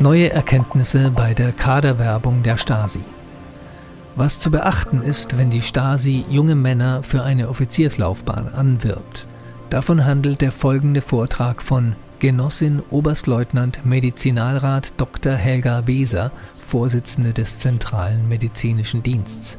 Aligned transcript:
Neue 0.00 0.32
Erkenntnisse 0.32 1.12
bei 1.12 1.34
der 1.34 1.52
Kaderwerbung 1.52 2.42
der 2.42 2.58
Stasi. 2.58 2.98
Was 4.16 4.40
zu 4.40 4.50
beachten 4.50 5.02
ist, 5.02 5.38
wenn 5.38 5.50
die 5.50 5.62
Stasi 5.62 6.24
junge 6.28 6.56
Männer 6.56 7.04
für 7.04 7.22
eine 7.22 7.48
Offizierslaufbahn 7.48 8.48
anwirbt. 8.48 9.28
Davon 9.70 10.04
handelt 10.04 10.40
der 10.40 10.50
folgende 10.50 11.00
Vortrag 11.00 11.62
von 11.62 11.94
Genossin 12.18 12.82
Oberstleutnant 12.90 13.86
Medizinalrat 13.86 14.94
Dr. 14.96 15.34
Helga 15.34 15.86
Weser, 15.86 16.32
Vorsitzende 16.60 17.32
des 17.32 17.60
Zentralen 17.60 18.28
Medizinischen 18.28 19.04
Dienstes. 19.04 19.58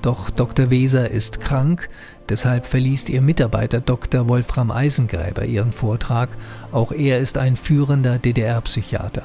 Doch 0.00 0.30
Dr. 0.30 0.70
Weser 0.70 1.10
ist 1.10 1.40
krank, 1.40 1.90
deshalb 2.30 2.64
verliest 2.64 3.10
ihr 3.10 3.20
Mitarbeiter 3.20 3.80
Dr. 3.80 4.28
Wolfram 4.28 4.70
Eisengräber 4.70 5.44
ihren 5.44 5.72
Vortrag. 5.72 6.30
Auch 6.72 6.90
er 6.90 7.18
ist 7.18 7.36
ein 7.36 7.56
führender 7.56 8.18
DDR-Psychiater. 8.18 9.24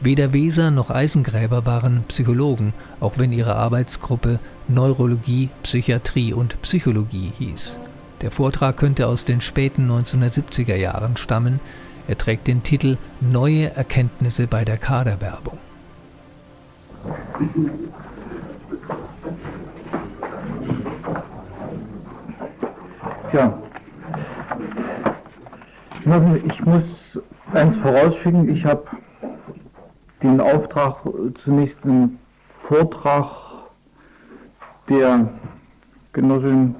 Weder 0.00 0.32
Weser 0.32 0.70
noch 0.70 0.90
Eisengräber 0.90 1.64
waren 1.64 2.04
Psychologen, 2.08 2.74
auch 3.00 3.18
wenn 3.18 3.32
ihre 3.32 3.56
Arbeitsgruppe 3.56 4.38
Neurologie, 4.68 5.48
Psychiatrie 5.62 6.32
und 6.32 6.60
Psychologie 6.62 7.32
hieß. 7.38 7.80
Der 8.20 8.30
Vortrag 8.30 8.76
könnte 8.76 9.06
aus 9.06 9.24
den 9.24 9.40
späten 9.40 9.90
1970er 9.90 10.74
Jahren 10.76 11.16
stammen. 11.16 11.60
Er 12.08 12.18
trägt 12.18 12.46
den 12.46 12.62
Titel 12.62 12.98
Neue 13.20 13.74
Erkenntnisse 13.74 14.46
bei 14.46 14.64
der 14.64 14.78
Kaderwerbung. 14.78 15.58
Tja, 23.30 23.58
ich 26.46 26.64
muss 26.64 26.82
eins 27.52 27.76
vorausschicken, 27.78 28.48
ich 28.54 28.64
habe 28.64 28.84
den 30.22 30.40
Auftrag, 30.40 30.96
zunächst 31.44 31.76
einen 31.84 32.18
Vortrag 32.68 33.30
der 34.88 35.28
Genossin 36.12 36.74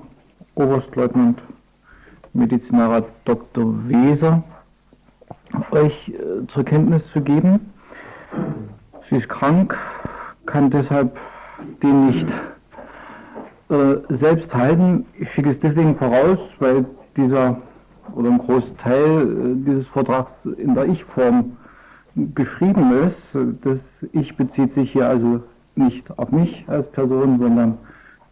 Oberstleutnant 0.55 1.41
Medizinalrat 2.33 3.05
Dr. 3.25 3.75
Weser 3.89 4.43
euch 5.70 6.09
äh, 6.09 6.47
zur 6.53 6.65
Kenntnis 6.65 7.03
zu 7.12 7.20
geben. 7.20 7.73
Sie 9.09 9.17
ist 9.17 9.28
krank, 9.28 9.77
kann 10.47 10.71
deshalb 10.71 11.17
den 11.83 12.06
nicht 12.06 12.27
äh, 13.71 14.15
selbst 14.21 14.53
halten. 14.55 15.06
Ich 15.19 15.31
schicke 15.33 15.50
es 15.50 15.61
deswegen 15.61 15.97
voraus, 15.97 16.39
weil 16.59 16.84
dieser 17.17 17.56
oder 18.15 18.31
ein 18.31 18.39
Großteil 18.39 19.23
äh, 19.23 19.65
dieses 19.67 19.87
Vortrags 19.89 20.31
in 20.59 20.75
der 20.75 20.87
Ich-Form 20.87 21.56
geschrieben 22.34 22.92
ist. 23.06 23.62
Das 23.62 23.78
Ich 24.12 24.36
bezieht 24.36 24.75
sich 24.75 24.92
hier 24.92 25.09
also 25.09 25.42
nicht 25.75 26.19
auf 26.19 26.31
mich 26.33 26.64
als 26.67 26.91
Person, 26.92 27.39
sondern 27.39 27.78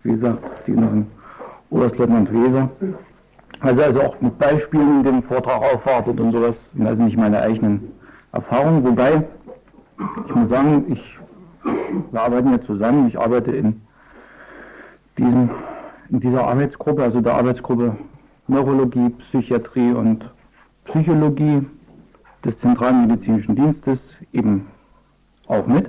wie 0.02 0.12
gesagt, 0.12 0.38
die 0.66 0.72
inneren 0.72 1.06
Oberstleutnant 1.70 2.32
Weser. 2.32 2.70
Also 3.60 3.82
also 3.82 4.02
auch 4.02 4.20
mit 4.20 4.38
Beispielen 4.38 5.04
den 5.04 5.22
Vortrag 5.22 5.62
aufwartet 5.62 6.20
und 6.20 6.32
sowas, 6.32 6.54
also 6.84 7.02
nicht 7.02 7.16
meine 7.16 7.40
eigenen 7.40 7.92
Erfahrungen. 8.32 8.84
Wobei, 8.84 9.22
ich 10.26 10.34
muss 10.34 10.48
sagen, 10.50 10.84
ich, 10.88 11.18
wir 12.10 12.20
arbeiten 12.20 12.50
ja 12.50 12.62
zusammen, 12.62 13.08
ich 13.08 13.18
arbeite 13.18 13.52
in 13.52 13.80
diesem, 15.16 15.50
in 16.10 16.20
dieser 16.20 16.44
Arbeitsgruppe, 16.44 17.02
also 17.02 17.20
der 17.20 17.34
Arbeitsgruppe 17.34 17.96
Neurologie, 18.46 19.10
Psychiatrie 19.30 19.92
und 19.92 20.24
Psychologie 20.84 21.62
des 22.44 22.58
Zentralen 22.60 23.06
Medizinischen 23.06 23.56
Dienstes 23.56 23.98
eben 24.32 24.66
auch 25.46 25.66
mit. 25.66 25.86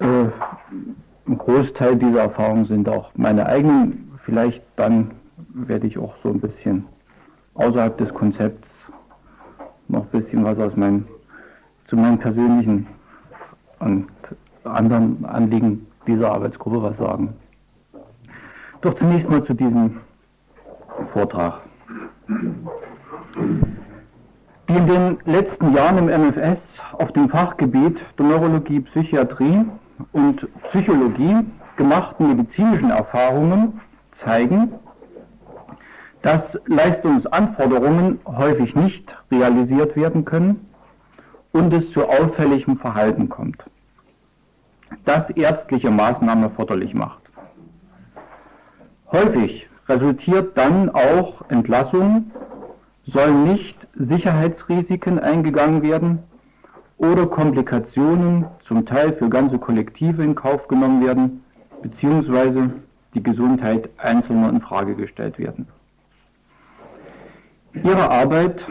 Äh, 0.00 0.26
ein 1.26 1.38
Großteil 1.38 1.96
dieser 1.96 2.22
Erfahrungen 2.22 2.66
sind 2.66 2.88
auch 2.88 3.10
meine 3.14 3.46
eigenen. 3.46 4.12
Vielleicht 4.24 4.62
dann 4.76 5.10
werde 5.54 5.86
ich 5.86 5.98
auch 5.98 6.14
so 6.22 6.30
ein 6.30 6.40
bisschen 6.40 6.84
außerhalb 7.54 7.96
des 7.98 8.12
Konzepts 8.14 8.66
noch 9.88 10.02
ein 10.12 10.20
bisschen 10.20 10.44
was 10.44 10.58
aus 10.58 10.76
meinem, 10.76 11.06
zu 11.88 11.96
meinen 11.96 12.18
persönlichen 12.18 12.86
und 13.80 14.06
anderen 14.64 15.24
Anliegen 15.24 15.86
dieser 16.06 16.32
Arbeitsgruppe 16.32 16.82
was 16.82 16.96
sagen. 16.98 17.34
Doch 18.80 18.96
zunächst 18.98 19.28
mal 19.28 19.44
zu 19.44 19.54
diesem 19.54 19.98
Vortrag. 21.12 21.60
Die 24.68 24.74
in 24.74 24.86
den 24.86 25.18
letzten 25.24 25.74
Jahren 25.74 25.96
im 25.96 26.08
MFS 26.08 26.58
auf 26.92 27.10
dem 27.12 27.30
Fachgebiet 27.30 27.96
der 28.18 28.26
Neurologie, 28.26 28.80
Psychiatrie 28.80 29.64
und 30.12 30.46
Psychologie 30.68 31.38
gemachten 31.76 32.36
medizinischen 32.36 32.90
Erfahrungen 32.90 33.80
zeigen, 34.22 34.72
dass 36.20 36.42
Leistungsanforderungen 36.66 38.20
häufig 38.26 38.74
nicht 38.74 39.04
realisiert 39.30 39.96
werden 39.96 40.26
können 40.26 40.66
und 41.52 41.72
es 41.72 41.90
zu 41.92 42.06
auffälligem 42.06 42.76
Verhalten 42.76 43.30
kommt, 43.30 43.62
das 45.06 45.30
ärztliche 45.30 45.90
Maßnahmen 45.90 46.44
erforderlich 46.44 46.92
macht. 46.92 47.22
Häufig 49.12 49.66
resultiert 49.88 50.58
dann 50.58 50.90
auch 50.90 51.48
Entlassung, 51.48 52.30
sollen 53.12 53.44
nicht 53.44 53.76
Sicherheitsrisiken 53.94 55.18
eingegangen 55.18 55.82
werden 55.82 56.18
oder 56.98 57.26
Komplikationen 57.26 58.46
zum 58.66 58.84
Teil 58.86 59.12
für 59.14 59.28
ganze 59.28 59.58
Kollektive 59.58 60.22
in 60.22 60.34
Kauf 60.34 60.68
genommen 60.68 61.04
werden, 61.04 61.42
beziehungsweise 61.82 62.70
die 63.14 63.22
Gesundheit 63.22 63.88
Einzelner 63.98 64.50
in 64.50 64.60
Frage 64.60 64.94
gestellt 64.94 65.38
werden. 65.38 65.66
Ihre 67.74 68.10
Arbeit 68.10 68.64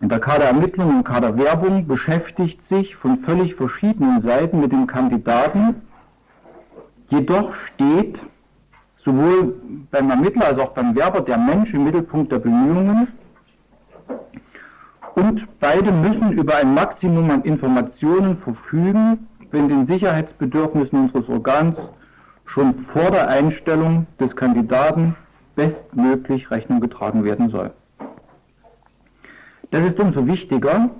in 0.00 0.08
der 0.08 0.18
Kaderermittlung 0.18 0.98
und 0.98 1.04
Kaderwerbung 1.04 1.86
beschäftigt 1.86 2.66
sich 2.68 2.96
von 2.96 3.18
völlig 3.20 3.54
verschiedenen 3.54 4.22
Seiten 4.22 4.60
mit 4.60 4.72
dem 4.72 4.86
Kandidaten, 4.86 5.76
jedoch 7.08 7.54
steht 7.74 8.18
sowohl 9.06 9.54
beim 9.90 10.10
Ermittler 10.10 10.46
als 10.46 10.58
auch 10.58 10.72
beim 10.72 10.94
Werber 10.94 11.20
der 11.22 11.38
Mensch 11.38 11.72
im 11.72 11.84
Mittelpunkt 11.84 12.32
der 12.32 12.40
Bemühungen. 12.40 13.08
Und 15.14 15.46
beide 15.60 15.92
müssen 15.92 16.32
über 16.32 16.56
ein 16.56 16.74
Maximum 16.74 17.30
an 17.30 17.42
Informationen 17.42 18.36
verfügen, 18.38 19.26
wenn 19.52 19.68
den 19.68 19.86
Sicherheitsbedürfnissen 19.86 21.04
unseres 21.04 21.28
Organs 21.28 21.76
schon 22.46 22.74
vor 22.92 23.10
der 23.10 23.28
Einstellung 23.28 24.06
des 24.20 24.34
Kandidaten 24.36 25.14
bestmöglich 25.54 26.50
Rechnung 26.50 26.80
getragen 26.80 27.24
werden 27.24 27.48
soll. 27.48 27.70
Das 29.70 29.84
ist 29.84 29.98
umso 29.98 30.26
wichtiger, 30.26 30.90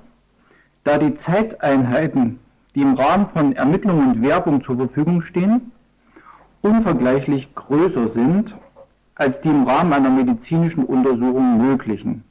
da 0.85 0.99
die 0.99 1.19
Zeiteinheiten, 1.27 2.39
die 2.75 2.83
im 2.83 2.95
Rahmen 2.95 3.27
von 3.33 3.53
Ermittlung 3.55 3.99
und 3.99 4.23
Werbung 4.23 4.65
zur 4.65 4.77
Verfügung 4.77 5.23
stehen, 5.23 5.73
unvergleichlich 6.63 7.55
größer 7.55 8.13
sind 8.15 8.55
als 9.15 9.41
die 9.41 9.49
im 9.49 9.65
Rahmen 9.65 9.93
einer 9.93 10.11
medizinischen 10.11 10.85
Untersuchung 10.85 11.59
möglichen, 11.59 12.23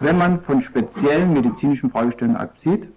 wenn 0.00 0.18
man 0.18 0.40
von 0.42 0.62
speziellen 0.62 1.32
medizinischen 1.32 1.90
Fragestellungen 1.90 2.36
absieht, 2.40 2.88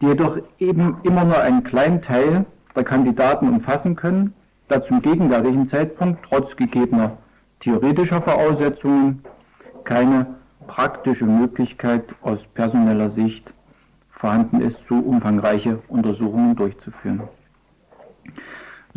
die 0.00 0.06
jedoch 0.06 0.38
eben 0.58 0.96
immer 1.02 1.24
nur 1.24 1.38
einen 1.38 1.64
kleinen 1.64 2.02
Teil 2.02 2.44
der 2.74 2.84
Kandidaten 2.84 3.48
umfassen 3.48 3.96
können, 3.96 4.34
da 4.68 4.84
zum 4.84 5.00
gegenwärtigen 5.00 5.70
Zeitpunkt 5.70 6.24
trotz 6.28 6.54
gegebener 6.56 7.16
theoretischer 7.60 8.20
Voraussetzungen 8.20 9.22
keine 9.84 10.26
praktische 10.66 11.24
Möglichkeit 11.24 12.04
aus 12.22 12.38
personeller 12.54 13.10
Sicht 13.12 13.48
vorhanden 14.10 14.60
ist, 14.60 14.76
so 14.88 14.96
umfangreiche 14.96 15.78
Untersuchungen 15.88 16.56
durchzuführen. 16.56 17.22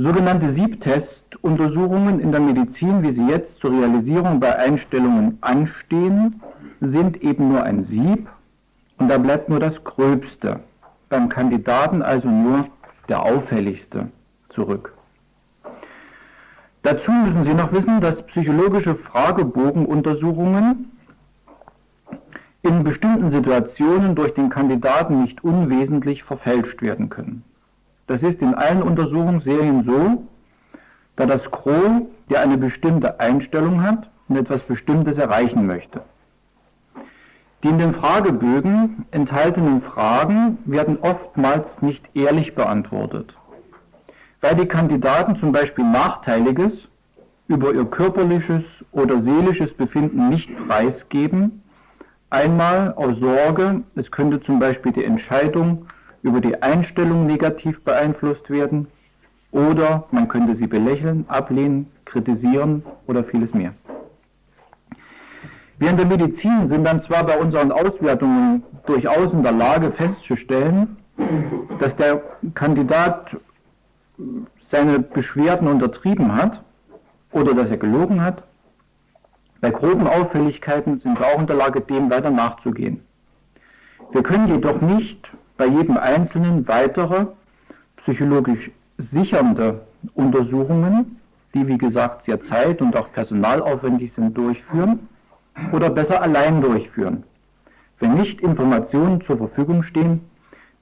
Sogenannte 0.01 0.53
Siebtestuntersuchungen 0.53 2.21
in 2.21 2.31
der 2.31 2.39
Medizin, 2.39 3.03
wie 3.03 3.11
sie 3.11 3.27
jetzt 3.27 3.59
zur 3.59 3.71
Realisierung 3.71 4.39
bei 4.39 4.55
Einstellungen 4.55 5.37
anstehen, 5.41 6.41
sind 6.79 7.21
eben 7.21 7.49
nur 7.49 7.63
ein 7.63 7.83
Sieb 7.83 8.29
und 8.97 9.09
da 9.09 9.17
bleibt 9.17 9.49
nur 9.49 9.59
das 9.59 9.73
Gröbste, 9.83 10.61
beim 11.09 11.27
Kandidaten 11.27 12.01
also 12.01 12.29
nur 12.29 12.69
der 13.09 13.23
auffälligste 13.23 14.07
zurück. 14.55 14.93
Dazu 16.83 17.11
müssen 17.11 17.43
Sie 17.43 17.53
noch 17.53 17.73
wissen, 17.73 17.99
dass 17.99 18.25
psychologische 18.27 18.95
Fragebogenuntersuchungen 18.95 20.93
in 22.61 22.85
bestimmten 22.85 23.31
Situationen 23.31 24.15
durch 24.15 24.33
den 24.33 24.49
Kandidaten 24.49 25.23
nicht 25.23 25.43
unwesentlich 25.43 26.23
verfälscht 26.23 26.81
werden 26.81 27.09
können. 27.09 27.43
Das 28.09 28.23
ist 28.23 28.41
in 28.41 28.55
allen 28.55 28.81
Untersuchungsserien 28.81 29.83
so, 29.83 30.23
da 31.15 31.27
das 31.27 31.43
Gros, 31.51 32.01
der 32.31 32.41
eine 32.41 32.57
bestimmte 32.57 33.19
Einstellung 33.19 33.83
hat 33.83 34.09
und 34.27 34.35
etwas 34.35 34.61
Bestimmtes 34.61 35.15
erreichen 35.19 35.67
möchte, 35.67 36.01
Die 37.61 37.67
in 37.67 37.77
den 37.77 37.93
Fragebögen 37.93 39.05
enthaltenen 39.11 39.83
Fragen 39.83 40.57
werden 40.65 40.97
oftmals 41.01 41.65
nicht 41.81 42.03
ehrlich 42.15 42.55
beantwortet, 42.55 43.31
weil 44.41 44.55
die 44.55 44.65
Kandidaten 44.65 45.39
zum 45.39 45.51
Beispiel 45.51 45.85
Nachteiliges 45.85 46.71
über 47.47 47.75
ihr 47.75 47.85
körperliches 47.85 48.63
oder 48.91 49.21
seelisches 49.21 49.71
Befinden 49.75 50.29
nicht 50.29 50.49
preisgeben, 50.67 51.61
einmal 52.31 52.91
aus 52.95 53.19
Sorge, 53.19 53.81
es 53.95 54.09
könnte 54.09 54.41
zum 54.41 54.57
Beispiel 54.59 54.93
die 54.93 55.05
Entscheidung 55.05 55.85
über 56.21 56.41
die 56.41 56.61
Einstellung 56.61 57.25
negativ 57.25 57.83
beeinflusst 57.83 58.49
werden, 58.49 58.87
oder 59.51 60.05
man 60.11 60.27
könnte 60.27 60.55
sie 60.55 60.67
belächeln, 60.67 61.25
ablehnen, 61.27 61.87
kritisieren 62.05 62.83
oder 63.07 63.23
vieles 63.23 63.53
mehr. 63.53 63.73
Wir 65.79 65.89
in 65.89 65.97
der 65.97 66.05
Medizin 66.05 66.67
sind 66.69 66.83
dann 66.83 67.01
zwar 67.03 67.25
bei 67.25 67.37
unseren 67.39 67.71
Auswertungen 67.71 68.63
durchaus 68.85 69.31
in 69.31 69.43
der 69.43 69.53
Lage 69.53 69.91
festzustellen, 69.93 70.97
dass 71.79 71.95
der 71.95 72.21
Kandidat 72.53 73.35
seine 74.71 74.99
Beschwerden 74.99 75.67
untertrieben 75.67 76.35
hat 76.35 76.61
oder 77.31 77.53
dass 77.53 77.69
er 77.69 77.77
gelogen 77.77 78.21
hat. 78.21 78.43
Bei 79.61 79.71
groben 79.71 80.07
Auffälligkeiten 80.07 80.99
sind 80.99 81.19
wir 81.19 81.27
auch 81.27 81.39
in 81.39 81.47
der 81.47 81.55
Lage, 81.55 81.81
dem 81.81 82.09
weiter 82.09 82.29
nachzugehen. 82.29 83.01
Wir 84.11 84.23
können 84.23 84.47
jedoch 84.47 84.81
nicht 84.81 85.29
bei 85.59 85.67
jedem 85.67 85.97
Einzelnen 85.97 86.65
weitere 86.69 87.27
psychologisch 87.97 88.71
sichernde 89.11 89.81
Untersuchungen, 90.13 91.17
die 91.53 91.67
wie 91.67 91.77
gesagt 91.77 92.23
sehr 92.25 92.41
zeit- 92.43 92.81
und 92.81 92.95
auch 92.95 93.11
personalaufwendig 93.11 94.13
sind, 94.15 94.37
durchführen 94.37 95.09
oder 95.73 95.89
besser 95.89 96.21
allein 96.21 96.61
durchführen, 96.61 97.23
wenn 97.99 98.13
nicht 98.13 98.39
Informationen 98.39 99.19
zur 99.27 99.37
Verfügung 99.37 99.83
stehen, 99.83 100.21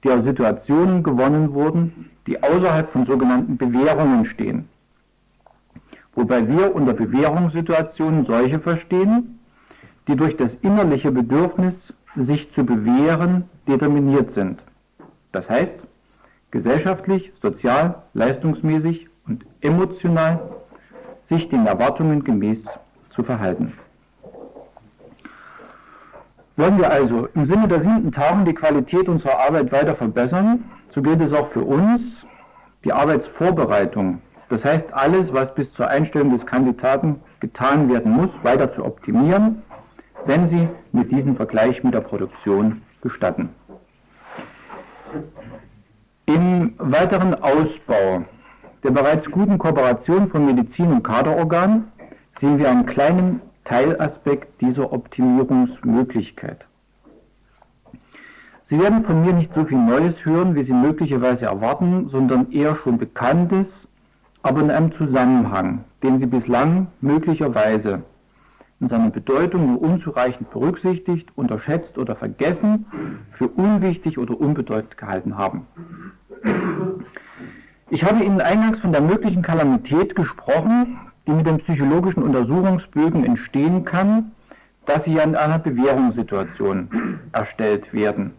die 0.04 0.10
aus 0.10 0.22
Situationen 0.22 1.02
gewonnen 1.02 1.52
wurden, 1.54 2.08
die 2.28 2.40
außerhalb 2.40 2.88
von 2.92 3.04
sogenannten 3.04 3.56
Bewährungen 3.56 4.26
stehen. 4.26 4.68
Wobei 6.14 6.46
wir 6.46 6.72
unter 6.72 6.92
Bewährungssituationen 6.92 8.26
solche 8.26 8.60
verstehen, 8.60 9.40
die 10.06 10.14
durch 10.14 10.36
das 10.36 10.52
innerliche 10.62 11.10
Bedürfnis, 11.10 11.74
sich 12.14 12.48
zu 12.54 12.64
bewähren, 12.64 13.44
determiniert 13.66 14.34
sind. 14.34 14.60
Das 15.38 15.48
heißt, 15.48 15.70
gesellschaftlich, 16.50 17.32
sozial, 17.40 18.02
leistungsmäßig 18.12 19.06
und 19.28 19.46
emotional 19.60 20.40
sich 21.28 21.48
den 21.48 21.64
Erwartungen 21.64 22.24
gemäß 22.24 22.58
zu 23.14 23.22
verhalten. 23.22 23.72
Wollen 26.56 26.78
wir 26.78 26.90
also 26.90 27.28
im 27.36 27.46
Sinne 27.46 27.68
der 27.68 27.82
siebten 27.82 28.10
Tagung 28.10 28.46
die 28.46 28.52
Qualität 28.52 29.08
unserer 29.08 29.38
Arbeit 29.38 29.70
weiter 29.70 29.94
verbessern, 29.94 30.64
so 30.92 31.02
gilt 31.02 31.20
es 31.20 31.32
auch 31.32 31.52
für 31.52 31.62
uns, 31.62 32.00
die 32.84 32.92
Arbeitsvorbereitung, 32.92 34.20
das 34.48 34.64
heißt 34.64 34.92
alles, 34.92 35.32
was 35.32 35.54
bis 35.54 35.72
zur 35.74 35.86
Einstellung 35.86 36.36
des 36.36 36.44
Kandidaten 36.46 37.20
getan 37.38 37.88
werden 37.88 38.10
muss, 38.10 38.30
weiter 38.42 38.74
zu 38.74 38.84
optimieren, 38.84 39.62
wenn 40.24 40.48
Sie 40.48 40.68
mit 40.90 41.12
diesem 41.12 41.36
Vergleich 41.36 41.84
mit 41.84 41.94
der 41.94 42.00
Produktion 42.00 42.82
gestatten. 43.02 43.50
Im 46.26 46.74
weiteren 46.78 47.34
Ausbau 47.42 48.24
der 48.82 48.90
bereits 48.90 49.28
guten 49.30 49.58
Kooperation 49.58 50.28
von 50.30 50.46
Medizin 50.46 50.92
und 50.92 51.02
Kaderorganen 51.02 51.88
sehen 52.40 52.58
wir 52.58 52.70
einen 52.70 52.86
kleinen 52.86 53.40
Teilaspekt 53.64 54.60
dieser 54.60 54.92
Optimierungsmöglichkeit. 54.92 56.64
Sie 58.68 58.78
werden 58.78 59.04
von 59.04 59.22
mir 59.22 59.32
nicht 59.32 59.52
so 59.54 59.64
viel 59.64 59.78
Neues 59.78 60.14
hören, 60.24 60.54
wie 60.54 60.64
Sie 60.64 60.72
möglicherweise 60.72 61.46
erwarten, 61.46 62.08
sondern 62.10 62.52
eher 62.52 62.76
schon 62.76 62.98
Bekanntes, 62.98 63.66
aber 64.42 64.60
in 64.60 64.70
einem 64.70 64.92
Zusammenhang, 64.92 65.84
den 66.02 66.20
Sie 66.20 66.26
bislang 66.26 66.88
möglicherweise 67.00 68.02
in 68.80 68.88
seiner 68.88 69.10
Bedeutung 69.10 69.66
nur 69.66 69.82
unzureichend 69.82 70.50
berücksichtigt, 70.50 71.28
unterschätzt 71.34 71.98
oder 71.98 72.14
vergessen, 72.14 72.86
für 73.36 73.48
unwichtig 73.48 74.18
oder 74.18 74.40
unbedeutend 74.40 74.96
gehalten 74.96 75.36
haben. 75.36 75.66
Ich 77.90 78.04
habe 78.04 78.22
Ihnen 78.22 78.40
eingangs 78.40 78.78
von 78.80 78.92
der 78.92 79.00
möglichen 79.00 79.42
Kalamität 79.42 80.14
gesprochen, 80.14 80.98
die 81.26 81.32
mit 81.32 81.46
den 81.46 81.58
psychologischen 81.58 82.22
Untersuchungsbögen 82.22 83.24
entstehen 83.24 83.84
kann, 83.84 84.32
dass 84.86 85.04
sie 85.04 85.18
in 85.18 85.36
einer 85.36 85.58
Bewährungssituation 85.58 87.20
erstellt 87.32 87.92
werden. 87.92 88.32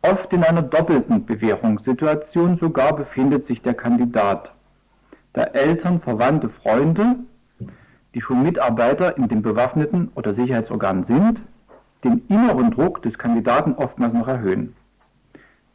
Oft 0.00 0.32
in 0.32 0.42
einer 0.42 0.62
doppelten 0.62 1.24
Bewährungssituation 1.24 2.58
sogar 2.58 2.96
befindet 2.96 3.46
sich 3.46 3.60
der 3.62 3.74
Kandidat, 3.74 4.50
da 5.34 5.44
Eltern, 5.44 6.00
Verwandte, 6.00 6.48
Freunde, 6.62 7.16
die 8.14 8.20
schon 8.20 8.42
Mitarbeiter 8.42 9.16
in 9.16 9.28
dem 9.28 9.42
bewaffneten 9.42 10.10
oder 10.14 10.34
Sicherheitsorgan 10.34 11.04
sind, 11.04 11.40
den 12.04 12.22
inneren 12.28 12.70
Druck 12.70 13.02
des 13.02 13.18
Kandidaten 13.18 13.74
oftmals 13.74 14.14
noch 14.14 14.28
erhöhen. 14.28 14.74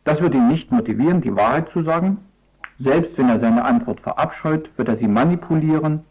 Das 0.05 0.21
wird 0.21 0.33
ihn 0.33 0.47
nicht 0.47 0.71
motivieren, 0.71 1.21
die 1.21 1.35
Wahrheit 1.35 1.69
zu 1.71 1.83
sagen. 1.83 2.17
Selbst 2.79 3.17
wenn 3.17 3.29
er 3.29 3.39
seine 3.39 3.65
Antwort 3.65 3.99
verabscheut, 3.99 4.69
wird 4.77 4.87
er 4.87 4.97
sie 4.97 5.07
manipulieren, 5.07 6.05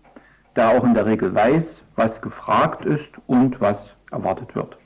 da 0.55 0.71
er 0.73 0.79
auch 0.79 0.85
in 0.85 0.95
der 0.95 1.07
Regel 1.07 1.35
weiß, 1.35 1.65
was 1.97 2.21
gefragt 2.21 2.85
ist 2.85 3.09
und 3.27 3.61
was 3.61 3.77
erwartet 4.11 4.55
wird. 4.55 4.77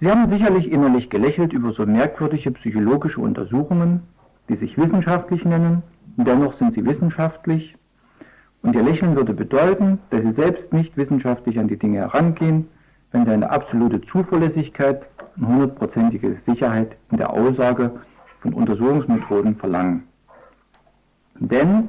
Sie 0.00 0.10
haben 0.10 0.30
sicherlich 0.30 0.70
innerlich 0.70 1.08
gelächelt 1.10 1.52
über 1.52 1.72
so 1.72 1.86
merkwürdige 1.86 2.50
psychologische 2.50 3.20
Untersuchungen, 3.20 4.02
die 4.48 4.56
sich 4.56 4.76
wissenschaftlich 4.76 5.44
nennen, 5.44 5.82
dennoch 6.16 6.58
sind 6.58 6.74
sie 6.74 6.84
wissenschaftlich. 6.84 7.76
Und 8.62 8.76
Ihr 8.76 8.82
Lächeln 8.82 9.16
würde 9.16 9.34
bedeuten, 9.34 9.98
dass 10.10 10.22
Sie 10.22 10.32
selbst 10.32 10.72
nicht 10.72 10.96
wissenschaftlich 10.96 11.58
an 11.58 11.68
die 11.68 11.78
Dinge 11.78 11.98
herangehen, 11.98 12.68
wenn 13.10 13.24
Sie 13.24 13.32
eine 13.32 13.50
absolute 13.50 14.00
Zuverlässigkeit 14.02 15.02
und 15.36 15.46
hundertprozentige 15.46 16.36
Sicherheit 16.46 16.96
in 17.10 17.18
der 17.18 17.30
Aussage 17.30 17.90
von 18.40 18.52
Untersuchungsmethoden 18.54 19.56
verlangen. 19.56 20.04
Denn, 21.38 21.88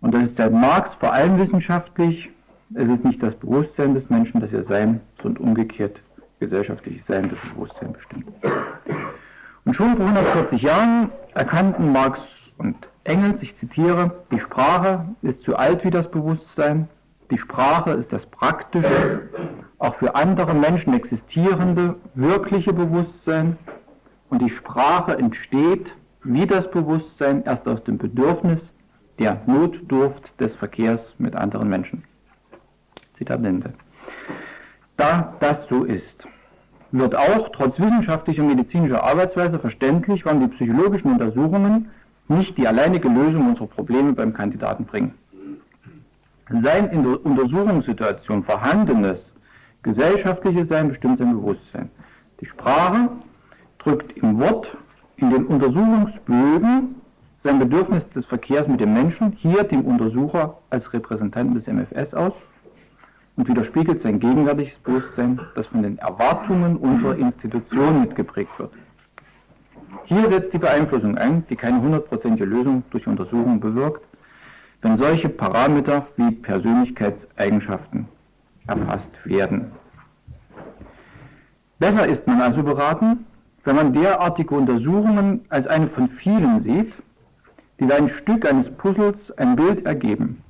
und 0.00 0.14
das 0.14 0.24
ist 0.24 0.36
seit 0.36 0.52
Marx 0.52 0.94
vor 1.00 1.12
allem 1.12 1.38
wissenschaftlich, 1.38 2.30
es 2.74 2.88
ist 2.88 3.04
nicht 3.04 3.22
das 3.22 3.34
Bewusstsein 3.36 3.94
des 3.94 4.08
Menschen, 4.10 4.40
das 4.40 4.52
ihr 4.52 4.64
Sein, 4.64 5.00
sondern 5.22 5.44
umgekehrt 5.44 6.00
gesellschaftliches 6.40 7.06
Sein 7.06 7.30
das 7.30 7.52
Bewusstsein 7.52 7.92
bestimmt. 7.92 8.26
Und 9.64 9.74
schon 9.74 9.96
vor 9.96 10.06
140 10.06 10.62
Jahren 10.62 11.10
erkannten 11.34 11.92
Marx 11.92 12.20
und 12.58 12.76
Engels, 13.06 13.42
ich 13.42 13.56
zitiere, 13.58 14.12
die 14.30 14.40
Sprache 14.40 15.06
ist 15.22 15.42
zu 15.42 15.56
alt 15.56 15.84
wie 15.84 15.90
das 15.90 16.10
Bewusstsein, 16.10 16.88
die 17.30 17.38
Sprache 17.38 17.92
ist 17.92 18.12
das 18.12 18.24
praktische, 18.26 19.22
auch 19.78 19.94
für 19.96 20.14
andere 20.14 20.54
Menschen 20.54 20.94
existierende, 20.94 21.96
wirkliche 22.14 22.72
Bewusstsein 22.72 23.56
und 24.30 24.42
die 24.42 24.50
Sprache 24.50 25.18
entsteht 25.18 25.86
wie 26.24 26.46
das 26.46 26.70
Bewusstsein 26.70 27.44
erst 27.44 27.66
aus 27.68 27.82
dem 27.84 27.98
Bedürfnis 27.98 28.58
der 29.18 29.40
Notdurft 29.46 30.40
des 30.40 30.54
Verkehrs 30.56 31.00
mit 31.18 31.34
anderen 31.34 31.68
Menschen. 31.68 32.04
Zitat 33.18 33.44
Ende. 33.44 33.72
Da 34.96 35.34
das 35.40 35.58
so 35.68 35.84
ist, 35.84 36.02
wird 36.90 37.14
auch 37.16 37.50
trotz 37.52 37.78
wissenschaftlicher 37.78 38.42
und 38.42 38.48
medizinischer 38.48 39.02
Arbeitsweise 39.02 39.58
verständlich, 39.58 40.24
wann 40.24 40.40
die 40.40 40.54
psychologischen 40.54 41.12
Untersuchungen 41.12 41.90
nicht 42.28 42.56
die 42.56 42.66
alleinige 42.66 43.08
Lösung 43.08 43.48
unserer 43.48 43.66
Probleme 43.66 44.12
beim 44.12 44.32
Kandidaten 44.32 44.84
bringen. 44.84 45.14
Sein 46.62 46.90
in 46.90 47.02
der 47.02 47.24
Untersuchungssituation 47.24 48.44
vorhandenes 48.44 49.18
gesellschaftliches 49.82 50.68
Sein 50.68 50.88
bestimmt 50.88 51.18
sein 51.18 51.32
Bewusstsein. 51.32 51.90
Die 52.40 52.46
Sprache 52.46 53.08
drückt 53.78 54.16
im 54.18 54.38
Wort, 54.38 54.66
in 55.16 55.30
den 55.30 55.46
Untersuchungsbögen 55.46 56.96
sein 57.42 57.58
Bedürfnis 57.58 58.08
des 58.10 58.26
Verkehrs 58.26 58.66
mit 58.66 58.80
dem 58.80 58.92
Menschen, 58.92 59.32
hier 59.32 59.62
dem 59.64 59.82
Untersucher 59.82 60.58
als 60.70 60.92
Repräsentanten 60.92 61.54
des 61.54 61.66
MFS 61.66 62.12
aus 62.14 62.32
und 63.36 63.48
widerspiegelt 63.48 64.02
sein 64.02 64.18
gegenwärtiges 64.18 64.76
Bewusstsein, 64.80 65.40
das 65.54 65.66
von 65.68 65.82
den 65.82 65.98
Erwartungen 65.98 66.76
unserer 66.76 67.16
Institution 67.16 68.00
mitgeprägt 68.00 68.58
wird. 68.58 68.72
Hier 70.06 70.30
setzt 70.30 70.52
die 70.52 70.58
Beeinflussung 70.58 71.18
ein, 71.18 71.44
die 71.50 71.56
keine 71.56 71.80
hundertprozentige 71.80 72.44
Lösung 72.44 72.84
durch 72.90 73.06
Untersuchungen 73.06 73.58
bewirkt, 73.58 74.02
wenn 74.82 74.98
solche 74.98 75.28
Parameter 75.28 76.06
wie 76.16 76.30
Persönlichkeitseigenschaften 76.30 78.06
erfasst 78.68 79.10
werden. 79.24 79.72
Besser 81.80 82.06
ist 82.06 82.24
man 82.26 82.40
also 82.40 82.62
beraten, 82.62 83.26
wenn 83.64 83.76
man 83.76 83.92
derartige 83.92 84.54
Untersuchungen 84.54 85.44
als 85.48 85.66
eine 85.66 85.88
von 85.88 86.08
vielen 86.08 86.62
sieht, 86.62 86.92
die 87.80 87.92
ein 87.92 88.08
Stück 88.08 88.48
eines 88.48 88.70
Puzzles 88.76 89.16
ein 89.38 89.56
Bild 89.56 89.84
ergeben. 89.84 90.40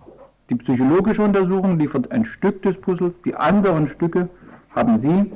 Die 0.50 0.54
psychologische 0.56 1.22
Untersuchung 1.22 1.78
liefert 1.78 2.12
ein 2.12 2.26
Stück 2.26 2.62
des 2.62 2.78
Puzzles, 2.82 3.14
die 3.25 3.34
anderen 3.34 3.88
Stücke 3.88 4.28
haben 4.75 5.00
Sie 5.00 5.32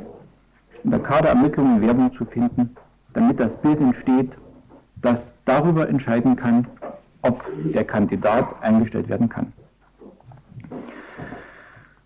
in 0.85 0.91
der 0.91 1.01
Kaderermittlung 1.01 1.81
Werbung 1.81 2.15
zu 2.15 2.27
finden, 2.27 2.77
damit 3.15 3.41
das 3.41 3.51
Bild 3.63 3.81
entsteht, 3.81 4.31
das 5.03 5.19
darüber 5.45 5.89
entscheiden 5.89 6.37
kann, 6.37 6.67
ob 7.23 7.43
der 7.73 7.85
Kandidat 7.85 8.47
eingestellt 8.63 9.09
werden 9.09 9.29
kann. 9.29 9.53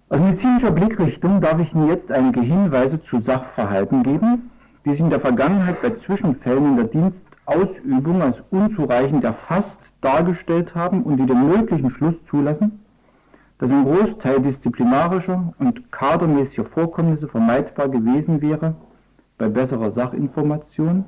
Aus 0.09 0.21
medizinischer 0.21 0.71
Blickrichtung 0.71 1.41
darf 1.41 1.59
ich 1.61 1.75
Ihnen 1.75 1.89
jetzt 1.89 2.11
einige 2.13 2.41
Hinweise 2.41 3.03
zu 3.05 3.21
Sachverhalten 3.21 4.03
geben, 4.03 4.51
die 4.85 4.91
sich 4.91 5.01
in 5.01 5.11
der 5.11 5.21
Vergangenheit 5.21 5.81
bei 5.83 5.91
Zwischenfällen 6.07 6.67
in 6.67 6.77
der 6.77 6.87
Dienstausübung 6.87 8.23
als 8.23 8.37
unzureichend 8.51 9.25
erfasst 9.25 9.79
dargestellt 10.03 10.75
haben 10.75 11.03
und 11.03 11.17
die 11.17 11.27
den 11.27 11.49
möglichen 11.49 11.91
Schluss 11.91 12.15
zulassen, 12.29 12.85
dass 13.59 13.71
ein 13.71 13.85
Großteil 13.85 14.41
disziplinarischer 14.41 15.55
und 15.59 15.91
kadermäßiger 15.91 16.67
Vorkommnisse 16.67 17.27
vermeidbar 17.27 17.89
gewesen 17.89 18.43
wäre 18.43 18.75
bei 19.39 19.49
besserer 19.49 19.91
Sachinformation, 19.91 21.05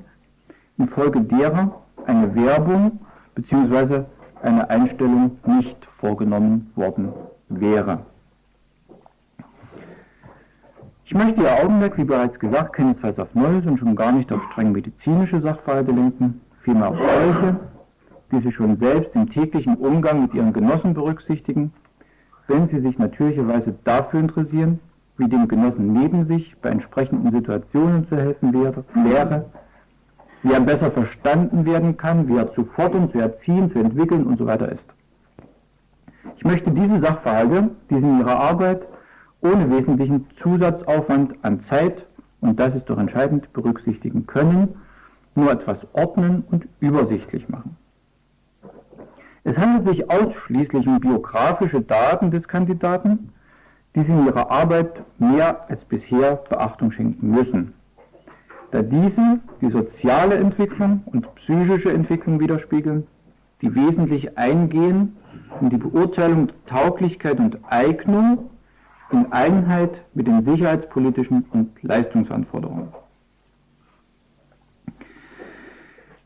infolge 0.77 1.21
derer 1.21 1.81
eine 2.05 2.35
Werbung 2.35 2.99
bzw. 3.35 4.03
eine 4.41 4.69
Einstellung 4.69 5.37
nicht 5.45 5.77
vorgenommen 5.99 6.71
worden 6.75 7.09
wäre. 7.49 7.99
Ich 11.05 11.13
möchte 11.13 11.41
Ihr 11.41 11.63
Augenmerk, 11.63 11.97
wie 11.97 12.03
bereits 12.03 12.37
gesagt, 12.37 12.73
keinesfalls 12.73 13.17
auf 13.17 13.33
Neues 13.33 13.65
und 13.65 13.77
schon 13.77 13.95
gar 13.95 14.11
nicht 14.11 14.31
auf 14.31 14.43
streng 14.51 14.73
medizinische 14.73 15.39
Sachverhalte 15.39 15.91
lenken, 15.91 16.41
vielmehr 16.63 16.89
auf 16.89 16.97
solche, 16.97 17.55
die 18.31 18.39
Sie 18.39 18.51
schon 18.51 18.75
selbst 18.77 19.15
im 19.15 19.29
täglichen 19.31 19.75
Umgang 19.77 20.23
mit 20.23 20.33
Ihren 20.33 20.51
Genossen 20.51 20.93
berücksichtigen, 20.93 21.71
wenn 22.47 22.67
Sie 22.67 22.79
sich 22.79 22.97
natürlicherweise 22.97 23.73
dafür 23.85 24.19
interessieren, 24.19 24.79
wie 25.17 25.27
dem 25.27 25.47
Genossen 25.47 25.93
neben 25.93 26.27
sich 26.27 26.55
bei 26.61 26.69
entsprechenden 26.69 27.31
Situationen 27.31 28.07
zu 28.07 28.15
helfen 28.15 28.53
wäre, 28.53 28.83
wäre 28.93 29.45
wie 30.43 30.53
er 30.53 30.61
besser 30.61 30.91
verstanden 30.91 31.65
werden 31.65 31.97
kann, 31.97 32.27
wie 32.27 32.37
er 32.37 32.53
zu 32.53 32.65
fordern, 32.65 33.11
zu 33.11 33.19
erziehen, 33.19 33.71
zu 33.71 33.79
entwickeln 33.79 34.25
und 34.25 34.37
so 34.37 34.45
weiter 34.45 34.71
ist. 34.71 34.83
Ich 36.37 36.43
möchte 36.43 36.71
diese 36.71 36.99
Sachverhalte, 36.99 37.69
die 37.89 37.95
in 37.95 38.19
Ihrer 38.19 38.39
Arbeit 38.39 38.81
ohne 39.41 39.69
wesentlichen 39.69 40.27
Zusatzaufwand 40.41 41.33
an 41.43 41.61
Zeit, 41.69 42.05
und 42.41 42.59
das 42.59 42.75
ist 42.75 42.89
doch 42.89 42.97
entscheidend, 42.97 43.51
berücksichtigen 43.53 44.27
können, 44.27 44.75
nur 45.35 45.51
etwas 45.51 45.77
ordnen 45.93 46.43
und 46.51 46.67
übersichtlich 46.79 47.47
machen. 47.49 47.75
Es 49.43 49.57
handelt 49.57 49.87
sich 49.87 50.09
ausschließlich 50.09 50.87
um 50.87 50.99
biografische 50.99 51.81
Daten 51.81 52.31
des 52.31 52.47
Kandidaten, 52.47 53.31
die 53.97 54.03
Sie 54.03 54.13
in 54.13 54.25
Ihrer 54.25 54.49
Arbeit 54.49 55.03
mehr 55.19 55.69
als 55.69 55.83
bisher 55.85 56.37
Beachtung 56.49 56.93
schenken 56.93 57.31
müssen 57.31 57.73
da 58.71 58.81
diese 58.81 59.39
die 59.61 59.69
soziale 59.69 60.35
Entwicklung 60.35 61.01
und 61.05 61.33
psychische 61.35 61.91
Entwicklung 61.91 62.39
widerspiegeln, 62.39 63.07
die 63.61 63.73
wesentlich 63.73 64.37
eingehen 64.37 65.15
in 65.61 65.69
die 65.69 65.77
Beurteilung 65.77 66.47
der 66.47 66.65
Tauglichkeit 66.65 67.39
und 67.39 67.57
Eignung 67.69 68.49
in 69.11 69.31
Einheit 69.31 69.91
mit 70.13 70.27
den 70.27 70.43
sicherheitspolitischen 70.43 71.45
und 71.53 71.81
Leistungsanforderungen. 71.81 72.89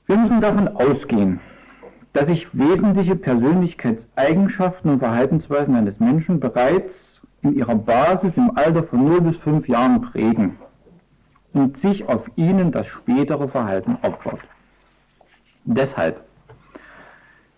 Wir 0.08 0.18
müssen 0.18 0.42
davon 0.42 0.68
ausgehen, 0.68 1.40
dass 2.14 2.26
sich 2.26 2.48
wesentliche 2.54 3.16
Persönlichkeitseigenschaften 3.16 4.92
und 4.92 5.00
Verhaltensweisen 5.00 5.76
eines 5.76 6.00
Menschen 6.00 6.40
bereits 6.40 6.92
in 7.44 7.56
ihrer 7.56 7.76
Basis 7.76 8.34
im 8.36 8.56
Alter 8.56 8.84
von 8.84 9.04
0 9.06 9.22
bis 9.22 9.38
5 9.38 9.68
Jahren 9.68 10.02
prägen 10.02 10.58
und 11.54 11.78
sich 11.80 12.08
auf 12.08 12.24
ihnen 12.36 12.72
das 12.72 12.88
spätere 12.88 13.48
Verhalten 13.48 13.98
aufbaut. 14.02 14.40
Deshalb 15.66 16.22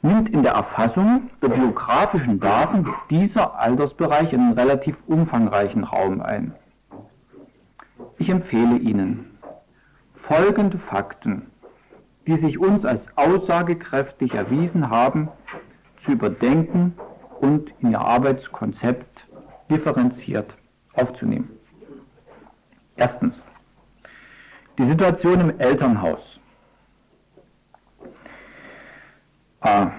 nimmt 0.01 0.29
in 0.29 0.43
der 0.43 0.53
Erfassung 0.53 1.29
der 1.41 1.49
biografischen 1.49 2.39
Daten 2.39 2.85
dieser 3.09 3.57
Altersbereich 3.57 4.33
einen 4.33 4.53
relativ 4.53 4.95
umfangreichen 5.07 5.83
Raum 5.83 6.21
ein. 6.21 6.53
Ich 8.17 8.29
empfehle 8.29 8.77
Ihnen 8.77 9.37
folgende 10.27 10.77
Fakten, 10.77 11.47
die 12.27 12.37
sich 12.37 12.57
uns 12.57 12.85
als 12.85 13.01
aussagekräftig 13.15 14.33
erwiesen 14.33 14.89
haben, 14.89 15.29
zu 16.05 16.11
überdenken 16.11 16.95
und 17.39 17.71
in 17.79 17.91
Ihr 17.91 18.01
Arbeitskonzept 18.01 19.25
differenziert 19.73 20.53
aufzunehmen. 20.93 21.49
Erstens. 22.95 23.35
Die 24.77 24.87
Situation 24.87 25.39
im 25.39 25.59
Elternhaus. 25.59 26.19
A. 29.61 29.91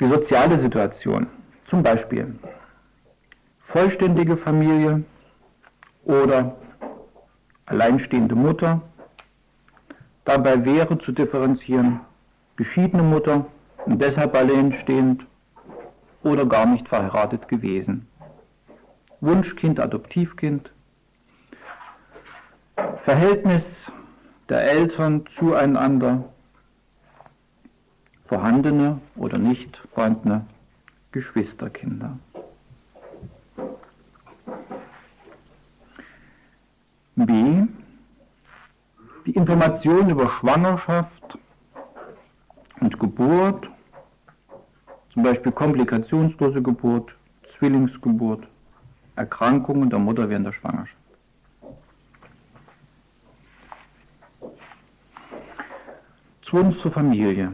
Die 0.00 0.08
soziale 0.08 0.60
Situation. 0.60 1.26
Zum 1.68 1.82
Beispiel 1.82 2.38
vollständige 3.68 4.36
Familie 4.36 5.04
oder 6.04 6.56
alleinstehende 7.66 8.34
Mutter. 8.34 8.80
Dabei 10.24 10.64
wäre 10.64 10.98
zu 10.98 11.12
differenzieren 11.12 12.00
geschiedene 12.56 13.02
Mutter 13.02 13.46
und 13.84 14.00
deshalb 14.00 14.34
alleinstehend 14.34 15.26
oder 16.22 16.46
gar 16.46 16.66
nicht 16.66 16.88
verheiratet 16.88 17.48
gewesen. 17.48 18.06
Wunschkind, 19.20 19.80
Adoptivkind. 19.80 20.70
Verhältnis 23.04 23.62
der 24.48 24.62
Eltern 24.62 25.24
zueinander 25.38 26.24
vorhandene 28.26 29.00
oder 29.16 29.38
nicht 29.38 29.76
vorhandene 29.94 30.46
Geschwisterkinder. 31.12 32.18
B. 37.16 37.62
Die 39.24 39.30
Information 39.32 40.10
über 40.10 40.30
Schwangerschaft 40.38 41.38
und 42.80 42.98
Geburt, 43.00 43.68
zum 45.12 45.22
Beispiel 45.22 45.50
komplikationslose 45.50 46.60
Geburt, 46.60 47.10
Zwillingsgeburt, 47.58 48.46
Erkrankungen 49.16 49.90
der 49.90 49.98
Mutter 49.98 50.28
während 50.28 50.46
der 50.46 50.52
Schwangerschaft. 50.52 50.94
Zweitens 56.48 56.80
zur 56.80 56.92
Familie. 56.92 57.52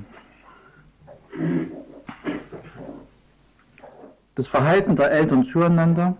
Das 4.34 4.46
Verhalten 4.48 4.96
der 4.96 5.10
Eltern 5.10 5.46
zueinander, 5.52 6.16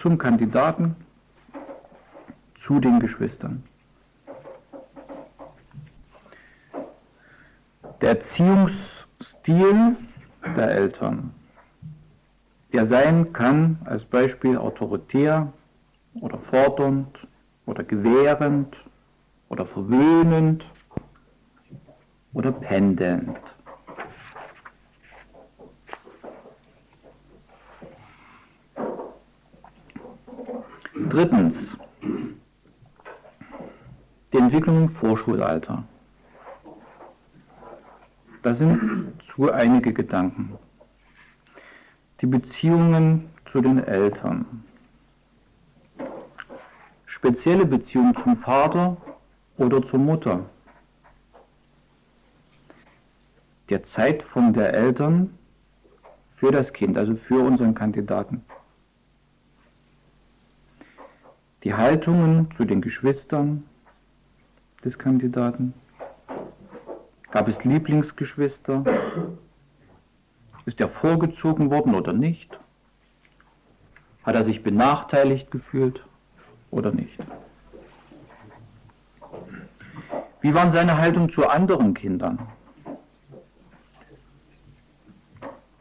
zum 0.00 0.18
Kandidaten, 0.18 0.96
zu 2.66 2.80
den 2.80 3.00
Geschwistern. 3.00 3.62
Der 8.00 8.18
Erziehungsstil 8.18 9.96
der 10.56 10.70
Eltern, 10.70 11.34
der 12.72 12.86
sein 12.86 13.32
kann 13.32 13.78
als 13.84 14.04
Beispiel 14.04 14.56
autoritär 14.56 15.52
oder 16.20 16.38
fordernd 16.50 17.18
oder 17.66 17.82
gewährend 17.82 18.74
oder 19.48 19.66
verwöhnend 19.66 20.64
oder 22.32 22.52
pendelnd. 22.52 23.36
Drittens, 31.08 31.56
die 34.32 34.36
Entwicklung 34.36 34.84
im 34.84 34.90
Vorschulalter. 34.90 35.82
Da 38.42 38.54
sind 38.54 39.12
zu 39.34 39.50
einige 39.50 39.92
Gedanken. 39.92 40.56
Die 42.20 42.26
Beziehungen 42.26 43.30
zu 43.50 43.60
den 43.60 43.82
Eltern. 43.82 44.64
Spezielle 47.06 47.64
Beziehungen 47.64 48.14
zum 48.22 48.36
Vater 48.38 48.96
oder 49.56 49.86
zur 49.88 49.98
Mutter. 49.98 50.44
Der 53.70 53.84
Zeitpunkt 53.84 54.56
der 54.56 54.74
Eltern 54.74 55.30
für 56.36 56.50
das 56.50 56.72
Kind, 56.72 56.98
also 56.98 57.16
für 57.16 57.40
unseren 57.44 57.74
Kandidaten. 57.74 58.44
Die 61.64 61.74
Haltungen 61.74 62.48
zu 62.56 62.64
den 62.64 62.80
Geschwistern 62.80 63.64
des 64.84 64.98
Kandidaten. 64.98 65.74
Gab 67.30 67.48
es 67.48 67.62
Lieblingsgeschwister? 67.64 68.84
Ist 70.66 70.80
er 70.80 70.88
vorgezogen 70.88 71.70
worden 71.70 71.94
oder 71.94 72.12
nicht? 72.12 72.58
Hat 74.24 74.34
er 74.34 74.44
sich 74.44 74.62
benachteiligt 74.62 75.50
gefühlt 75.50 76.02
oder 76.70 76.92
nicht? 76.92 77.18
Wie 80.40 80.54
war 80.54 80.72
seine 80.72 80.96
Haltung 80.96 81.30
zu 81.30 81.46
anderen 81.46 81.94
Kindern? 81.94 82.38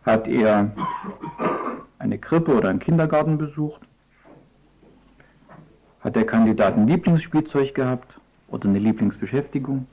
Hat 0.06 0.28
er 0.28 0.72
eine 2.00 2.18
Krippe 2.18 2.56
oder 2.56 2.70
einen 2.70 2.80
Kindergarten 2.80 3.38
besucht? 3.38 3.82
Hat 6.02 6.16
der 6.16 6.26
Kandidat 6.26 6.76
ein 6.76 6.88
Lieblingsspielzeug 6.88 7.76
gehabt 7.76 8.20
oder 8.48 8.68
eine 8.68 8.80
Lieblingsbeschäftigung? 8.80 9.86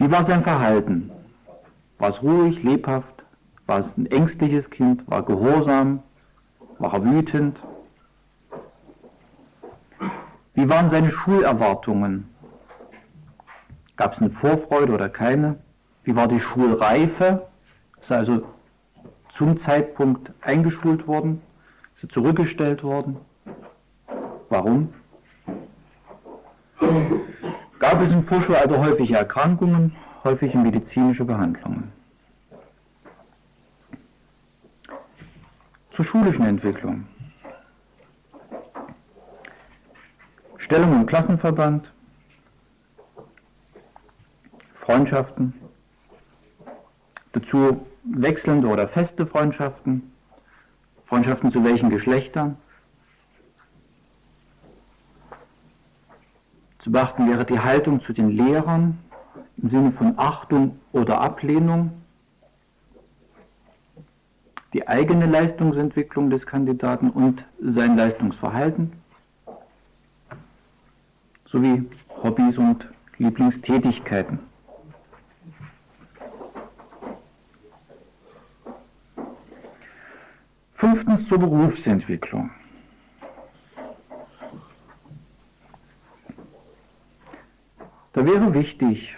Wie 0.00 0.10
war 0.10 0.24
sein 0.24 0.42
Verhalten? 0.42 1.10
War 1.98 2.08
es 2.08 2.22
ruhig, 2.22 2.62
lebhaft? 2.62 3.22
War 3.66 3.80
es 3.80 3.86
ein 3.98 4.06
ängstliches 4.06 4.68
Kind? 4.70 5.06
War 5.10 5.22
gehorsam? 5.22 6.02
War 6.78 6.94
er 6.94 7.04
wütend? 7.04 7.58
Wie 10.54 10.66
waren 10.70 10.90
seine 10.90 11.12
Schulerwartungen? 11.12 12.26
Gab 13.96 14.14
es 14.14 14.22
eine 14.22 14.30
Vorfreude 14.30 14.94
oder 14.94 15.10
keine? 15.10 15.56
Wie 16.04 16.16
war 16.16 16.28
die 16.28 16.40
Schulreife? 16.40 17.46
Ist 18.00 18.10
er 18.10 18.20
also 18.20 18.42
zum 19.36 19.60
Zeitpunkt 19.64 20.32
eingeschult 20.40 21.06
worden? 21.06 21.42
Ist 21.96 22.04
er 22.04 22.08
zurückgestellt 22.08 22.82
worden? 22.82 23.18
Warum? 24.48 24.94
Gab 27.80 28.02
es 28.02 28.12
im 28.12 28.24
Vorschulalter 28.26 28.78
häufige 28.78 29.16
Erkrankungen, 29.16 29.96
häufige 30.22 30.58
medizinische 30.58 31.24
Behandlungen? 31.24 31.90
Zur 35.96 36.04
schulischen 36.04 36.44
Entwicklung. 36.44 37.06
Stellung 40.58 40.92
im 40.92 41.06
Klassenverband, 41.06 41.90
Freundschaften, 44.82 45.54
dazu 47.32 47.86
wechselnde 48.04 48.68
oder 48.68 48.88
feste 48.88 49.26
Freundschaften, 49.26 50.12
Freundschaften 51.06 51.50
zu 51.50 51.64
welchen 51.64 51.88
Geschlechtern. 51.88 52.58
Zu 56.82 56.90
beachten 56.90 57.28
wäre 57.28 57.44
die 57.44 57.58
Haltung 57.58 58.02
zu 58.04 58.12
den 58.12 58.30
Lehrern 58.30 58.98
im 59.58 59.70
Sinne 59.70 59.92
von 59.92 60.14
Achtung 60.16 60.78
oder 60.92 61.20
Ablehnung, 61.20 61.92
die 64.72 64.86
eigene 64.86 65.26
Leistungsentwicklung 65.26 66.30
des 66.30 66.46
Kandidaten 66.46 67.10
und 67.10 67.44
sein 67.60 67.96
Leistungsverhalten 67.96 68.92
sowie 71.50 71.84
Hobbys 72.22 72.56
und 72.56 72.86
Lieblingstätigkeiten. 73.18 74.38
Fünftens 80.76 81.28
zur 81.28 81.38
Berufsentwicklung. 81.38 82.50
Da 88.20 88.26
wäre 88.26 88.52
wichtig 88.52 89.16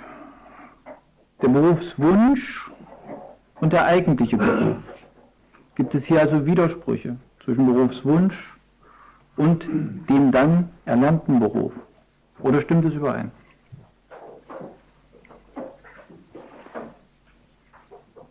der 1.43 1.49
Berufswunsch 1.49 2.71
und 3.61 3.73
der 3.73 3.85
eigentliche 3.85 4.37
Beruf. 4.37 4.77
Gibt 5.75 5.93
es 5.97 6.05
hier 6.05 6.21
also 6.21 6.47
Widersprüche 6.47 7.17
zwischen 7.43 7.67
Berufswunsch 7.67 8.37
und 9.37 9.65
dem 10.09 10.31
dann 10.31 10.69
erlernten 10.85 11.41
Beruf? 11.41 11.73
Oder 12.43 12.63
stimmt 12.63 12.85
es 12.85 12.95
überein? 12.95 13.33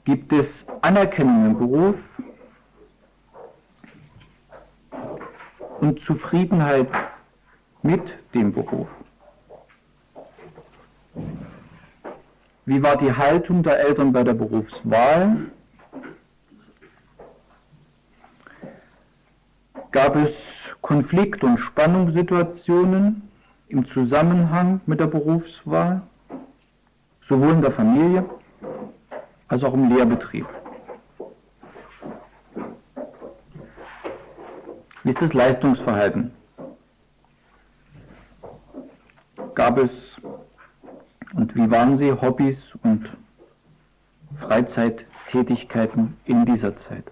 Gibt 0.05 0.31
es 0.31 0.47
Anerkennung 0.83 1.47
im 1.47 1.57
Beruf 1.57 1.95
und 5.81 5.99
Zufriedenheit 6.05 6.87
mit 7.81 8.03
dem 8.33 8.53
Beruf? 8.53 8.87
Wie 12.65 12.81
war 12.83 12.95
die 12.97 13.11
Haltung 13.11 13.63
der 13.63 13.79
Eltern 13.79 14.13
bei 14.13 14.23
der 14.23 14.33
Berufswahl? 14.33 15.51
Gab 19.91 20.15
es 20.15 20.29
Konflikt- 20.81 21.43
und 21.43 21.57
Spannungssituationen 21.59 23.29
im 23.69 23.85
Zusammenhang 23.93 24.81
mit 24.85 24.99
der 24.99 25.07
Berufswahl, 25.07 26.01
sowohl 27.27 27.53
in 27.53 27.61
der 27.61 27.71
Familie 27.71 28.25
als 29.47 29.63
auch 29.63 29.73
im 29.73 29.89
Lehrbetrieb. 29.89 30.45
Wie 35.03 35.11
ist 35.11 35.21
das 35.21 35.33
Leistungsverhalten? 35.33 36.31
Gab 39.55 39.77
es 39.77 39.89
und 41.33 41.55
wie 41.55 41.69
waren 41.69 41.97
Sie 41.97 42.11
Hobbys 42.11 42.57
und 42.83 43.09
Freizeittätigkeiten 44.39 46.17
in 46.25 46.45
dieser 46.45 46.77
Zeit? 46.87 47.05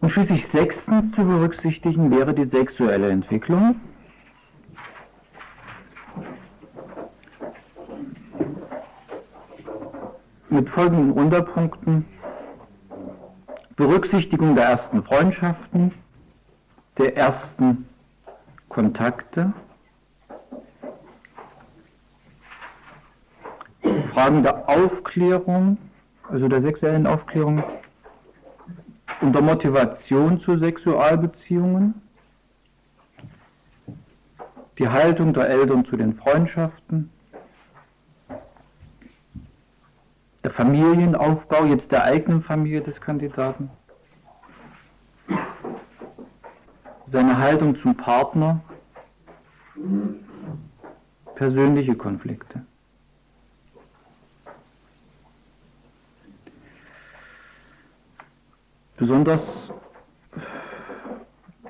Und 0.00 0.10
schließlich 0.10 0.46
sechstens 0.52 1.14
zu 1.14 1.24
berücksichtigen 1.24 2.10
wäre 2.10 2.34
die 2.34 2.44
sexuelle 2.44 3.10
Entwicklung. 3.10 3.80
Mit 10.50 10.68
folgenden 10.68 11.12
Unterpunkten. 11.12 12.04
Berücksichtigung 13.76 14.54
der 14.54 14.66
ersten 14.66 15.02
Freundschaften, 15.02 15.92
der 16.96 17.16
ersten 17.16 17.88
Kontakte, 18.68 19.52
Fragen 24.14 24.44
der 24.44 24.68
Aufklärung, 24.68 25.76
also 26.30 26.46
der 26.46 26.62
sexuellen 26.62 27.04
Aufklärung 27.04 27.64
und 29.20 29.32
der 29.32 29.42
Motivation 29.42 30.40
zu 30.40 30.56
Sexualbeziehungen, 30.56 32.00
die 34.78 34.88
Haltung 34.88 35.34
der 35.34 35.48
Eltern 35.48 35.84
zu 35.86 35.96
den 35.96 36.14
Freundschaften, 36.14 37.10
der 40.44 40.52
Familienaufbau 40.52 41.64
jetzt 41.64 41.90
der 41.90 42.04
eigenen 42.04 42.44
Familie 42.44 42.82
des 42.82 43.00
Kandidaten, 43.00 43.68
seine 47.10 47.36
Haltung 47.36 47.76
zum 47.82 47.96
Partner, 47.96 48.60
persönliche 51.34 51.96
Konflikte. 51.96 52.64
Besonders 59.04 59.40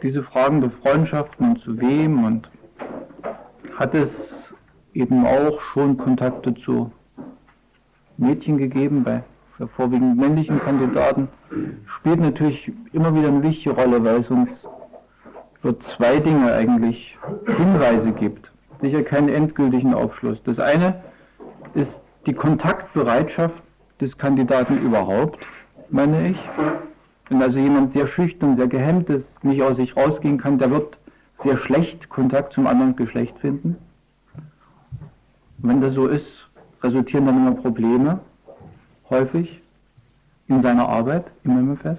diese 0.02 0.22
Fragen 0.22 0.60
der 0.60 0.70
Freundschaften 0.70 1.50
und 1.50 1.60
zu 1.62 1.80
wem 1.80 2.24
und 2.24 2.48
hat 3.76 3.92
es 3.92 4.08
eben 4.92 5.26
auch 5.26 5.60
schon 5.72 5.96
Kontakte 5.96 6.54
zu 6.54 6.92
Mädchen 8.18 8.56
gegeben 8.58 9.02
bei 9.02 9.24
vorwiegend 9.76 10.16
männlichen 10.16 10.60
Kandidaten, 10.60 11.26
spielt 11.98 12.20
natürlich 12.20 12.70
immer 12.92 13.12
wieder 13.14 13.28
eine 13.28 13.42
wichtige 13.42 13.74
Rolle, 13.74 14.04
weil 14.04 14.20
es 14.20 14.30
uns 14.30 14.50
für 15.60 15.76
zwei 15.96 16.20
Dinge 16.20 16.52
eigentlich 16.52 17.18
Hinweise 17.46 18.12
gibt. 18.12 18.48
Sicher 18.80 19.02
keinen 19.02 19.28
endgültigen 19.28 19.92
Aufschluss. 19.92 20.38
Das 20.44 20.60
eine 20.60 21.02
ist 21.74 21.90
die 22.26 22.34
Kontaktbereitschaft 22.34 23.60
des 24.00 24.16
Kandidaten 24.18 24.78
überhaupt, 24.78 25.44
meine 25.90 26.28
ich. 26.28 26.38
Wenn 27.28 27.42
also 27.42 27.58
jemand 27.58 27.94
sehr 27.94 28.06
schüchtern, 28.08 28.56
sehr 28.56 28.68
gehemmt 28.68 29.08
ist, 29.08 29.24
nicht 29.42 29.62
aus 29.62 29.76
sich 29.76 29.96
rausgehen 29.96 30.38
kann, 30.38 30.58
der 30.58 30.70
wird 30.70 30.98
sehr 31.42 31.58
schlecht 31.58 32.08
Kontakt 32.08 32.52
zum 32.52 32.66
anderen 32.66 32.96
Geschlecht 32.96 33.36
finden. 33.38 33.76
Und 35.62 35.68
wenn 35.68 35.80
das 35.80 35.94
so 35.94 36.06
ist, 36.06 36.26
resultieren 36.82 37.26
dann 37.26 37.36
immer 37.36 37.52
Probleme, 37.52 38.20
häufig, 39.08 39.62
in 40.48 40.62
seiner 40.62 40.88
Arbeit 40.88 41.24
im 41.44 41.72
MFS. 41.72 41.98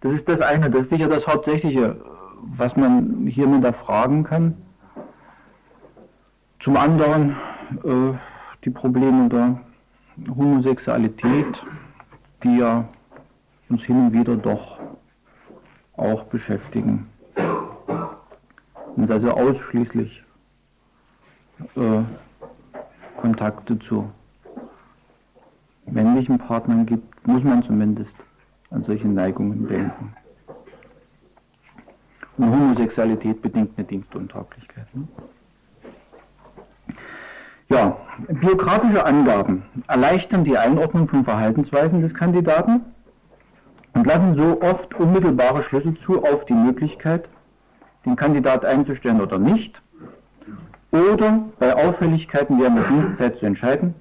Das 0.00 0.12
ist 0.12 0.28
das 0.28 0.40
eine, 0.40 0.68
das 0.68 0.82
ist 0.82 0.90
sicher 0.90 1.08
das 1.08 1.24
Hauptsächliche, 1.26 1.96
was 2.56 2.74
man 2.76 3.26
hier 3.28 3.46
mit 3.46 3.64
erfragen 3.64 4.24
kann. 4.24 4.54
Zum 6.60 6.76
anderen 6.76 7.36
äh, 7.84 8.12
die 8.64 8.70
Probleme 8.70 9.28
der 9.28 9.60
Homosexualität, 10.34 11.46
die 12.42 12.58
ja 12.58 12.84
uns 13.72 13.82
hin 13.84 14.06
und 14.06 14.12
wieder 14.12 14.36
doch 14.36 14.78
auch 15.96 16.24
beschäftigen. 16.24 17.08
Und 18.96 19.10
also 19.10 19.30
ausschließlich 19.30 20.22
äh, 21.76 22.02
Kontakte 23.16 23.78
zu 23.80 24.10
männlichen 25.86 26.38
Partnern 26.38 26.84
gibt, 26.84 27.26
muss 27.26 27.42
man 27.42 27.62
zumindest 27.62 28.12
an 28.70 28.84
solche 28.84 29.08
Neigungen 29.08 29.66
denken. 29.66 30.14
Und 32.36 32.50
Homosexualität 32.50 33.40
bedingt 33.40 33.70
eine 33.76 33.86
Dienstuntauglichkeit. 33.86 34.86
Ne? 34.94 35.08
Ja, 37.68 37.96
biografische 38.28 39.04
Angaben 39.04 39.62
erleichtern 39.88 40.44
die 40.44 40.58
Einordnung 40.58 41.08
von 41.08 41.24
Verhaltensweisen 41.24 42.02
des 42.02 42.12
Kandidaten 42.12 42.82
und 43.94 44.06
lassen 44.06 44.36
so 44.36 44.60
oft 44.62 44.94
unmittelbare 44.94 45.62
Schlüsse 45.64 45.94
zu 46.04 46.24
auf 46.24 46.44
die 46.46 46.54
Möglichkeit, 46.54 47.28
den 48.04 48.16
Kandidat 48.16 48.64
einzustellen 48.64 49.20
oder 49.20 49.38
nicht, 49.38 49.80
oder 50.90 51.40
bei 51.58 51.74
Auffälligkeiten 51.74 52.58
der 52.58 52.70
Dienstzeit 52.70 53.38
zu 53.38 53.46
entscheiden, 53.46 53.94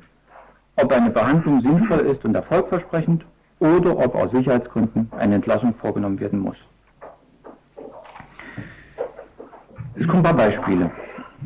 ob 0.75 0.91
eine 0.91 1.09
Behandlung 1.09 1.61
sinnvoll 1.61 1.99
ist 1.99 2.23
und 2.25 2.35
erfolgversprechend 2.35 3.23
oder 3.59 3.97
ob 3.97 4.15
aus 4.15 4.31
Sicherheitsgründen 4.31 5.09
eine 5.17 5.35
Entlassung 5.35 5.73
vorgenommen 5.75 6.19
werden 6.19 6.39
muss. 6.39 6.57
Es 9.95 10.07
kommen 10.07 10.19
ein 10.19 10.23
paar 10.23 10.33
Beispiele. 10.33 10.89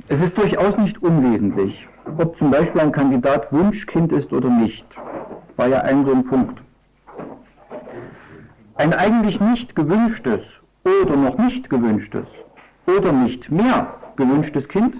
Es 0.07 0.21
ist 0.21 0.37
durchaus 0.37 0.77
nicht 0.77 1.01
unwesentlich, 1.01 1.87
ob 2.17 2.37
zum 2.37 2.51
Beispiel 2.51 2.81
ein 2.81 2.91
Kandidat 2.91 3.51
Wunschkind 3.51 4.11
ist 4.11 4.31
oder 4.31 4.49
nicht. 4.49 4.85
War 5.57 5.67
ja 5.67 5.81
ein 5.81 6.05
so 6.05 6.11
ein 6.11 6.25
Punkt. 6.25 6.64
Ein 8.77 8.93
eigentlich 8.93 9.39
nicht 9.39 9.73
gewünschtes 9.73 10.41
oder 10.83 11.15
noch 11.15 11.37
nicht 11.37 11.69
gewünschtes 11.69 12.25
oder 12.85 13.13
nicht 13.13 13.49
mehr 13.49 13.87
gewünschtes 14.17 14.67
Kind, 14.67 14.95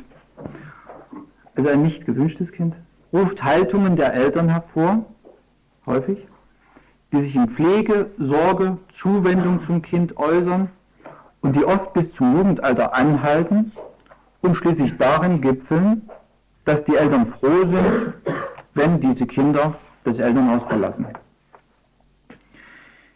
also 1.56 1.70
ein 1.70 1.84
nicht 1.84 2.06
gewünschtes 2.06 2.50
Kind, 2.54 2.74
ruft 3.12 3.44
Haltungen 3.44 3.98
der 3.98 4.14
Eltern 4.14 4.48
hervor, 4.48 5.04
häufig, 5.86 6.18
die 7.12 7.22
sich 7.24 7.36
in 7.36 7.50
Pflege, 7.50 8.10
Sorge, 8.18 8.78
Zuwendung 9.02 9.60
zum 9.66 9.82
Kind 9.82 10.16
äußern 10.18 10.70
und 11.42 11.54
die 11.56 11.66
oft 11.66 11.94
bis 11.94 12.06
zum 12.14 12.38
Jugendalter 12.38 12.94
anhalten 12.94 13.74
und 14.42 14.56
schließlich 14.56 14.94
darin 14.98 15.42
gipfeln, 15.42 16.10
dass 16.64 16.82
die 16.86 16.96
Eltern 16.96 17.34
froh 17.40 17.60
sind, 17.60 18.14
wenn 18.74 19.02
diese 19.02 19.26
Kinder 19.26 19.76
das 20.06 20.18
Elternhaus 20.18 20.62
verlassen. 20.70 21.08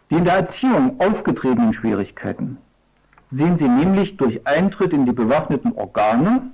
Die 0.10 0.15
in 0.15 0.26
der 0.26 0.36
Erziehung 0.36 1.00
aufgetretenen 1.00 1.74
Schwierigkeiten 1.74 2.58
sehen 3.32 3.58
Sie 3.60 3.67
nämlich 3.67 4.17
durch 4.17 4.45
Eintritt 4.48 4.91
in 4.91 5.06
die 5.06 5.12
bewaffneten 5.12 5.74
Organe, 5.74 6.50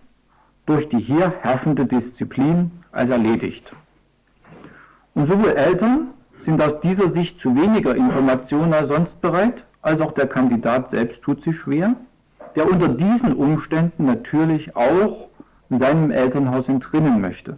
durch 0.65 0.89
die 0.89 0.99
hier 0.99 1.33
herrschende 1.41 1.85
Disziplin 1.85 2.71
als 2.91 3.09
erledigt. 3.09 3.71
Und 5.13 5.29
sowohl 5.29 5.51
Eltern 5.51 6.09
sind 6.45 6.61
aus 6.61 6.81
dieser 6.81 7.11
Sicht 7.11 7.39
zu 7.39 7.55
weniger 7.55 7.95
Informationen 7.95 8.73
als 8.73 8.89
sonst 8.89 9.21
bereit, 9.21 9.63
als 9.81 10.01
auch 10.01 10.13
der 10.13 10.27
Kandidat 10.27 10.91
selbst 10.91 11.21
tut 11.21 11.41
sich 11.43 11.57
schwer, 11.59 11.95
der 12.55 12.69
unter 12.69 12.89
diesen 12.89 13.33
Umständen 13.33 14.05
natürlich 14.05 14.75
auch 14.75 15.29
seinem 15.69 16.11
Elternhaus 16.11 16.67
entrinnen 16.67 17.21
möchte. 17.21 17.57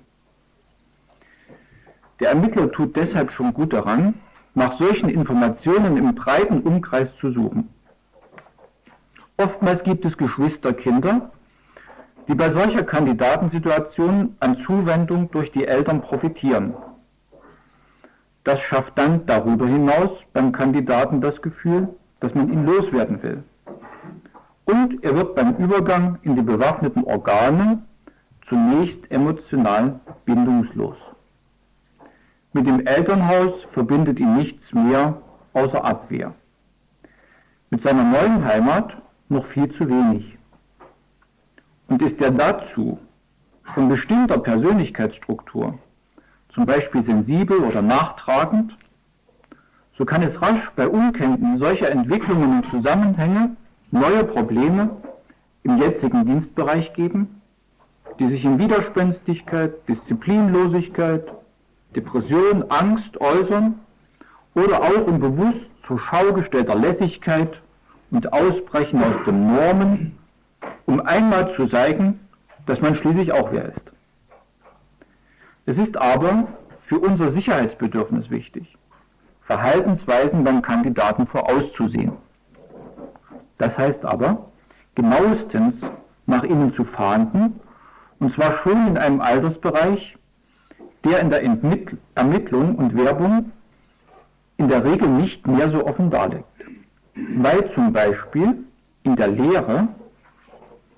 Der 2.19 2.29
Ermittler 2.29 2.71
tut 2.71 2.95
deshalb 2.95 3.31
schon 3.31 3.53
gut 3.53 3.73
daran, 3.73 4.15
nach 4.57 4.79
solchen 4.79 5.07
Informationen 5.07 5.97
im 5.97 6.15
breiten 6.15 6.61
Umkreis 6.61 7.09
zu 7.21 7.31
suchen. 7.31 7.69
Oftmals 9.37 9.83
gibt 9.83 10.03
es 10.03 10.17
Geschwisterkinder, 10.17 11.29
die 12.27 12.33
bei 12.33 12.51
solcher 12.51 12.81
Kandidatensituation 12.81 14.35
an 14.39 14.57
Zuwendung 14.65 15.29
durch 15.29 15.51
die 15.51 15.67
Eltern 15.67 16.01
profitieren. 16.01 16.73
Das 18.45 18.59
schafft 18.61 18.97
dann 18.97 19.27
darüber 19.27 19.67
hinaus 19.67 20.09
beim 20.33 20.51
Kandidaten 20.51 21.21
das 21.21 21.39
Gefühl, 21.43 21.89
dass 22.19 22.33
man 22.33 22.51
ihn 22.51 22.65
loswerden 22.65 23.21
will. 23.21 23.43
Und 24.65 25.03
er 25.03 25.15
wird 25.15 25.35
beim 25.35 25.55
Übergang 25.57 26.17
in 26.23 26.35
die 26.35 26.41
bewaffneten 26.41 27.03
Organe 27.03 27.83
zunächst 28.49 28.99
emotional 29.11 29.99
bindungslos. 30.25 30.97
Mit 32.53 32.65
dem 32.65 32.85
Elternhaus 32.85 33.53
verbindet 33.73 34.19
ihn 34.19 34.37
nichts 34.37 34.73
mehr 34.73 35.21
außer 35.53 35.83
Abwehr. 35.83 36.33
Mit 37.69 37.83
seiner 37.83 38.03
neuen 38.03 38.43
Heimat 38.45 38.93
noch 39.29 39.45
viel 39.47 39.71
zu 39.75 39.87
wenig. 39.87 40.37
Und 41.87 42.01
ist 42.01 42.19
er 42.21 42.31
dazu 42.31 42.99
von 43.73 43.89
bestimmter 43.89 44.37
Persönlichkeitsstruktur, 44.37 45.77
zum 46.53 46.65
Beispiel 46.65 47.03
sensibel 47.05 47.59
oder 47.59 47.81
nachtragend, 47.81 48.75
so 49.97 50.05
kann 50.05 50.21
es 50.21 50.41
rasch 50.41 50.69
bei 50.75 50.87
Unkenntnis 50.87 51.59
solcher 51.59 51.89
Entwicklungen 51.89 52.61
und 52.61 52.69
Zusammenhänge 52.69 53.55
neue 53.91 54.23
Probleme 54.23 54.89
im 55.63 55.77
jetzigen 55.77 56.25
Dienstbereich 56.25 56.93
geben, 56.93 57.41
die 58.19 58.27
sich 58.29 58.43
in 58.45 58.59
Widerspenstigkeit, 58.59 59.73
Disziplinlosigkeit, 59.87 61.23
Depression, 61.97 62.63
Angst 62.69 63.19
äußern 63.19 63.79
oder 64.53 64.81
auch 64.81 65.07
in 65.07 65.19
bewusst 65.19 65.65
zur 65.87 65.99
Schau 65.99 66.31
gestellter 66.31 66.75
Lässigkeit 66.75 67.59
und 68.11 68.31
Ausbrechen 68.31 69.03
aus 69.03 69.25
den 69.25 69.47
Normen, 69.47 70.17
um 70.85 71.01
einmal 71.01 71.55
zu 71.55 71.67
zeigen, 71.67 72.19
dass 72.67 72.79
man 72.81 72.95
schließlich 72.95 73.31
auch 73.31 73.51
wer 73.51 73.65
ist. 73.69 73.81
Es 75.65 75.77
ist 75.77 75.97
aber 75.97 76.47
für 76.85 76.99
unser 76.99 77.31
Sicherheitsbedürfnis 77.31 78.29
wichtig, 78.29 78.77
Verhaltensweisen 79.47 80.43
beim 80.43 80.61
Kandidaten 80.61 81.25
vorauszusehen. 81.25 82.11
Das 83.57 83.75
heißt 83.75 84.05
aber, 84.05 84.45
genauestens 84.93 85.75
nach 86.27 86.43
ihnen 86.43 86.73
zu 86.75 86.85
fahnden 86.85 87.59
und 88.19 88.35
zwar 88.35 88.59
schon 88.59 88.87
in 88.87 88.97
einem 88.97 89.19
Altersbereich, 89.19 90.16
der 91.03 91.19
in 91.19 91.29
der 91.29 91.43
Ermittlung 92.15 92.75
und 92.75 92.95
Werbung 92.97 93.51
in 94.57 94.67
der 94.67 94.83
Regel 94.83 95.07
nicht 95.07 95.45
mehr 95.47 95.69
so 95.71 95.85
offen 95.85 96.09
darlegt. 96.09 96.45
Weil 97.15 97.71
zum 97.73 97.93
Beispiel 97.93 98.55
in 99.03 99.15
der 99.15 99.27
Lehre 99.27 99.87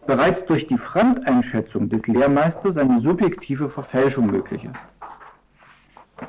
bereits 0.07 0.43
durch 0.47 0.65
die 0.67 0.77
Fremdeinschätzung 0.77 1.89
des 1.89 2.05
Lehrmeisters 2.07 2.77
eine 2.77 3.01
subjektive 3.01 3.69
Verfälschung 3.69 4.27
möglich 4.27 4.63
ist. 4.63 6.27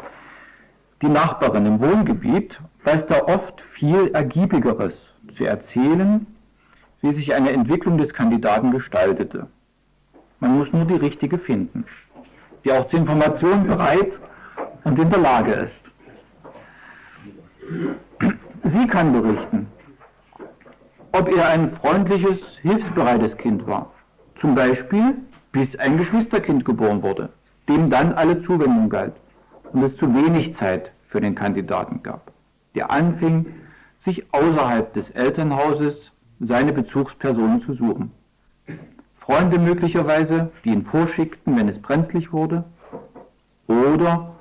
Die 1.02 1.08
Nachbarin 1.08 1.64
im 1.64 1.80
Wohngebiet 1.80 2.58
weiß 2.84 3.06
da 3.08 3.22
oft 3.24 3.60
viel 3.78 4.08
Ergiebigeres 4.12 4.92
zu 5.36 5.44
erzählen, 5.44 6.26
wie 7.00 7.14
sich 7.14 7.34
eine 7.34 7.52
Entwicklung 7.52 7.96
des 7.96 8.12
Kandidaten 8.12 8.70
gestaltete. 8.70 9.46
Man 10.40 10.58
muss 10.58 10.70
nur 10.72 10.84
die 10.84 10.96
richtige 10.96 11.38
finden, 11.38 11.86
die 12.64 12.72
auch 12.72 12.86
zur 12.88 13.00
Information 13.00 13.66
bereit 13.66 14.12
und 14.84 14.98
in 14.98 15.10
der 15.10 15.18
Lage 15.18 15.52
ist. 15.52 15.80
Sie 18.62 18.86
kann 18.86 19.12
berichten, 19.12 19.66
ob 21.12 21.28
er 21.28 21.48
ein 21.48 21.76
freundliches, 21.76 22.38
hilfsbereites 22.62 23.36
Kind 23.38 23.66
war. 23.66 23.92
Zum 24.40 24.54
Beispiel, 24.54 25.16
bis 25.52 25.74
ein 25.78 25.98
Geschwisterkind 25.98 26.64
geboren 26.64 27.02
wurde, 27.02 27.30
dem 27.68 27.90
dann 27.90 28.12
alle 28.12 28.42
Zuwendung 28.44 28.88
galt 28.88 29.14
und 29.72 29.82
es 29.82 29.96
zu 29.96 30.14
wenig 30.14 30.56
Zeit 30.56 30.90
für 31.08 31.20
den 31.20 31.34
Kandidaten 31.34 32.02
gab, 32.02 32.32
der 32.74 32.90
anfing, 32.90 33.46
sich 34.04 34.22
außerhalb 34.32 34.92
des 34.94 35.08
Elternhauses 35.10 35.94
seine 36.40 36.72
Bezugspersonen 36.72 37.62
zu 37.62 37.74
suchen. 37.74 38.12
Freunde 39.30 39.60
möglicherweise, 39.60 40.50
die 40.64 40.70
ihn 40.70 40.84
vorschickten, 40.86 41.56
wenn 41.56 41.68
es 41.68 41.80
brenzlig 41.80 42.32
wurde, 42.32 42.64
oder 43.68 44.34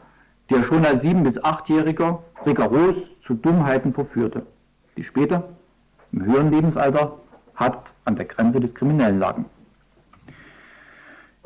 der 0.49 0.63
schon 0.63 0.83
als 0.83 1.03
sieben- 1.03 1.23
bis 1.23 1.41
achtjähriger 1.43 2.23
rigoros 2.43 2.95
zu 3.27 3.35
Dummheiten 3.35 3.93
verführte, 3.93 4.47
die 4.97 5.03
später 5.03 5.43
im 6.11 6.25
höheren 6.25 6.49
Lebensalter 6.49 7.17
hart 7.53 7.85
an 8.05 8.15
der 8.15 8.25
Grenze 8.25 8.61
des 8.61 8.73
Kriminellen 8.73 9.19
lagen. 9.19 9.45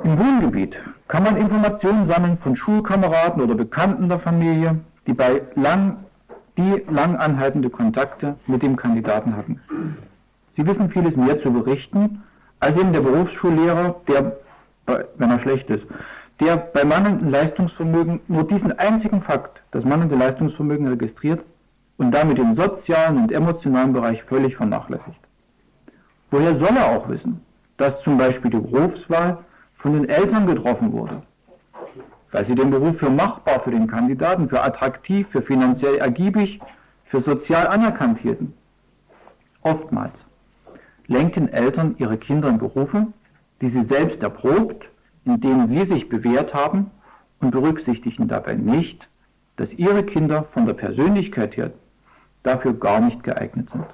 Im 0.06 0.18
Wohngebiet 0.18 0.78
kann 1.10 1.24
man 1.24 1.36
Informationen 1.36 2.08
sammeln 2.08 2.38
von 2.38 2.56
Schulkameraden 2.56 3.44
oder 3.44 3.56
Bekannten 3.56 4.08
der 4.08 4.20
Familie, 4.20 4.80
die 5.06 5.14
bei 5.14 5.42
lang, 5.56 5.98
die 6.56 6.82
lang 6.90 7.18
anhaltende 7.18 7.70
Kontakte 7.70 8.38
mit 8.48 8.64
dem 8.64 8.78
Kandidaten 8.78 9.36
hatten. 9.36 9.60
Sie 10.56 10.66
wissen 10.66 10.90
vieles 10.92 11.18
mehr 11.18 11.42
zu 11.42 11.52
berichten 11.52 12.24
als 12.64 12.78
eben 12.78 12.94
der 12.94 13.02
Berufsschullehrer, 13.02 13.96
der, 14.08 14.38
wenn 15.18 15.30
er 15.30 15.40
schlecht 15.40 15.70
ist, 15.70 15.86
der 16.40 16.56
bei 16.56 16.86
mangelndem 16.86 17.30
Leistungsvermögen 17.30 18.22
nur 18.28 18.48
diesen 18.48 18.78
einzigen 18.80 19.22
Fakt, 19.22 19.62
das 19.72 19.84
mangelnde 19.84 20.16
Leistungsvermögen 20.16 20.88
registriert 20.88 21.42
und 21.98 22.12
damit 22.12 22.38
den 22.38 22.56
sozialen 22.56 23.18
und 23.18 23.32
emotionalen 23.32 23.92
Bereich 23.92 24.24
völlig 24.24 24.56
vernachlässigt. 24.56 25.20
Woher 26.32 26.58
soll 26.58 26.76
er 26.76 26.88
auch 26.88 27.08
wissen, 27.10 27.42
dass 27.78 28.02
zum 28.04 28.18
Beispiel 28.18 28.52
die 28.52 28.58
Berufswahl 28.58 29.40
von 29.78 29.94
den 29.94 30.08
Eltern 30.08 30.48
getroffen 30.48 30.94
wurde? 30.94 31.22
Weil 32.32 32.46
sie 32.46 32.56
den 32.56 32.72
Beruf 32.72 32.98
für 32.98 33.10
machbar 33.10 33.60
für 33.60 33.72
den 33.72 33.88
Kandidaten, 33.88 34.48
für 34.48 34.64
attraktiv, 34.64 35.28
für 35.32 35.42
finanziell 35.42 35.98
ergiebig, 35.98 36.60
für 37.06 37.22
sozial 37.22 37.68
anerkannt 37.68 38.20
hielten. 38.20 38.54
Oftmals 39.62 40.14
lenken 41.14 41.48
Eltern 41.48 41.96
ihre 42.00 42.18
Kinder 42.18 42.50
in 42.50 42.58
Berufe, 42.58 43.08
die 43.62 43.70
sie 43.70 43.86
selbst 43.86 44.22
erprobt, 44.22 44.86
in 45.26 45.40
denen 45.40 45.70
sie 45.70 45.86
sich 45.94 46.10
bewährt 46.10 46.54
haben 46.54 46.92
und 47.40 47.52
berücksichtigen 47.52 48.28
dabei 48.28 48.56
nicht, 48.56 49.08
dass 49.56 49.72
ihre 49.74 50.04
Kinder 50.04 50.46
von 50.54 50.66
der 50.66 50.74
Persönlichkeit 50.74 51.56
her 51.56 51.72
dafür 52.42 52.74
gar 52.74 53.00
nicht 53.00 53.24
geeignet 53.24 53.70
sind. 53.72 53.86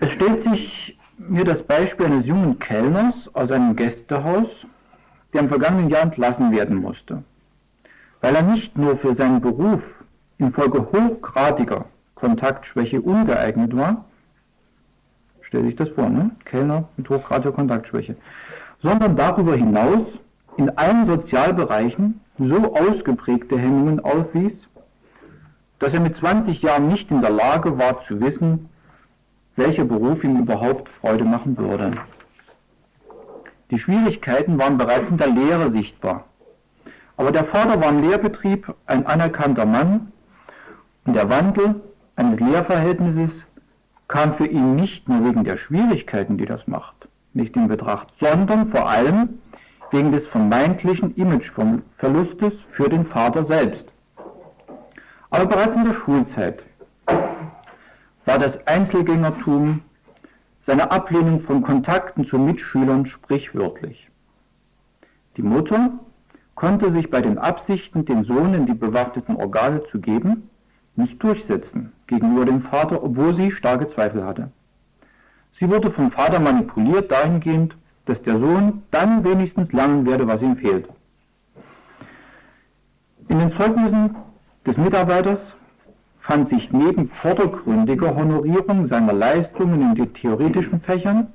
Es 0.00 0.10
stellt 0.12 0.42
sich 0.44 0.98
mir 1.18 1.44
das 1.44 1.62
Beispiel 1.64 2.06
eines 2.06 2.26
jungen 2.26 2.58
Kellners 2.58 3.14
aus 3.34 3.50
einem 3.50 3.76
Gästehaus, 3.76 4.48
der 5.32 5.42
im 5.42 5.48
vergangenen 5.48 5.90
Jahr 5.90 6.02
entlassen 6.02 6.50
werden 6.52 6.76
musste, 6.76 7.22
weil 8.20 8.34
er 8.34 8.42
nicht 8.42 8.76
nur 8.76 8.96
für 8.98 9.14
seinen 9.14 9.40
Beruf 9.40 9.82
infolge 10.38 10.86
hochgradiger 10.92 11.84
Kontaktschwäche 12.14 13.00
ungeeignet 13.00 13.76
war, 13.76 14.04
stell 15.46 15.64
sich 15.64 15.76
das 15.76 15.88
vor, 15.90 16.08
ne? 16.08 16.30
Kellner 16.44 16.88
mit 16.96 17.08
hochgradiger 17.08 17.52
Kontaktschwäche, 17.52 18.16
sondern 18.82 19.16
darüber 19.16 19.54
hinaus 19.54 20.06
in 20.56 20.70
allen 20.76 21.06
Sozialbereichen 21.06 22.20
so 22.38 22.74
ausgeprägte 22.74 23.58
Hemmungen 23.58 24.00
aufwies, 24.00 24.52
dass 25.78 25.92
er 25.92 26.00
mit 26.00 26.16
20 26.16 26.62
Jahren 26.62 26.88
nicht 26.88 27.10
in 27.10 27.20
der 27.20 27.30
Lage 27.30 27.78
war 27.78 28.04
zu 28.06 28.20
wissen, 28.20 28.68
welcher 29.56 29.84
Beruf 29.84 30.22
ihm 30.24 30.38
überhaupt 30.38 30.88
Freude 31.00 31.24
machen 31.24 31.56
würde. 31.56 31.92
Die 33.70 33.78
Schwierigkeiten 33.78 34.58
waren 34.58 34.78
bereits 34.78 35.08
in 35.10 35.18
der 35.18 35.28
Lehre 35.28 35.70
sichtbar. 35.72 36.24
Aber 37.16 37.32
der 37.32 37.44
Vater 37.46 37.80
war 37.80 37.88
im 37.88 38.02
Lehrbetrieb 38.02 38.72
ein 38.86 39.06
anerkannter 39.06 39.66
Mann 39.66 40.12
und 41.04 41.14
der 41.14 41.28
Wandel 41.28 41.80
eines 42.16 42.38
Lehrverhältnisses 42.40 43.30
kam 44.08 44.34
für 44.34 44.46
ihn 44.46 44.76
nicht 44.76 45.08
nur 45.08 45.24
wegen 45.24 45.44
der 45.44 45.56
Schwierigkeiten, 45.56 46.38
die 46.38 46.46
das 46.46 46.66
macht, 46.66 47.08
nicht 47.34 47.56
in 47.56 47.68
Betracht, 47.68 48.08
sondern 48.20 48.70
vor 48.70 48.88
allem 48.88 49.40
wegen 49.90 50.12
des 50.12 50.26
vermeintlichen 50.28 51.14
Imageverlustes 51.16 52.52
für 52.72 52.88
den 52.88 53.06
Vater 53.06 53.44
selbst. 53.46 53.84
Aber 55.30 55.46
bereits 55.46 55.76
in 55.76 55.84
der 55.84 55.94
Schulzeit 55.94 56.62
war 58.24 58.38
das 58.38 58.66
Einzelgängertum, 58.66 59.82
seine 60.66 60.90
Ablehnung 60.90 61.42
von 61.42 61.62
Kontakten 61.62 62.26
zu 62.26 62.38
Mitschülern 62.38 63.06
sprichwörtlich. 63.06 64.08
Die 65.36 65.42
Mutter 65.42 65.90
konnte 66.56 66.90
sich 66.92 67.08
bei 67.10 67.20
den 67.20 67.38
Absichten, 67.38 68.04
dem 68.04 68.24
Sohn 68.24 68.54
in 68.54 68.66
die 68.66 68.74
bewaffneten 68.74 69.36
Organe 69.36 69.82
zu 69.90 70.00
geben, 70.00 70.48
nicht 70.96 71.22
durchsetzen 71.22 71.92
gegenüber 72.06 72.44
dem 72.44 72.62
Vater, 72.62 73.02
obwohl 73.02 73.34
sie 73.34 73.52
starke 73.52 73.92
Zweifel 73.94 74.24
hatte. 74.24 74.50
Sie 75.58 75.68
wurde 75.68 75.90
vom 75.90 76.10
Vater 76.10 76.38
manipuliert 76.38 77.10
dahingehend, 77.10 77.74
dass 78.06 78.22
der 78.22 78.38
Sohn 78.38 78.82
dann 78.90 79.24
wenigstens 79.24 79.72
lernen 79.72 80.06
werde, 80.06 80.26
was 80.26 80.42
ihm 80.42 80.56
fehlt. 80.56 80.86
In 83.28 83.38
den 83.38 83.52
Zeugnissen 83.56 84.14
des 84.66 84.76
Mitarbeiters 84.76 85.40
fand 86.20 86.48
sich 86.48 86.72
neben 86.72 87.08
vordergründiger 87.22 88.14
Honorierung 88.14 88.88
seiner 88.88 89.12
Leistungen 89.12 89.80
in 89.80 89.94
den 89.94 90.14
theoretischen 90.14 90.80
Fächern 90.80 91.28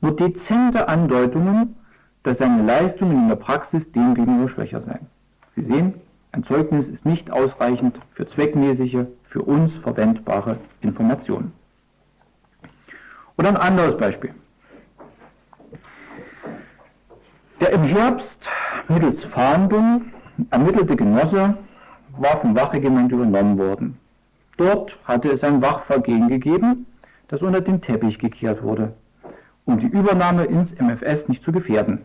nur 0.00 0.16
dezente 0.16 0.88
Andeutungen, 0.88 1.76
dass 2.22 2.38
seine 2.38 2.62
Leistungen 2.62 3.22
in 3.22 3.28
der 3.28 3.36
Praxis 3.36 3.82
demgegenüber 3.92 4.48
schwächer 4.50 4.82
seien. 4.82 5.06
Sie 5.56 5.64
sehen, 5.64 5.94
ein 6.32 6.44
Zeugnis 6.44 6.86
ist 6.88 7.04
nicht 7.04 7.30
ausreichend 7.30 7.98
für 8.14 8.28
zweckmäßige, 8.28 9.06
für 9.30 9.42
uns 9.42 9.72
verwendbare 9.82 10.58
Informationen. 10.80 11.52
Oder 13.36 13.48
ein 13.50 13.56
anderes 13.56 13.96
Beispiel. 13.98 14.34
Der 17.60 17.72
im 17.72 17.82
Herbst 17.84 18.38
mittels 18.88 19.22
Fahndung 19.26 20.06
ermittelte 20.50 20.96
Genosse 20.96 21.56
war 22.18 22.40
vom 22.40 22.54
Wachregiment 22.54 23.12
übernommen 23.12 23.58
worden. 23.58 23.98
Dort 24.56 24.92
hatte 25.04 25.30
es 25.30 25.42
ein 25.42 25.62
Wachvergehen 25.62 26.28
gegeben, 26.28 26.86
das 27.28 27.42
unter 27.42 27.60
den 27.60 27.80
Teppich 27.80 28.18
gekehrt 28.18 28.62
wurde, 28.62 28.92
um 29.66 29.78
die 29.78 29.86
Übernahme 29.86 30.44
ins 30.44 30.70
MFS 30.80 31.28
nicht 31.28 31.44
zu 31.44 31.52
gefährden. 31.52 32.02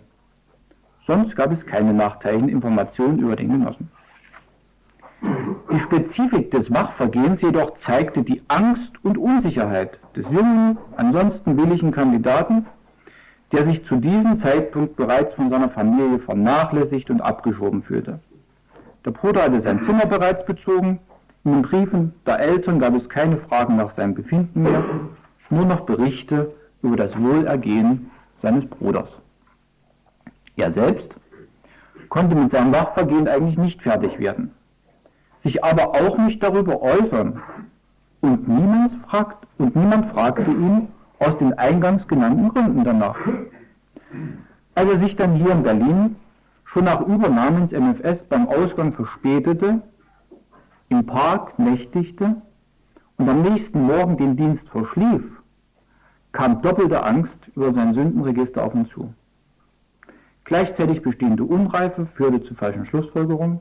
Sonst 1.08 1.36
gab 1.36 1.52
es 1.52 1.66
keine 1.66 1.94
nachteiligen 1.94 2.50
Informationen 2.50 3.20
über 3.20 3.36
den 3.36 3.52
Genossen. 3.52 3.90
Die 5.72 5.80
Spezifik 5.80 6.52
des 6.52 6.72
Wachvergehens 6.72 7.42
jedoch 7.42 7.78
zeigte 7.86 8.24
die 8.24 8.42
Angst 8.48 8.92
und 9.04 9.18
Unsicherheit 9.18 9.98
des 10.16 10.26
jungen, 10.30 10.78
ansonsten 10.98 11.58
willigen 11.58 11.92
Kandidaten, 11.92 12.66
der 13.52 13.66
sich 13.66 13.86
zu 13.86 13.96
diesem 13.96 14.42
Zeitpunkt 14.42 14.98
bereits 14.98 15.34
von 15.36 15.50
seiner 15.50 15.70
Familie 15.70 16.20
vernachlässigt 16.20 17.10
und 17.10 17.22
abgeschoben 17.22 17.84
fühlte. 17.84 18.20
Der 19.06 19.12
Bruder 19.12 19.44
hatte 19.44 19.62
sein 19.62 19.86
Zimmer 19.86 20.06
bereits 20.06 20.46
bezogen, 20.46 21.00
in 21.46 21.54
den 21.54 21.62
Briefen 21.62 22.14
der 22.26 22.40
Eltern 22.40 22.80
gab 22.80 22.96
es 22.96 23.08
keine 23.10 23.38
Fragen 23.38 23.78
nach 23.78 23.96
seinem 23.96 24.16
Befinden 24.16 24.64
mehr, 24.64 24.84
nur 25.50 25.66
noch 25.66 25.82
Berichte 25.82 26.52
über 26.82 26.98
das 26.98 27.18
Wohlergehen 27.18 28.12
seines 28.42 28.66
Bruders. 28.66 29.10
Er 30.58 30.72
selbst 30.74 31.10
konnte 32.10 32.36
mit 32.36 32.52
seinem 32.52 32.74
Wachvergehen 32.74 33.28
eigentlich 33.28 33.58
nicht 33.58 33.82
fertig 33.82 34.20
werden 34.20 34.52
sich 35.44 35.64
aber 35.64 35.90
auch 35.90 36.18
nicht 36.18 36.42
darüber 36.42 36.82
äußern. 36.82 37.42
Und 38.22 38.48
niemand, 38.48 39.06
fragt, 39.08 39.46
und 39.58 39.76
niemand 39.76 40.12
fragte 40.12 40.50
ihn 40.50 40.88
aus 41.20 41.38
den 41.40 41.54
eingangs 41.58 42.08
genannten 42.08 42.50
Gründen 42.50 42.84
danach. 42.84 43.18
Als 44.76 44.90
er 44.90 45.00
sich 45.00 45.16
dann 45.16 45.36
hier 45.36 45.52
in 45.52 45.64
Berlin 45.64 46.16
schon 46.66 46.86
nach 46.86 47.02
Übernahme 47.02 47.60
ins 47.60 47.72
MFS 47.72 48.24
beim 48.30 48.48
Ausgang 48.48 48.94
verspätete, 48.94 49.82
im 50.90 51.06
Park 51.06 51.58
nächtigte 51.60 52.36
und 53.18 53.30
am 53.30 53.42
nächsten 53.42 53.84
Morgen 53.84 54.18
den 54.18 54.38
Dienst 54.38 54.68
verschlief, 54.70 55.24
kam 56.32 56.62
doppelte 56.62 57.04
Angst 57.04 57.34
über 57.56 57.74
sein 57.74 57.94
Sündenregister 57.94 58.64
auf 58.64 58.74
ihn 58.74 58.88
zu. 58.88 59.14
Gleichzeitig 60.46 61.02
bestehende 61.02 61.44
Unreife 61.44 62.08
führte 62.16 62.44
zu 62.44 62.56
falschen 62.56 62.86
Schlussfolgerungen 62.86 63.60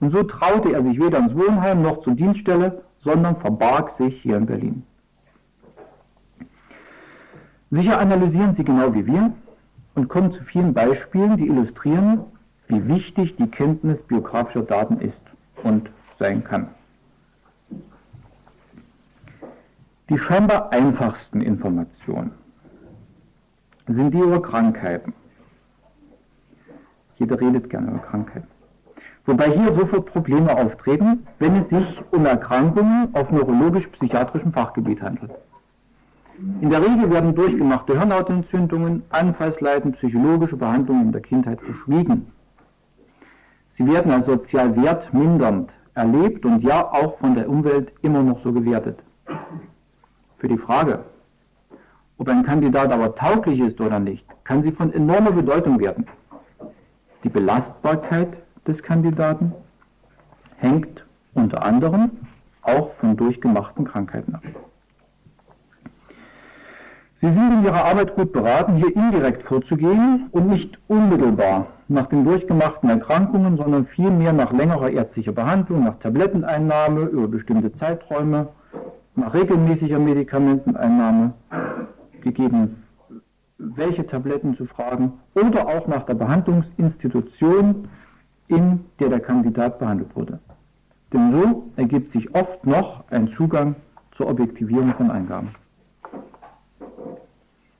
und 0.00 0.12
so 0.12 0.22
traute 0.22 0.72
er 0.72 0.82
sich 0.82 0.98
weder 1.00 1.18
ins 1.18 1.34
Wohnheim 1.34 1.82
noch 1.82 2.02
zur 2.02 2.14
Dienststelle, 2.14 2.82
sondern 3.02 3.36
verbarg 3.36 3.96
sich 3.98 4.20
hier 4.22 4.36
in 4.36 4.46
Berlin. 4.46 4.82
Sicher 7.70 7.98
analysieren 7.98 8.54
Sie 8.56 8.64
genau 8.64 8.94
wie 8.94 9.06
wir 9.06 9.32
und 9.94 10.08
kommen 10.08 10.32
zu 10.32 10.42
vielen 10.44 10.74
Beispielen, 10.74 11.36
die 11.36 11.48
illustrieren, 11.48 12.20
wie 12.68 12.86
wichtig 12.88 13.36
die 13.36 13.48
Kenntnis 13.48 13.98
biografischer 14.08 14.62
Daten 14.62 15.00
ist 15.00 15.14
und 15.62 15.90
sein 16.18 16.44
kann. 16.44 16.68
Die 20.08 20.18
scheinbar 20.18 20.70
einfachsten 20.70 21.40
Informationen 21.40 22.32
sind 23.86 24.12
die 24.12 24.18
über 24.18 24.40
Krankheiten. 24.40 25.12
Jeder 27.16 27.40
redet 27.40 27.70
gerne 27.70 27.90
über 27.90 28.00
Krankheiten. 28.00 28.53
Wobei 29.26 29.50
hier 29.50 29.72
sofort 29.74 30.06
Probleme 30.06 30.54
auftreten, 30.54 31.26
wenn 31.38 31.56
es 31.56 31.68
sich 31.70 32.02
um 32.10 32.26
Erkrankungen 32.26 33.08
auf 33.14 33.30
neurologisch-psychiatrischem 33.30 34.52
Fachgebiet 34.52 35.00
handelt. 35.00 35.30
In 36.60 36.68
der 36.68 36.82
Regel 36.82 37.10
werden 37.10 37.34
durchgemachte 37.34 37.98
Hirnhautentzündungen, 37.98 39.02
Anfallsleiden, 39.10 39.92
psychologische 39.92 40.56
Behandlungen 40.56 41.06
in 41.06 41.12
der 41.12 41.22
Kindheit 41.22 41.60
verschwiegen. 41.60 42.26
Sie 43.78 43.86
werden 43.86 44.12
als 44.12 44.26
sozial 44.26 44.76
wertmindernd 44.76 45.70
erlebt 45.94 46.44
und 46.44 46.62
ja 46.62 46.84
auch 46.92 47.18
von 47.18 47.34
der 47.34 47.48
Umwelt 47.48 47.92
immer 48.02 48.22
noch 48.22 48.42
so 48.42 48.52
gewertet. 48.52 48.98
Für 50.38 50.48
die 50.48 50.58
Frage, 50.58 51.04
ob 52.18 52.28
ein 52.28 52.44
Kandidat 52.44 52.92
aber 52.92 53.14
tauglich 53.14 53.60
ist 53.60 53.80
oder 53.80 53.98
nicht, 53.98 54.24
kann 54.44 54.62
sie 54.62 54.72
von 54.72 54.92
enormer 54.92 55.32
Bedeutung 55.32 55.80
werden. 55.80 56.06
Die 57.22 57.28
Belastbarkeit 57.28 58.43
des 58.66 58.82
Kandidaten 58.82 59.52
hängt 60.56 61.04
unter 61.34 61.62
anderem 61.64 62.10
auch 62.62 62.94
von 62.94 63.16
durchgemachten 63.16 63.84
Krankheiten 63.84 64.34
ab. 64.34 64.42
Sie 67.20 67.32
sind 67.32 67.52
in 67.52 67.64
Ihrer 67.64 67.84
Arbeit 67.84 68.14
gut 68.16 68.32
beraten, 68.32 68.76
hier 68.76 68.94
indirekt 68.94 69.44
vorzugehen 69.44 70.28
und 70.30 70.48
nicht 70.48 70.78
unmittelbar 70.88 71.68
nach 71.88 72.06
den 72.06 72.24
durchgemachten 72.24 72.90
Erkrankungen, 72.90 73.56
sondern 73.56 73.86
vielmehr 73.86 74.32
nach 74.32 74.52
längerer 74.52 74.90
ärztlicher 74.90 75.32
Behandlung, 75.32 75.84
nach 75.84 75.98
Tabletteneinnahme 76.00 77.02
über 77.02 77.28
bestimmte 77.28 77.72
Zeiträume, 77.78 78.48
nach 79.14 79.32
regelmäßiger 79.32 79.98
Medikamenteneinnahme, 79.98 81.32
gegeben 82.20 82.82
welche 83.58 84.06
Tabletten 84.06 84.56
zu 84.56 84.66
fragen 84.66 85.12
oder 85.34 85.66
auch 85.66 85.86
nach 85.86 86.04
der 86.04 86.14
Behandlungsinstitution, 86.14 87.88
in 88.48 88.84
der 89.00 89.08
der 89.08 89.20
Kandidat 89.20 89.78
behandelt 89.78 90.14
wurde. 90.14 90.38
Denn 91.12 91.32
so 91.32 91.70
ergibt 91.76 92.12
sich 92.12 92.34
oft 92.34 92.66
noch 92.66 93.04
ein 93.10 93.28
Zugang 93.36 93.76
zur 94.16 94.28
Objektivierung 94.28 94.94
von 94.94 95.10
Eingaben. 95.10 95.54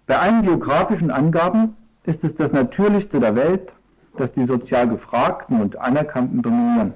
Bei 0.06 0.18
allen 0.18 0.42
geografischen 0.42 1.10
Angaben 1.10 1.76
ist 2.04 2.22
es 2.22 2.34
das 2.36 2.52
Natürlichste 2.52 3.20
der 3.20 3.34
Welt, 3.34 3.72
dass 4.16 4.32
die 4.32 4.46
sozial 4.46 4.88
Gefragten 4.88 5.60
und 5.60 5.78
Anerkannten 5.78 6.42
dominieren. 6.42 6.94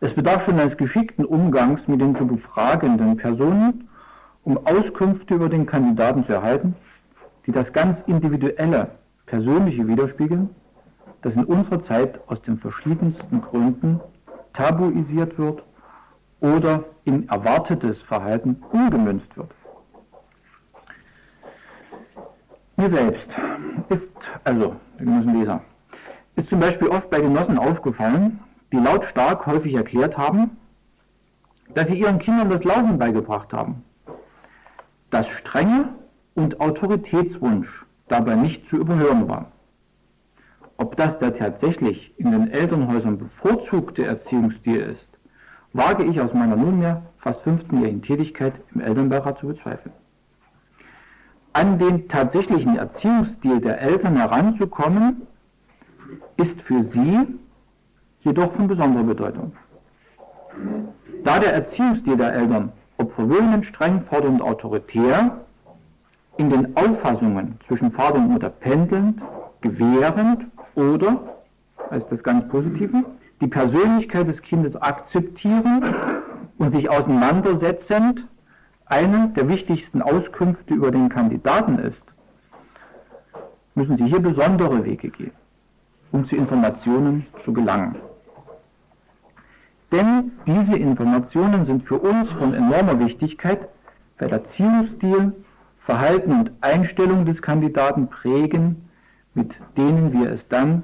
Es 0.00 0.14
bedarf 0.14 0.44
schon 0.44 0.58
eines 0.58 0.76
geschickten 0.76 1.24
Umgangs 1.24 1.80
mit 1.86 2.00
den 2.00 2.16
zu 2.16 2.26
befragenden 2.26 3.16
Personen, 3.16 3.88
um 4.44 4.58
Auskünfte 4.66 5.34
über 5.34 5.48
den 5.48 5.66
Kandidaten 5.66 6.24
zu 6.26 6.32
erhalten, 6.32 6.74
die 7.46 7.52
das 7.52 7.72
ganz 7.72 7.98
individuelle, 8.06 8.90
persönliche 9.26 9.86
widerspiegeln, 9.86 10.50
das 11.26 11.34
in 11.34 11.44
unserer 11.44 11.84
Zeit 11.86 12.20
aus 12.28 12.40
den 12.42 12.56
verschiedensten 12.56 13.40
Gründen 13.40 14.00
tabuisiert 14.52 15.36
wird 15.36 15.60
oder 16.38 16.84
in 17.04 17.28
erwartetes 17.28 18.00
Verhalten 18.02 18.62
umgemünzt 18.70 19.36
wird. 19.36 19.50
Mir 22.76 22.90
selbst 22.90 23.26
ist, 23.88 24.02
also, 24.44 24.76
wir 24.98 25.10
müssen 25.10 25.40
Leser, 25.40 25.62
ist 26.36 26.48
zum 26.48 26.60
Beispiel 26.60 26.86
oft 26.90 27.10
bei 27.10 27.20
Genossen 27.20 27.58
aufgefallen, 27.58 28.38
die 28.72 28.76
lautstark 28.76 29.46
häufig 29.46 29.74
erklärt 29.74 30.16
haben, 30.16 30.56
dass 31.74 31.88
sie 31.88 31.98
ihren 31.98 32.20
Kindern 32.20 32.50
das 32.50 32.62
Laufen 32.62 32.98
beigebracht 33.00 33.52
haben. 33.52 33.82
Dass 35.10 35.26
Strenge 35.40 35.88
und 36.36 36.60
Autoritätswunsch 36.60 37.84
dabei 38.06 38.36
nicht 38.36 38.68
zu 38.68 38.76
überhören 38.76 39.26
war. 39.26 39.50
Ob 40.78 40.96
das 40.96 41.18
der 41.18 41.36
tatsächlich 41.36 42.12
in 42.18 42.32
den 42.32 42.50
Elternhäusern 42.50 43.18
bevorzugte 43.18 44.04
Erziehungsstil 44.04 44.76
ist, 44.76 45.08
wage 45.72 46.04
ich 46.04 46.20
aus 46.20 46.32
meiner 46.34 46.56
nunmehr 46.56 47.02
fast 47.18 47.40
15-jährigen 47.40 48.02
Tätigkeit 48.02 48.54
im 48.74 48.80
Elternbeirat 48.80 49.38
zu 49.38 49.48
bezweifeln 49.48 49.92
an 51.56 51.78
den 51.78 52.06
tatsächlichen 52.08 52.76
Erziehungsstil 52.76 53.62
der 53.62 53.80
Eltern 53.80 54.14
heranzukommen, 54.14 55.26
ist 56.36 56.60
für 56.66 56.84
sie 56.92 57.26
jedoch 58.20 58.52
von 58.52 58.68
besonderer 58.68 59.04
Bedeutung. 59.04 59.52
Da 61.24 61.38
der 61.38 61.54
Erziehungsstil 61.54 62.18
der 62.18 62.34
Eltern, 62.34 62.72
ob 62.98 63.14
verwöhnend, 63.14 63.64
streng, 63.64 64.02
fordernd, 64.02 64.42
autoritär, 64.42 65.38
in 66.36 66.50
den 66.50 66.76
Auffassungen 66.76 67.58
zwischen 67.66 67.90
Vater 67.90 68.16
und 68.16 68.28
Mutter 68.28 68.50
pendelnd, 68.50 69.22
gewährend 69.62 70.44
oder, 70.76 71.18
als 71.90 72.04
das 72.08 72.22
ganz 72.22 72.48
Positive, 72.48 73.04
die 73.40 73.48
Persönlichkeit 73.48 74.28
des 74.28 74.40
Kindes 74.42 74.76
akzeptierend 74.76 75.84
und 76.58 76.74
sich 76.74 76.88
auseinandersetzend 76.88 78.24
eine 78.86 79.28
der 79.34 79.48
wichtigsten 79.48 80.00
Auskünfte 80.00 80.74
über 80.74 80.90
den 80.90 81.08
Kandidaten 81.08 81.78
ist, 81.78 82.02
müssen 83.74 83.96
Sie 83.96 84.06
hier 84.06 84.20
besondere 84.20 84.84
Wege 84.84 85.10
gehen, 85.10 85.32
um 86.12 86.26
zu 86.28 86.36
Informationen 86.36 87.26
zu 87.44 87.52
gelangen. 87.52 87.96
Denn 89.92 90.32
diese 90.46 90.76
Informationen 90.76 91.66
sind 91.66 91.84
für 91.84 91.98
uns 91.98 92.30
von 92.32 92.54
enormer 92.54 92.98
Wichtigkeit, 92.98 93.68
weil 94.18 94.30
Erziehungsstil, 94.30 95.32
Verhalten 95.84 96.32
und 96.32 96.50
Einstellung 96.60 97.24
des 97.26 97.40
Kandidaten 97.42 98.08
prägen, 98.08 98.85
mit 99.36 99.52
denen 99.76 100.12
wir 100.12 100.32
es 100.32 100.40
dann 100.48 100.82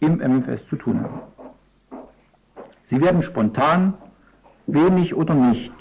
im 0.00 0.18
MFS 0.18 0.60
zu 0.70 0.76
tun 0.76 1.02
haben. 1.02 1.20
Sie 2.88 3.00
werden 3.00 3.22
spontan, 3.22 3.94
wenig 4.66 5.14
oder 5.14 5.34
nichts 5.34 5.74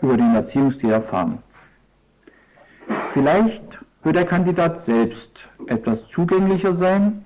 über 0.00 0.16
den 0.16 0.34
Erziehungsstil 0.34 0.90
erfahren. 0.90 1.38
Vielleicht 3.12 3.62
wird 4.02 4.16
der 4.16 4.24
Kandidat 4.24 4.86
selbst 4.86 5.30
etwas 5.66 5.98
zugänglicher 6.14 6.74
sein 6.76 7.24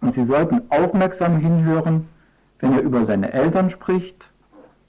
und 0.00 0.14
Sie 0.14 0.24
sollten 0.24 0.62
aufmerksam 0.70 1.38
hinhören, 1.38 2.08
wenn 2.58 2.72
er 2.72 2.82
über 2.82 3.06
seine 3.06 3.32
Eltern 3.32 3.70
spricht, 3.70 4.16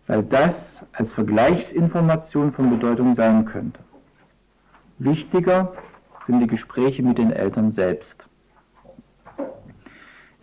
weil 0.08 0.24
das 0.24 0.56
als 0.94 1.12
Vergleichsinformation 1.12 2.52
von 2.54 2.70
Bedeutung 2.70 3.16
sein 3.16 3.46
könnte. 3.46 3.80
Wichtiger 4.98 5.74
sind 6.26 6.40
die 6.40 6.48
Gespräche 6.48 7.04
mit 7.04 7.18
den 7.18 7.32
Eltern 7.32 7.74
selbst. 7.74 8.15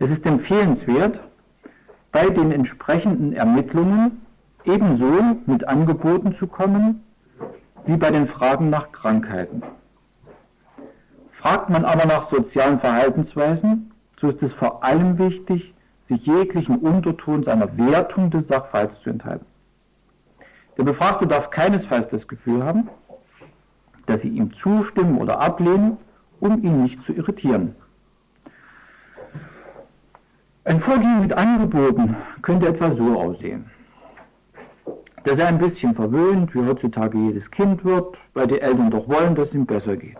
Es 0.03 0.09
ist 0.09 0.25
empfehlenswert, 0.25 1.17
bei 2.11 2.29
den 2.29 2.51
entsprechenden 2.51 3.31
Ermittlungen 3.31 4.21
ebenso 4.65 5.37
mit 5.45 5.65
Angeboten 5.65 6.35
zu 6.35 6.45
kommen 6.45 7.01
wie 7.85 7.95
bei 7.95 8.11
den 8.11 8.27
Fragen 8.27 8.69
nach 8.69 8.91
Krankheiten. 8.91 9.63
Fragt 11.39 11.69
man 11.69 11.85
aber 11.85 12.05
nach 12.05 12.29
sozialen 12.29 12.81
Verhaltensweisen, 12.81 13.93
so 14.19 14.27
ist 14.27 14.43
es 14.43 14.51
vor 14.55 14.83
allem 14.83 15.17
wichtig, 15.17 15.73
sich 16.09 16.25
jeglichen 16.25 16.79
Unterton 16.79 17.43
seiner 17.43 17.77
Wertung 17.77 18.29
des 18.29 18.45
Sachverhalts 18.49 19.01
zu 19.03 19.09
enthalten. 19.09 19.45
Der 20.77 20.83
Befragte 20.83 21.27
darf 21.27 21.49
keinesfalls 21.49 22.09
das 22.11 22.27
Gefühl 22.27 22.61
haben, 22.61 22.89
dass 24.07 24.21
Sie 24.21 24.27
ihm 24.27 24.51
zustimmen 24.61 25.17
oder 25.17 25.39
ablehnen, 25.39 25.95
um 26.41 26.61
ihn 26.61 26.83
nicht 26.83 27.01
zu 27.05 27.13
irritieren. 27.13 27.75
Ein 30.65 30.81
Vorgehen 30.81 31.21
mit 31.21 31.33
Angeboten 31.33 32.15
könnte 32.41 32.67
etwa 32.67 32.95
so 32.95 33.19
aussehen 33.19 33.69
dass 35.23 35.39
er 35.39 35.47
ein 35.47 35.57
bisschen 35.57 35.95
verwöhnt, 35.95 36.53
wie 36.53 36.65
heutzutage 36.65 37.17
jedes 37.17 37.49
Kind 37.51 37.83
wird, 37.85 38.17
weil 38.33 38.47
die 38.47 38.59
Eltern 38.59 38.91
doch 38.91 39.07
wollen, 39.07 39.35
dass 39.35 39.47
es 39.47 39.53
ihm 39.53 39.65
besser 39.65 39.95
geht. 39.95 40.17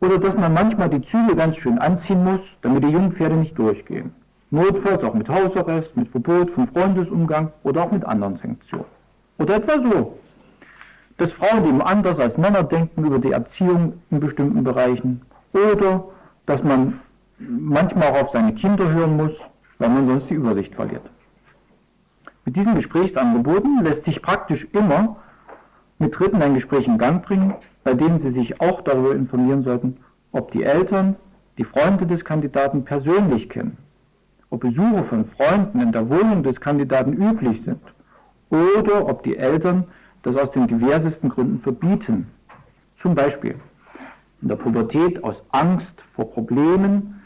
Oder 0.00 0.18
dass 0.18 0.34
man 0.34 0.54
manchmal 0.54 0.88
die 0.88 1.02
Züge 1.08 1.36
ganz 1.36 1.56
schön 1.56 1.78
anziehen 1.78 2.24
muss, 2.24 2.40
damit 2.62 2.84
die 2.84 2.88
Jungpferde 2.88 3.36
nicht 3.36 3.58
durchgehen. 3.58 4.12
Notfalls 4.50 5.02
auch 5.04 5.14
mit 5.14 5.28
Hausarrest, 5.28 5.94
mit 5.96 6.08
Verbot 6.08 6.50
von 6.50 6.68
Freundesumgang 6.68 7.52
oder 7.62 7.84
auch 7.84 7.92
mit 7.92 8.04
anderen 8.04 8.38
Sanktionen. 8.38 8.86
Oder 9.38 9.56
etwa 9.56 9.74
so, 9.90 10.18
dass 11.18 11.30
Frauen 11.32 11.66
eben 11.66 11.82
anders 11.82 12.18
als 12.18 12.36
Männer 12.38 12.62
denken 12.62 13.04
über 13.04 13.18
die 13.18 13.32
Erziehung 13.32 13.94
in 14.10 14.20
bestimmten 14.20 14.64
Bereichen. 14.64 15.22
Oder 15.52 16.04
dass 16.46 16.62
man 16.62 17.00
manchmal 17.40 18.08
auch 18.08 18.22
auf 18.22 18.32
seine 18.32 18.54
Kinder 18.54 18.90
hören 18.90 19.16
muss, 19.16 19.32
weil 19.78 19.88
man 19.88 20.06
sonst 20.06 20.28
die 20.28 20.34
Übersicht 20.34 20.74
verliert. 20.74 21.02
Mit 22.44 22.56
diesen 22.56 22.74
Gesprächsangeboten 22.74 23.82
lässt 23.82 24.04
sich 24.04 24.20
praktisch 24.22 24.66
immer 24.72 25.16
mit 25.98 26.18
Dritten 26.18 26.42
ein 26.42 26.54
Gespräch 26.54 26.86
in 26.86 26.98
Gang 26.98 27.24
bringen, 27.24 27.54
bei 27.84 27.94
dem 27.94 28.20
Sie 28.22 28.32
sich 28.32 28.60
auch 28.60 28.82
darüber 28.82 29.14
informieren 29.14 29.62
sollten, 29.62 29.98
ob 30.32 30.52
die 30.52 30.62
Eltern 30.62 31.16
die 31.58 31.64
Freunde 31.64 32.06
des 32.06 32.24
Kandidaten 32.24 32.84
persönlich 32.84 33.48
kennen, 33.48 33.76
ob 34.50 34.60
Besuche 34.60 35.04
von 35.04 35.26
Freunden 35.36 35.80
in 35.80 35.92
der 35.92 36.08
Wohnung 36.08 36.42
des 36.42 36.60
Kandidaten 36.60 37.12
üblich 37.12 37.62
sind 37.64 37.80
oder 38.50 39.08
ob 39.08 39.22
die 39.22 39.36
Eltern 39.36 39.84
das 40.22 40.36
aus 40.36 40.50
den 40.52 40.66
diversesten 40.66 41.28
Gründen 41.28 41.60
verbieten. 41.60 42.26
Zum 43.00 43.14
Beispiel 43.14 43.56
in 44.42 44.48
der 44.48 44.56
Pubertät 44.56 45.22
aus 45.22 45.36
Angst 45.50 45.92
vor 46.14 46.30
Problemen, 46.30 47.19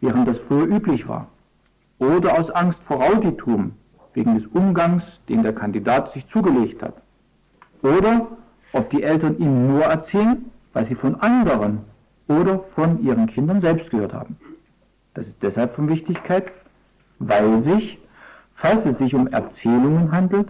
während 0.00 0.28
das 0.28 0.36
früher 0.46 0.66
üblich 0.66 1.06
war, 1.08 1.28
oder 1.98 2.38
aus 2.38 2.50
Angst 2.50 2.78
vor 2.86 3.02
Rauditum, 3.02 3.72
wegen 4.14 4.36
des 4.36 4.46
Umgangs, 4.48 5.02
den 5.28 5.42
der 5.42 5.54
Kandidat 5.54 6.12
sich 6.12 6.26
zugelegt 6.28 6.82
hat. 6.82 6.94
Oder 7.82 8.26
ob 8.72 8.90
die 8.90 9.02
Eltern 9.02 9.38
ihm 9.38 9.68
nur 9.68 9.84
erzählen, 9.84 10.44
weil 10.72 10.86
sie 10.86 10.94
von 10.94 11.20
anderen 11.20 11.80
oder 12.26 12.60
von 12.74 13.02
ihren 13.02 13.26
Kindern 13.26 13.60
selbst 13.60 13.90
gehört 13.90 14.12
haben. 14.12 14.36
Das 15.14 15.26
ist 15.26 15.36
deshalb 15.42 15.74
von 15.74 15.88
Wichtigkeit, 15.88 16.50
weil 17.18 17.62
sich, 17.64 17.98
falls 18.56 18.84
es 18.86 18.98
sich 18.98 19.14
um 19.14 19.26
Erzählungen 19.28 20.12
handelt, 20.12 20.48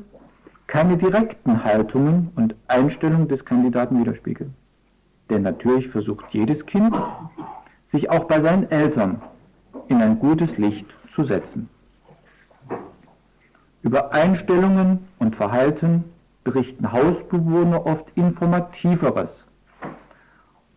keine 0.66 0.98
direkten 0.98 1.64
Haltungen 1.64 2.30
und 2.36 2.54
Einstellungen 2.66 3.28
des 3.28 3.44
Kandidaten 3.44 3.98
widerspiegeln. 4.00 4.54
Denn 5.30 5.42
natürlich 5.42 5.88
versucht 5.88 6.26
jedes 6.30 6.64
Kind, 6.66 6.94
sich 7.92 8.10
auch 8.10 8.24
bei 8.24 8.40
seinen 8.42 8.70
Eltern 8.70 9.22
in 9.88 10.00
ein 10.00 10.18
gutes 10.18 10.56
Licht 10.58 10.86
zu 11.14 11.24
setzen. 11.24 11.68
Über 13.82 14.12
Einstellungen 14.12 15.08
und 15.18 15.36
Verhalten 15.36 16.04
berichten 16.44 16.92
Hausbewohner 16.92 17.86
oft 17.86 18.06
informativeres 18.14 19.30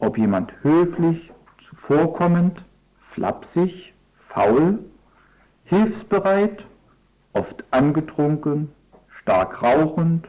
ob 0.01 0.18
jemand 0.18 0.51
höflich, 0.64 1.32
zuvorkommend, 1.70 2.62
flapsig, 3.14 3.93
faul, 4.30 4.80
hilfsbereit, 5.66 6.66
oft 7.34 7.64
angetrunken, 7.70 8.72
stark 9.22 9.62
rauchend, 9.62 10.28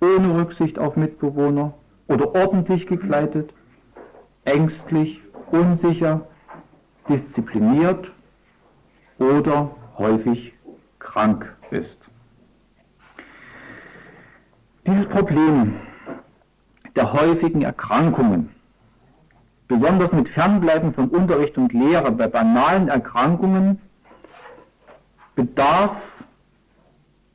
ohne 0.00 0.36
Rücksicht 0.36 0.78
auf 0.78 0.96
Mitbewohner 0.96 1.74
oder 2.08 2.34
ordentlich 2.34 2.86
gekleidet, 2.86 3.54
ängstlich, 4.44 5.20
unsicher, 5.52 6.22
diszipliniert 7.08 8.10
oder 9.18 9.70
häufig 9.98 10.52
krank 10.98 11.54
ist. 11.70 11.96
Dieses 14.86 15.08
Problem 15.08 15.74
der 16.96 17.12
häufigen 17.12 17.62
Erkrankungen, 17.62 18.50
besonders 19.68 20.12
mit 20.12 20.28
Fernbleiben 20.30 20.92
von 20.92 21.08
Unterricht 21.08 21.56
und 21.56 21.72
Lehre 21.72 22.12
bei 22.12 22.26
banalen 22.26 22.88
Erkrankungen, 22.88 23.80
bedarf 25.34 25.96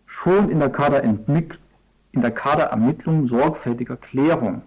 schon 0.06 0.50
in 0.50 0.60
der, 0.60 1.04
in 1.04 2.22
der 2.22 2.32
Kaderermittlung 2.32 3.28
sorgfältiger 3.28 3.98
Klärung. 3.98 4.62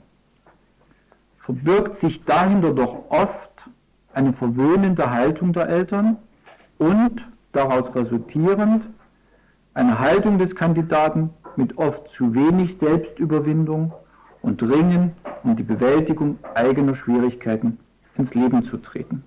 Verbirgt 1.45 2.01
sich 2.01 2.25
dahinter 2.25 2.73
doch 2.73 3.11
oft 3.11 3.50
eine 4.13 4.33
verwöhnende 4.33 5.11
Haltung 5.11 5.53
der 5.53 5.69
Eltern 5.69 6.17
und 6.79 7.21
daraus 7.53 7.95
resultierend 7.95 8.85
eine 9.75 9.99
Haltung 9.99 10.39
des 10.39 10.55
Kandidaten 10.55 11.31
mit 11.57 11.77
oft 11.79 12.09
zu 12.17 12.35
wenig 12.35 12.77
Selbstüberwindung 12.81 13.93
und 14.43 14.63
Ringen 14.63 15.13
um 15.43 15.57
die 15.57 15.63
Bewältigung 15.63 16.39
eigener 16.55 16.97
Schwierigkeiten 16.97 17.79
ins 18.17 18.33
Leben 18.35 18.65
zu 18.65 18.77
treten. 18.79 19.23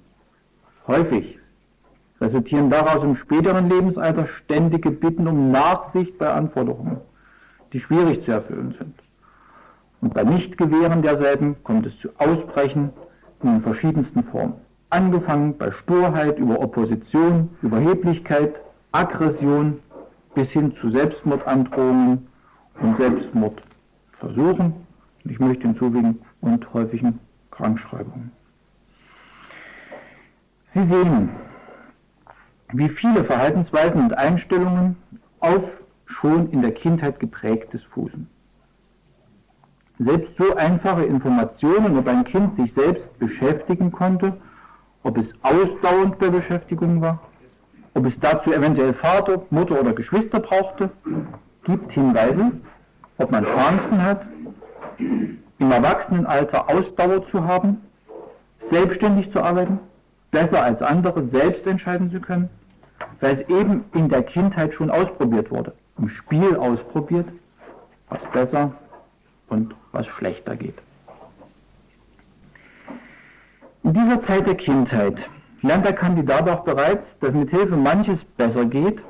Häufig 0.88 1.38
resultieren 2.20 2.70
daraus 2.70 3.04
im 3.04 3.16
späteren 3.18 3.70
Lebensalter 3.70 4.28
ständige 4.28 4.92
Bitten 4.92 5.28
um 5.28 5.52
Nachsicht 5.52 6.18
bei 6.18 6.32
Anforderungen, 6.32 6.98
die 7.72 7.80
schwierig 7.80 8.24
zu 8.26 8.32
erfüllen 8.32 8.76
sind. 8.78 8.96
Und 10.02 10.14
bei 10.14 10.24
Nichtgewähren 10.24 11.02
derselben 11.02 11.56
kommt 11.64 11.86
es 11.86 11.98
zu 12.00 12.10
Ausbrechen 12.18 12.90
in 13.42 13.50
den 13.50 13.62
verschiedensten 13.62 14.24
Formen. 14.26 14.56
Angefangen 14.94 15.58
bei 15.58 15.72
Sturheit 15.72 16.38
über 16.38 16.60
Opposition, 16.60 17.50
Überheblichkeit, 17.64 18.54
Aggression 18.92 19.80
bis 20.36 20.48
hin 20.50 20.72
zu 20.80 20.92
Selbstmordandrohungen 20.92 22.28
und 22.80 22.98
Selbstmordversuchen. 22.98 24.74
Ich 25.24 25.40
möchte 25.40 25.64
hinzufügen, 25.64 26.20
und 26.42 26.72
häufigen 26.76 27.20
Krankschreibungen. 27.50 28.32
Sie 30.76 30.88
sehen, 30.88 31.30
wie 32.74 32.90
viele 32.90 33.24
Verhaltensweisen 33.24 34.00
und 34.00 34.16
Einstellungen 34.16 34.96
auf 35.40 35.64
schon 36.06 36.52
in 36.52 36.62
der 36.62 36.72
Kindheit 36.72 37.20
geprägtes 37.20 37.82
fußen. 37.96 38.28
Selbst 39.98 40.38
so 40.38 40.56
einfache 40.56 41.06
Informationen, 41.06 41.98
ob 41.98 42.08
ein 42.08 42.26
Kind 42.26 42.58
sich 42.58 42.72
selbst 42.76 43.18
beschäftigen 43.18 43.92
konnte, 43.92 44.34
ob 45.04 45.18
es 45.18 45.26
ausdauernd 45.42 46.18
bei 46.20 46.30
Beschäftigung 46.30 47.02
war, 47.02 47.20
ob 47.94 48.06
es 48.06 48.14
dazu 48.22 48.52
eventuell 48.52 48.94
Vater, 48.94 49.42
Mutter 49.50 49.80
oder 49.80 49.94
Geschwister 49.94 50.40
brauchte, 50.40 50.90
gibt 51.66 51.92
Hinweise, 51.92 52.52
ob 53.18 53.32
man 53.32 53.46
Chancen 53.46 54.02
hat, 54.02 54.22
im 54.98 55.72
Erwachsenenalter 55.72 56.70
Ausdauer 56.70 57.30
zu 57.30 57.44
haben, 57.46 57.82
selbstständig 58.72 59.32
zu 59.32 59.42
arbeiten, 59.42 59.80
besser 60.32 60.64
als 60.64 60.82
andere 60.82 61.28
selbst 61.28 61.66
entscheiden 61.68 62.12
zu 62.12 62.20
können, 62.20 62.50
weil 63.20 63.40
es 63.40 63.50
eben 63.50 63.86
in 63.94 64.10
der 64.10 64.24
Kindheit 64.24 64.74
schon 64.74 64.90
ausprobiert 64.90 65.52
wurde, 65.52 65.74
im 65.98 66.10
Spiel 66.10 66.56
ausprobiert, 66.56 67.28
was 68.10 68.20
besser 68.32 68.72
und 69.50 69.76
was 69.92 70.08
schlechter 70.08 70.56
geht. 70.56 70.76
In 73.84 73.94
dieser 73.94 74.24
Zeit 74.26 74.48
der 74.48 74.56
Kindheit 74.56 75.18
lernt 75.62 75.86
der 75.86 75.94
Kandidat 75.94 76.48
auch 76.50 76.64
bereits, 76.64 77.04
dass 77.20 77.34
mit 77.34 77.50
Hilfe 77.50 77.76
manches 77.76 78.18
besser 78.38 78.66
geht, 78.66 79.02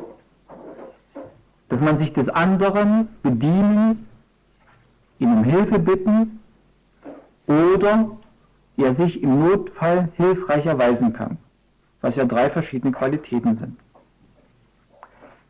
dass 1.69 1.79
man 1.79 1.99
sich 1.99 2.11
des 2.13 2.27
anderen 2.29 3.07
bedienen, 3.21 4.07
ihn 5.19 5.31
um 5.31 5.43
Hilfe 5.43 5.77
bitten 5.77 6.39
oder 7.45 8.09
er 8.77 8.95
sich 8.95 9.21
im 9.21 9.39
Notfall 9.39 10.09
hilfreich 10.17 10.65
erweisen 10.65 11.13
kann, 11.13 11.37
was 12.01 12.15
ja 12.15 12.25
drei 12.25 12.49
verschiedene 12.49 12.93
Qualitäten 12.93 13.57
sind. 13.57 13.79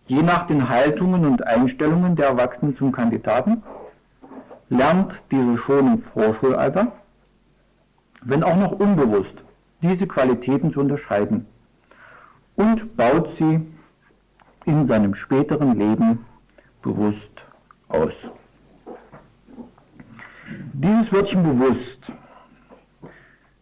Je 0.07 0.21
nach 0.21 0.47
den 0.47 0.67
Haltungen 0.67 1.25
und 1.25 1.47
Einstellungen 1.47 2.17
der 2.17 2.27
Erwachsenen 2.27 2.75
zum 2.75 2.91
Kandidaten 2.91 3.63
lernt 4.69 5.13
diese 5.31 5.57
schon 5.59 5.93
im 5.93 6.03
Vorschulalter, 6.13 6.91
wenn 8.25 8.43
auch 8.43 8.55
noch 8.55 8.71
unbewusst, 8.71 9.33
diese 9.81 10.07
Qualitäten 10.07 10.73
zu 10.73 10.79
unterscheiden 10.79 11.45
und 12.55 12.95
baut 12.95 13.29
sie 13.37 13.61
in 14.65 14.87
seinem 14.87 15.15
späteren 15.15 15.77
Leben 15.77 16.25
bewusst 16.81 17.17
aus. 17.89 18.13
Dieses 20.73 21.11
Wörtchen 21.11 21.43
bewusst 21.43 21.99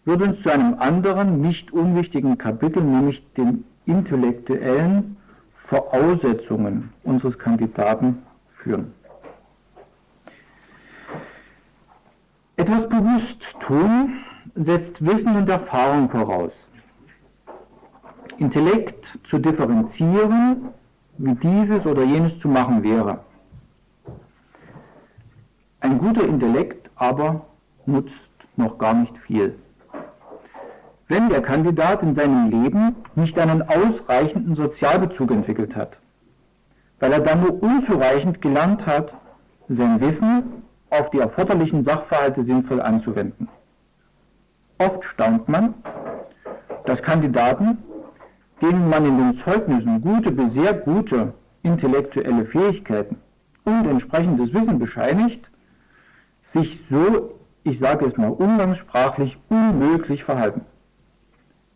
wird 0.06 0.22
uns 0.22 0.42
zu 0.42 0.50
einem 0.50 0.76
anderen, 0.80 1.42
nicht 1.42 1.72
unwichtigen 1.72 2.38
Kapitel, 2.38 2.84
nämlich 2.84 3.24
den 3.34 3.64
intellektuellen 3.86 5.18
Voraussetzungen 5.68 6.92
unseres 7.04 7.38
Kandidaten 7.38 8.22
führen. 8.58 8.94
Etwas 12.58 12.90
bewusst 12.90 13.42
tun 13.66 14.24
setzt 14.56 15.04
Wissen 15.06 15.36
und 15.36 15.50
Erfahrung 15.50 16.10
voraus. 16.10 16.52
Intellekt 18.38 19.06
zu 19.30 19.38
differenzieren, 19.38 20.70
wie 21.18 21.36
dieses 21.36 21.86
oder 21.86 22.04
jenes 22.04 22.38
zu 22.40 22.48
machen 22.48 22.84
wäre. 22.84 23.20
Ein 25.80 25.98
guter 25.98 26.26
Intellekt 26.26 26.90
aber 26.96 27.46
nutzt 27.86 28.14
noch 28.56 28.78
gar 28.78 28.94
nicht 28.94 29.18
viel. 29.20 29.58
Wenn 31.08 31.30
der 31.30 31.42
Kandidat 31.42 32.02
in 32.04 32.16
seinem 32.16 32.50
Leben 32.50 32.96
nicht 33.16 33.38
einen 33.38 33.64
ausreichenden 33.64 34.56
Sozialbezug 34.56 35.32
entwickelt 35.32 35.76
hat, 35.76 35.98
weil 37.00 37.12
er 37.12 37.20
dann 37.20 37.42
nur 37.42 37.62
unzureichend 37.62 38.42
gelernt 38.42 38.86
hat, 38.86 39.14
sein 39.68 40.00
Wissen 40.00 40.64
auf 40.90 41.10
die 41.10 41.20
erforderlichen 41.20 41.84
Sachverhalte 41.84 42.44
sinnvoll 42.44 42.82
anzuwenden. 42.82 43.48
Oft 44.86 45.04
staunt 45.14 45.48
man, 45.48 45.76
dass 46.86 47.00
Kandidaten, 47.04 47.78
denen 48.62 48.90
man 48.90 49.06
in 49.06 49.18
den 49.18 49.42
Zeugnissen 49.44 50.02
gute 50.02 50.32
bis 50.32 50.54
sehr 50.54 50.74
gute 50.74 51.34
intellektuelle 51.62 52.46
Fähigkeiten 52.46 53.18
und 53.66 53.86
entsprechendes 53.86 54.52
Wissen 54.54 54.80
bescheinigt, 54.80 55.48
sich 56.56 56.80
so, 56.90 57.36
ich 57.64 57.80
sage 57.80 58.08
es 58.08 58.18
mal 58.18 58.32
umgangssprachlich, 58.32 59.38
unmöglich 59.50 60.24
verhalten. 60.24 60.62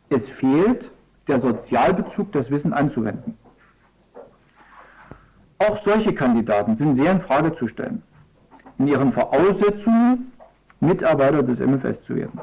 Es 0.09 0.23
fehlt 0.39 0.89
der 1.27 1.41
Sozialbezug, 1.41 2.31
das 2.31 2.49
Wissen 2.49 2.73
anzuwenden. 2.73 3.37
Auch 5.59 5.79
solche 5.85 6.13
Kandidaten 6.13 6.75
sind 6.77 6.99
sehr 6.99 7.11
in 7.11 7.21
Frage 7.21 7.55
zu 7.57 7.67
stellen, 7.67 8.01
in 8.79 8.87
ihren 8.87 9.13
Voraussetzungen 9.13 10.31
Mitarbeiter 10.79 11.43
des 11.43 11.59
MFS 11.59 12.03
zu 12.07 12.15
werden. 12.15 12.39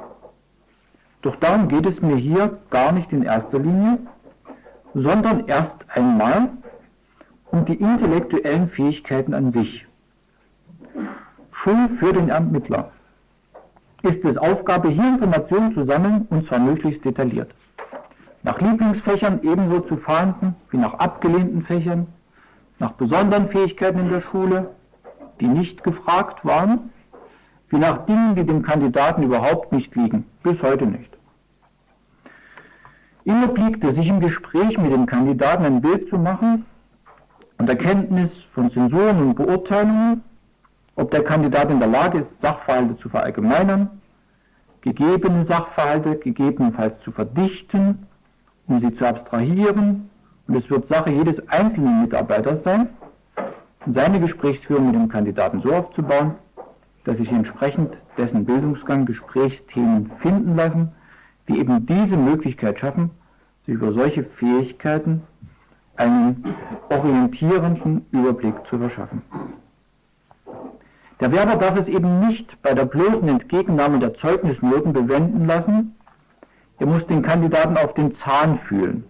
Doch 1.22 1.36
darum 1.36 1.68
geht 1.68 1.86
es 1.86 2.00
mir 2.02 2.16
hier 2.16 2.58
gar 2.70 2.92
nicht 2.92 3.12
in 3.12 3.22
erster 3.22 3.58
Linie, 3.58 3.98
sondern 4.94 5.46
erst 5.46 5.76
einmal 5.94 6.50
um 7.50 7.64
die 7.64 7.74
intellektuellen 7.74 8.68
Fähigkeiten 8.70 9.32
an 9.32 9.52
sich. 9.52 9.86
Schon 11.62 11.96
für 11.98 12.12
den 12.12 12.28
Ermittler 12.28 12.90
ist 14.02 14.24
es 14.24 14.36
Aufgabe, 14.36 14.88
hier 14.88 15.06
Informationen 15.06 15.74
zu 15.74 15.84
sammeln 15.84 16.26
und 16.30 16.48
zwar 16.48 16.58
möglichst 16.58 17.04
detailliert. 17.04 17.50
Nach 18.42 18.60
Lieblingsfächern 18.60 19.40
ebenso 19.42 19.80
zu 19.80 19.96
fahnden 19.98 20.56
wie 20.70 20.78
nach 20.78 20.94
abgelehnten 20.94 21.62
Fächern, 21.62 22.08
nach 22.80 22.92
besonderen 22.92 23.48
Fähigkeiten 23.50 24.00
in 24.00 24.08
der 24.08 24.22
Schule, 24.22 24.70
die 25.40 25.46
nicht 25.46 25.84
gefragt 25.84 26.44
waren, 26.44 26.90
wie 27.68 27.78
nach 27.78 28.06
Dingen, 28.06 28.34
die 28.34 28.44
dem 28.44 28.62
Kandidaten 28.62 29.22
überhaupt 29.22 29.70
nicht 29.70 29.94
liegen, 29.94 30.24
bis 30.42 30.60
heute 30.62 30.86
nicht. 30.86 31.11
Ihm 33.24 33.44
obliegt 33.44 33.84
es, 33.84 33.94
sich 33.94 34.08
im 34.08 34.20
Gespräch 34.20 34.76
mit 34.78 34.92
dem 34.92 35.06
Kandidaten 35.06 35.64
ein 35.64 35.80
Bild 35.80 36.08
zu 36.08 36.18
machen 36.18 36.64
und 37.58 37.68
Erkenntnis 37.68 38.30
von 38.52 38.70
Zensuren 38.72 39.18
und 39.18 39.34
Beurteilungen, 39.36 40.22
ob 40.96 41.10
der 41.10 41.22
Kandidat 41.22 41.70
in 41.70 41.78
der 41.78 41.88
Lage 41.88 42.18
ist, 42.20 42.42
Sachverhalte 42.42 42.98
zu 42.98 43.08
verallgemeinern, 43.08 43.88
gegebene 44.80 45.46
Sachverhalte 45.46 46.16
gegebenenfalls 46.16 47.00
zu 47.04 47.12
verdichten, 47.12 48.06
um 48.66 48.80
sie 48.80 48.94
zu 48.96 49.06
abstrahieren. 49.06 50.10
Und 50.48 50.56
es 50.56 50.68
wird 50.68 50.88
Sache 50.88 51.10
jedes 51.10 51.48
einzelnen 51.48 52.02
Mitarbeiters 52.02 52.62
sein, 52.64 52.88
seine 53.94 54.20
Gesprächsführung 54.20 54.86
mit 54.86 54.94
dem 54.96 55.08
Kandidaten 55.08 55.62
so 55.62 55.72
aufzubauen, 55.72 56.34
dass 57.04 57.16
sich 57.16 57.30
entsprechend 57.30 57.94
dessen 58.18 58.44
Bildungsgang 58.44 59.06
Gesprächsthemen 59.06 60.10
finden 60.20 60.56
lassen, 60.56 60.92
die 61.48 61.58
eben 61.58 61.86
diese 61.86 62.16
Möglichkeit 62.16 62.78
schaffen, 62.78 63.10
sich 63.66 63.74
über 63.74 63.92
solche 63.92 64.24
Fähigkeiten 64.24 65.22
einen 65.96 66.54
orientierenden 66.88 68.06
Überblick 68.10 68.54
zu 68.68 68.78
verschaffen. 68.78 69.22
Der 71.20 71.30
Werber 71.30 71.56
darf 71.56 71.78
es 71.78 71.86
eben 71.86 72.26
nicht 72.26 72.60
bei 72.62 72.74
der 72.74 72.84
bloßen 72.84 73.28
Entgegennahme 73.28 74.00
der 74.00 74.14
Zeugnisnoten 74.14 74.92
bewenden 74.92 75.46
lassen. 75.46 75.94
Er 76.78 76.86
muss 76.86 77.06
den 77.06 77.22
Kandidaten 77.22 77.76
auf 77.76 77.94
den 77.94 78.14
Zahn 78.16 78.58
fühlen, 78.66 79.04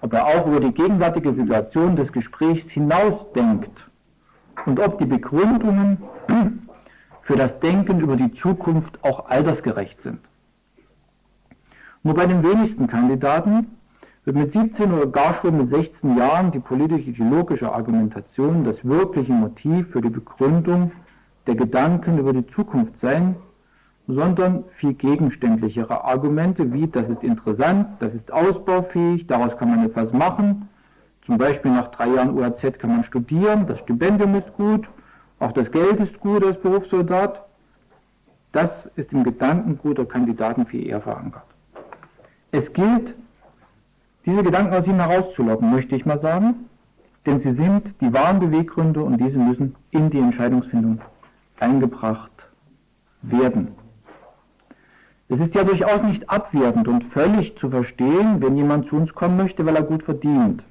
ob 0.00 0.12
er 0.12 0.26
auch 0.26 0.46
über 0.48 0.58
die 0.58 0.72
gegenwärtige 0.72 1.32
Situation 1.32 1.94
des 1.94 2.10
Gesprächs 2.10 2.68
hinausdenkt 2.70 3.70
und 4.66 4.80
ob 4.80 4.98
die 4.98 5.04
Begründungen 5.04 5.98
für 7.22 7.36
das 7.36 7.56
Denken 7.60 8.00
über 8.00 8.16
die 8.16 8.32
Zukunft 8.34 8.98
auch 9.04 9.26
altersgerecht 9.28 10.02
sind. 10.02 10.18
Nur 12.02 12.14
bei 12.14 12.26
den 12.26 12.42
wenigsten 12.42 12.86
Kandidaten 12.86 13.66
wird 14.24 14.36
mit 14.36 14.52
17 14.52 14.92
oder 14.92 15.06
gar 15.06 15.40
schon 15.40 15.58
mit 15.58 15.70
16 15.70 16.16
Jahren 16.16 16.52
die 16.52 16.58
politisch-ideologische 16.58 17.72
Argumentation 17.72 18.64
das 18.64 18.76
wirkliche 18.84 19.32
Motiv 19.32 19.88
für 19.90 20.00
die 20.00 20.10
Begründung 20.10 20.92
der 21.46 21.54
Gedanken 21.54 22.18
über 22.18 22.32
die 22.32 22.46
Zukunft 22.48 22.92
sein, 23.00 23.36
sondern 24.06 24.64
viel 24.76 24.94
gegenständlichere 24.94 26.04
Argumente 26.04 26.72
wie, 26.72 26.86
das 26.86 27.08
ist 27.08 27.22
interessant, 27.22 27.86
das 28.00 28.14
ist 28.14 28.32
ausbaufähig, 28.32 29.26
daraus 29.26 29.56
kann 29.56 29.70
man 29.70 29.84
etwas 29.84 30.12
machen, 30.12 30.68
zum 31.26 31.38
Beispiel 31.38 31.70
nach 31.70 31.90
drei 31.92 32.08
Jahren 32.08 32.36
UAZ 32.36 32.78
kann 32.78 32.90
man 32.90 33.04
studieren, 33.04 33.66
das 33.66 33.78
Stipendium 33.80 34.34
ist 34.34 34.52
gut, 34.56 34.88
auch 35.38 35.52
das 35.52 35.70
Geld 35.70 35.98
ist 36.00 36.18
gut 36.20 36.44
als 36.44 36.60
Berufssoldat. 36.60 37.44
Das 38.52 38.70
ist 38.96 39.12
im 39.12 39.24
Gedankengut 39.24 39.98
der 39.98 40.04
Kandidaten 40.04 40.66
viel 40.66 40.86
eher 40.86 41.00
verankert. 41.00 41.51
Es 42.54 42.70
gilt, 42.74 43.14
diese 44.26 44.42
Gedanken 44.42 44.74
aus 44.74 44.86
ihm 44.86 45.00
herauszulocken, 45.00 45.70
möchte 45.70 45.96
ich 45.96 46.04
mal 46.04 46.20
sagen, 46.20 46.68
denn 47.24 47.40
sie 47.40 47.54
sind 47.54 47.94
die 48.02 48.12
wahren 48.12 48.40
Beweggründe 48.40 49.02
und 49.02 49.16
diese 49.18 49.38
müssen 49.38 49.74
in 49.90 50.10
die 50.10 50.18
Entscheidungsfindung 50.18 51.00
eingebracht 51.60 52.30
werden. 53.22 53.68
Es 55.30 55.40
ist 55.40 55.54
ja 55.54 55.64
durchaus 55.64 56.02
nicht 56.02 56.28
abwertend 56.28 56.88
und 56.88 57.04
völlig 57.04 57.56
zu 57.56 57.70
verstehen, 57.70 58.42
wenn 58.42 58.54
jemand 58.56 58.86
zu 58.88 58.96
uns 58.96 59.14
kommen 59.14 59.38
möchte, 59.38 59.64
weil 59.64 59.76
er 59.76 59.82
gut 59.82 60.02
verdient. 60.02 60.62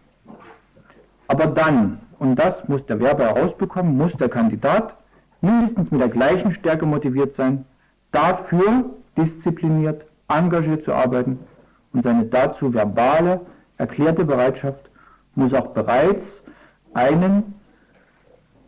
Aber 1.30 1.48
dann, 1.48 2.00
und 2.20 2.36
das 2.36 2.68
muss 2.68 2.86
der 2.86 3.00
Werber 3.00 3.24
herausbekommen, 3.24 3.98
muss 3.98 4.14
der 4.18 4.30
Kandidat 4.30 4.94
mindestens 5.42 5.90
mit 5.90 6.00
der 6.00 6.10
gleichen 6.10 6.54
Stärke 6.54 6.86
motiviert 6.86 7.36
sein, 7.38 7.66
dafür 8.12 8.86
diszipliniert, 9.18 10.06
engagiert 10.28 10.86
zu 10.86 10.94
arbeiten 10.94 11.40
und 11.94 12.04
seine 12.04 12.26
dazu 12.26 12.74
verbale, 12.74 13.42
erklärte 13.78 14.26
Bereitschaft 14.26 14.90
muss 15.36 15.54
auch 15.54 15.68
bereits 15.68 16.26
einen 16.94 17.56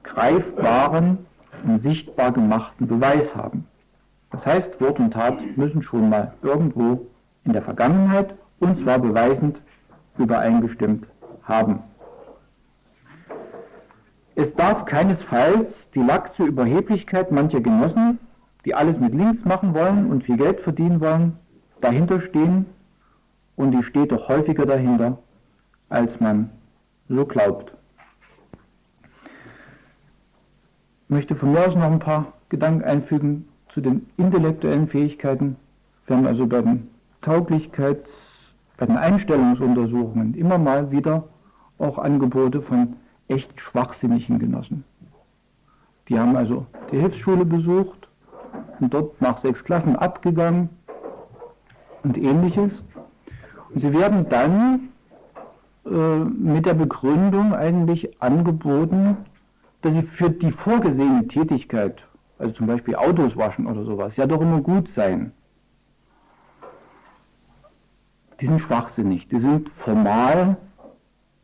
greifbaren 0.04 1.18
und 1.64 1.82
sichtbar 1.82 2.32
gemachten 2.32 2.88
Beweis 2.88 3.34
haben. 3.36 3.66
Das 4.32 4.46
heißt, 4.46 4.82
Wort 4.82 5.00
und 5.00 5.12
Tat 5.12 5.38
müssen 5.56 5.84
schon 5.84 6.10
mal 6.10 6.34
irgendwo 6.42 7.06
in 7.46 7.54
der 7.54 7.62
Vergangenheit, 7.62 8.34
und 8.60 8.82
zwar 8.84 9.00
beweisend, 9.00 9.58
übereingestimmt 10.18 11.06
haben. 11.44 11.80
Es 14.36 14.54
darf 14.56 14.86
keinesfalls 14.86 15.68
die 15.94 16.02
laxe 16.02 16.44
Überheblichkeit 16.44 17.32
mancher 17.32 17.62
Genossen, 17.62 18.20
die 18.66 18.74
alles 18.74 18.98
mit 18.98 19.14
links 19.14 19.44
machen 19.46 19.74
wollen 19.74 20.10
und 20.10 20.24
viel 20.24 20.38
Geld 20.38 20.60
verdienen 20.62 21.02
wollen, 21.02 21.38
dahinter 21.82 22.22
stehen 22.22 22.66
und 23.56 23.72
die 23.72 23.84
steht 23.84 24.12
doch 24.12 24.28
häufiger 24.28 24.66
dahinter, 24.66 25.18
als 25.90 26.20
man 26.20 26.50
so 27.10 27.26
glaubt. 27.26 27.72
Ich 31.04 31.10
möchte 31.10 31.36
von 31.36 31.52
mir 31.52 31.68
aus 31.68 31.76
noch 31.76 31.92
ein 31.92 32.00
paar 32.00 32.34
Gedanken 32.50 32.84
einfügen 32.84 33.48
zu 33.74 33.82
den 33.82 34.08
intellektuellen 34.18 34.88
Fähigkeiten. 34.88 35.56
Wir 36.08 36.18
haben 36.18 36.26
also 36.26 36.48
bei 36.48 36.62
den 36.62 36.90
Tauglichkeits-, 37.22 38.08
bei 38.78 38.86
den 38.86 38.98
Einstellungsuntersuchungen 38.98 40.34
immer 40.36 40.58
mal 40.58 40.90
wieder 40.92 41.24
auch 41.78 41.98
Angebote 41.98 42.62
von 42.62 42.96
echt 43.28 43.60
schwachsinnigen 43.60 44.40
Genossen. 44.40 44.84
Die 46.10 46.20
haben 46.20 46.36
also 46.36 46.66
die 46.92 47.00
Hilfsschule 47.00 47.46
besucht 47.46 48.08
und 48.80 48.94
dort 48.94 49.20
nach 49.22 49.42
sechs 49.42 49.64
Klassen 49.64 49.96
abgegangen 49.96 50.70
und 52.04 52.18
ähnliches. 52.18 52.72
Sie 53.76 53.94
werden 53.94 54.30
dann 54.30 54.90
äh, 55.86 55.90
mit 55.90 56.66
der 56.66 56.76
Begründung 56.76 57.54
eigentlich 57.54 58.22
angeboten, 58.22 59.18
dass 59.82 59.94
sie 59.94 60.04
für 60.04 60.30
die 60.30 60.52
vorgesehene 60.52 61.28
Tätigkeit, 61.28 62.02
also 62.40 62.54
zum 62.54 62.68
Beispiel 62.68 62.96
Autos 62.96 63.36
waschen 63.36 63.68
oder 63.68 63.84
sowas, 63.84 64.16
ja 64.16 64.28
doch 64.28 64.42
immer 64.42 64.62
gut 64.62 64.88
seien. 64.96 65.32
Die 68.40 68.48
sind 68.48 68.62
schwachsinnig, 68.62 69.28
die 69.28 69.40
sind 69.40 69.70
formal 69.84 70.58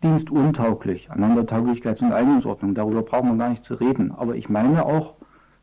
dienstuntauglich, 0.03 1.09
Aneinandertauglichkeits- 1.11 2.01
und 2.01 2.13
Eignungsordnung, 2.13 2.73
darüber 2.75 3.01
brauchen 3.01 3.31
wir 3.31 3.37
gar 3.37 3.49
nicht 3.49 3.65
zu 3.65 3.73
reden. 3.73 4.11
Aber 4.11 4.35
ich 4.35 4.49
meine 4.49 4.85
auch 4.85 5.15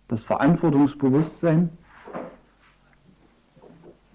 das 0.08 0.20
Verantwortungsbewusstsein, 0.24 1.70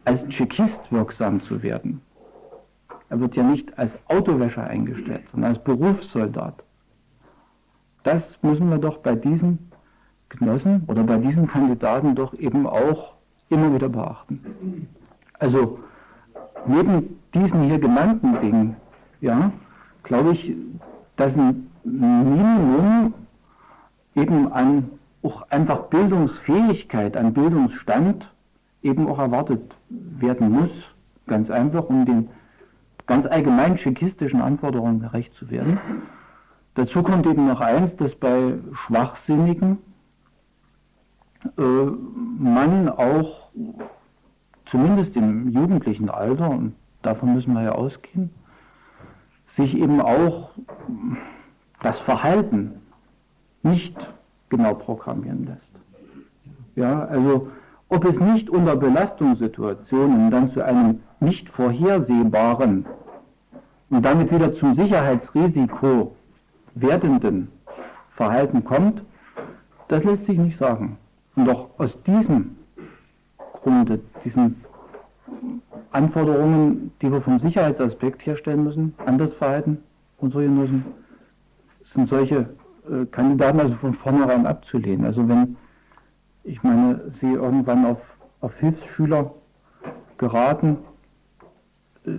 als 0.06 0.28
Tschechist 0.30 0.92
wirksam 0.92 1.42
zu 1.44 1.62
werden. 1.64 2.02
Er 3.12 3.20
wird 3.20 3.36
ja 3.36 3.44
nicht 3.44 3.78
als 3.78 3.92
Autowäscher 4.08 4.64
eingestellt, 4.64 5.24
sondern 5.34 5.56
als 5.56 5.64
Berufssoldat. 5.66 6.64
Das 8.04 8.24
müssen 8.42 8.70
wir 8.70 8.78
doch 8.78 9.00
bei 9.00 9.16
diesen 9.16 9.70
Genossen 10.30 10.84
oder 10.88 11.04
bei 11.04 11.18
diesen 11.18 11.46
Kandidaten 11.46 12.16
doch 12.16 12.34
eben 12.36 12.66
auch 12.66 13.16
immer 13.50 13.74
wieder 13.74 13.90
beachten. 13.90 14.88
Also 15.40 15.80
neben 16.66 17.20
diesen 17.34 17.64
hier 17.64 17.80
genannten 17.80 18.40
Dingen, 18.40 18.78
ja, 19.20 19.52
glaube 20.04 20.32
ich, 20.32 20.56
dass 21.18 21.34
ein 21.36 21.70
Minimum 21.84 23.14
eben 24.16 24.54
an 24.54 24.90
auch 25.22 25.50
einfach 25.50 25.88
Bildungsfähigkeit, 25.88 27.18
an 27.18 27.34
Bildungsstand 27.34 28.26
eben 28.84 29.06
auch 29.10 29.20
erwartet 29.20 29.76
werden 29.90 30.50
muss, 30.50 30.72
ganz 31.28 31.52
einfach, 31.52 31.84
um 31.90 32.06
den 32.06 32.30
ganz 33.12 33.28
allgemein 33.28 33.76
tschechistischen 33.76 34.42
Anforderungen 34.42 35.02
gerecht 35.02 35.34
zu 35.34 35.52
werden. 35.52 35.78
Dazu 36.76 37.04
kommt 37.04 37.26
eben 37.28 37.46
noch 37.46 37.60
eins, 37.60 37.94
dass 37.98 38.16
bei 38.16 38.54
Schwachsinnigen 38.86 39.80
äh, 41.58 41.62
man 42.40 42.88
auch 42.88 43.50
zumindest 44.68 45.14
im 45.18 45.50
jugendlichen 45.50 46.10
Alter, 46.10 46.52
und 46.52 46.74
davon 47.02 47.34
müssen 47.34 47.54
wir 47.54 47.64
ja 47.64 47.74
ausgehen, 47.74 48.30
sich 49.58 49.76
eben 49.76 50.00
auch 50.00 50.52
das 51.82 52.00
Verhalten 52.06 52.76
nicht 53.62 53.98
genau 54.48 54.74
programmieren 54.74 55.48
lässt. 55.48 56.46
Ja, 56.78 57.04
also 57.08 57.50
ob 57.90 58.06
es 58.06 58.18
nicht 58.18 58.50
unter 58.50 58.78
Belastungssituationen 58.78 60.32
dann 60.32 60.54
zu 60.54 60.64
einem 60.64 61.02
nicht 61.20 61.50
vorhersehbaren 61.50 62.86
und 63.92 64.04
damit 64.04 64.32
wieder 64.32 64.56
zum 64.56 64.74
Sicherheitsrisiko 64.76 66.16
werdenden 66.76 67.50
Verhalten 68.16 68.64
kommt, 68.64 69.02
das 69.90 70.04
lässt 70.04 70.26
sich 70.26 70.38
nicht 70.38 70.58
sagen. 70.58 70.98
Und 71.36 71.46
doch 71.46 71.70
aus 71.78 71.92
diesem 72.08 72.56
Grunde, 73.62 74.00
diesen 74.24 74.64
Anforderungen, 75.92 76.92
die 77.02 77.12
wir 77.12 77.22
vom 77.22 77.40
Sicherheitsaspekt 77.40 78.26
herstellen 78.26 78.64
müssen, 78.64 78.94
an 79.06 79.18
das 79.18 79.34
Verhalten 79.34 79.84
unserer 80.20 80.44
Genossen, 80.44 80.86
sind 81.94 82.10
solche 82.10 82.50
äh, 82.90 83.06
Kandidaten 83.12 83.60
also 83.60 83.76
von 83.76 83.94
vornherein 83.96 84.46
abzulehnen. 84.46 85.06
Also 85.06 85.28
wenn, 85.28 85.58
ich 86.46 86.64
meine, 86.64 87.12
sie 87.20 87.34
irgendwann 87.34 87.86
auf, 87.86 88.00
auf 88.40 88.56
Hilfsschüler 88.56 89.34
geraten, 90.18 90.78
äh, 92.06 92.12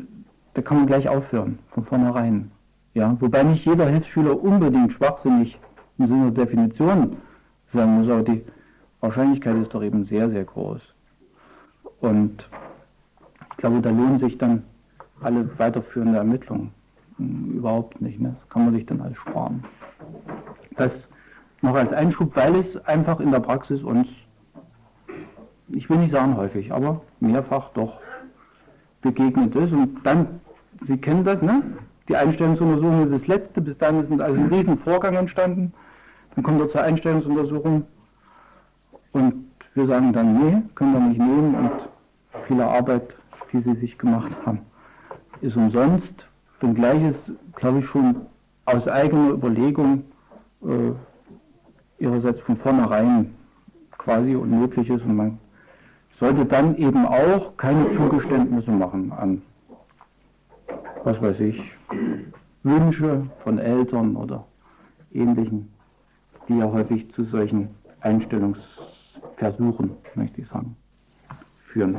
da 0.55 0.63
kann 0.63 0.79
man 0.79 0.87
gleich 0.87 1.09
aufhören, 1.09 1.59
von 1.71 1.85
vornherein. 1.85 2.51
Ja, 2.95 3.17
wobei 3.21 3.43
nicht 3.43 3.65
jeder 3.65 3.87
Hilfsschüler 3.89 4.39
unbedingt 4.43 4.93
schwachsinnig 4.93 5.59
im 5.99 6.09
Sinne 6.09 6.33
der 6.33 6.45
Definition 6.45 7.17
sein 7.73 8.01
muss, 8.01 8.11
aber 8.11 8.23
die 8.23 8.45
Wahrscheinlichkeit 9.01 9.57
ist 9.57 9.73
doch 9.73 9.83
eben 9.83 10.05
sehr, 10.07 10.29
sehr 10.31 10.45
groß. 10.45 10.81
Und 12.01 12.45
ich 13.51 13.57
glaube, 13.57 13.81
da 13.81 13.91
lohnen 13.91 14.19
sich 14.19 14.37
dann 14.39 14.63
alle 15.23 15.49
weiterführende 15.59 16.19
Ermittlungen 16.19 16.73
hm, 17.17 17.55
überhaupt 17.57 18.01
nicht. 18.01 18.21
Ne? 18.21 18.35
Das 18.41 18.49
kann 18.51 18.65
man 18.67 18.75
sich 18.75 18.85
dann 18.87 19.01
alles 19.01 19.17
sparen. 19.17 19.65
Das 20.77 20.93
noch 21.63 21.75
als 21.75 21.93
Einschub, 21.93 22.35
weil 22.35 22.57
es 22.57 22.77
einfach 22.87 23.21
in 23.21 23.31
der 23.31 23.41
Praxis 23.41 23.83
uns, 23.83 24.09
ich 25.69 25.89
will 25.89 25.99
nicht 25.99 26.13
sagen 26.13 26.37
häufig, 26.37 26.73
aber 26.73 27.01
mehrfach 27.21 27.71
doch 27.71 28.01
begegnet 29.03 29.55
ist. 29.55 29.73
Und 29.73 29.99
dann, 30.05 30.41
Sie 30.87 30.97
kennen 30.97 31.25
das, 31.25 31.43
ne? 31.43 31.63
Die 32.09 32.17
Einstellungsuntersuchung 32.17 33.05
ist 33.05 33.21
das 33.21 33.27
letzte, 33.29 33.61
bis 33.61 33.79
dahin 33.79 34.01
ist 34.01 34.21
also 34.21 34.41
ein 34.41 34.49
riesen 34.49 34.79
Vorgang 34.79 35.15
entstanden. 35.15 35.73
Dann 36.35 36.45
kommt 36.45 36.61
er 36.61 36.71
zur 36.71 36.83
Einstellungsuntersuchung 36.83 37.85
und 39.13 39.45
wir 39.75 39.87
sagen 39.87 40.13
dann, 40.13 40.39
nee, 40.39 40.63
können 40.75 40.93
wir 40.93 41.01
nicht 41.01 41.21
nehmen 41.21 41.55
und 41.55 41.71
viele 42.47 42.67
Arbeit, 42.67 43.09
die 43.53 43.61
Sie 43.61 43.75
sich 43.75 43.97
gemacht 43.99 44.33
haben, 44.45 44.61
ist 45.41 45.57
umsonst. 45.57 46.13
Und 46.61 46.75
gleiches, 46.77 47.17
glaube 47.57 47.81
ich, 47.81 47.87
schon 47.87 48.15
aus 48.67 48.87
eigener 48.87 49.31
Überlegung 49.31 50.05
äh, 50.63 50.93
ihrerseits 52.03 52.41
von 52.41 52.57
vornherein 52.59 53.35
quasi 53.99 54.35
unmöglich 54.35 54.89
ist 54.89 55.03
und 55.05 55.17
man 55.17 55.39
sollte 56.23 56.47
dann 56.47 56.77
eben 56.77 57.05
auch 57.05 57.57
keine 57.57 57.97
Zugeständnisse 57.97 58.71
machen 58.71 59.11
an, 59.11 59.43
was 61.03 61.21
weiß 61.21 61.41
ich, 61.41 61.61
Wünsche 62.63 63.27
von 63.43 63.59
Eltern 63.59 64.15
oder 64.15 64.45
ähnlichen, 65.13 65.69
die 66.49 66.59
ja 66.59 66.71
häufig 66.71 67.13
zu 67.15 67.25
solchen 67.25 67.71
Einstellungsversuchen, 68.03 69.97
möchte 70.15 70.43
ich 70.43 70.47
sagen, 70.47 70.77
führen. 71.73 71.99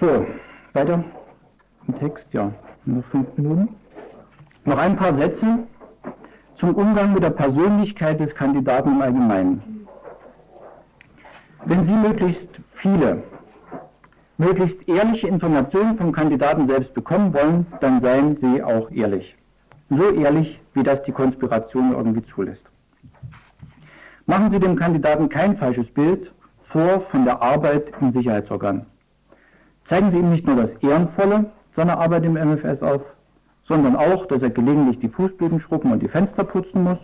So, 0.00 0.26
weiter 0.72 1.04
im 1.86 1.98
Text, 1.98 2.24
ja, 2.32 2.50
nur 2.86 3.02
fünf 3.02 3.36
Minuten. 3.36 3.68
Noch 4.64 4.78
ein 4.78 4.96
paar 4.96 5.14
Sätze 5.14 5.66
zum 6.58 6.74
Umgang 6.74 7.14
mit 7.14 7.22
der 7.22 7.30
Persönlichkeit 7.30 8.18
des 8.20 8.34
Kandidaten 8.34 8.90
im 8.90 9.02
Allgemeinen. 9.02 9.86
Wenn 11.64 11.86
Sie 11.86 11.92
möglichst 11.92 12.48
viele, 12.74 13.22
möglichst 14.38 14.88
ehrliche 14.88 15.28
Informationen 15.28 15.96
vom 15.96 16.12
Kandidaten 16.12 16.68
selbst 16.68 16.94
bekommen 16.94 17.32
wollen, 17.34 17.66
dann 17.80 18.00
seien 18.00 18.36
Sie 18.40 18.62
auch 18.62 18.90
ehrlich. 18.90 19.36
So 19.90 20.10
ehrlich, 20.10 20.60
wie 20.74 20.82
das 20.82 21.02
die 21.04 21.12
Konspiration 21.12 21.92
irgendwie 21.92 22.24
zulässt. 22.34 22.62
Machen 24.26 24.50
Sie 24.52 24.60
dem 24.60 24.76
Kandidaten 24.76 25.28
kein 25.28 25.56
falsches 25.56 25.86
Bild 25.94 26.30
vor 26.68 27.00
von 27.10 27.24
der 27.24 27.40
Arbeit 27.40 27.92
im 28.00 28.12
Sicherheitsorgan. 28.12 28.84
Zeigen 29.88 30.10
Sie 30.10 30.18
ihm 30.18 30.30
nicht 30.30 30.46
nur 30.46 30.56
das 30.56 30.70
Ehrenvolle 30.82 31.46
seiner 31.74 31.98
Arbeit 31.98 32.24
im 32.24 32.34
MFS 32.34 32.82
auf, 32.82 33.02
sondern 33.68 33.96
auch, 33.96 34.26
dass 34.26 34.42
er 34.42 34.50
gelegentlich 34.50 34.98
die 35.00 35.08
Fußböden 35.08 35.60
schrubben 35.60 35.92
und 35.92 36.02
die 36.02 36.08
Fenster 36.08 36.44
putzen 36.44 36.84
muss, 36.84 36.98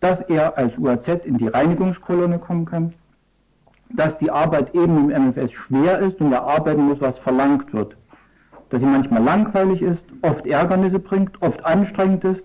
dass 0.00 0.20
er 0.28 0.56
als 0.56 0.76
UAZ 0.78 1.06
in 1.24 1.38
die 1.38 1.48
Reinigungskolonne 1.48 2.38
kommen 2.38 2.64
kann, 2.64 2.94
dass 3.90 4.16
die 4.18 4.30
Arbeit 4.30 4.74
eben 4.74 5.10
im 5.10 5.28
MFS 5.28 5.52
schwer 5.52 5.98
ist 6.00 6.20
und 6.20 6.32
er 6.32 6.42
arbeiten 6.42 6.86
muss, 6.86 7.00
was 7.00 7.16
verlangt 7.18 7.72
wird, 7.72 7.96
dass 8.70 8.80
sie 8.80 8.86
manchmal 8.86 9.22
langweilig 9.22 9.82
ist, 9.82 10.02
oft 10.22 10.46
Ärgernisse 10.46 10.98
bringt, 10.98 11.40
oft 11.40 11.64
anstrengend 11.64 12.24
ist, 12.24 12.42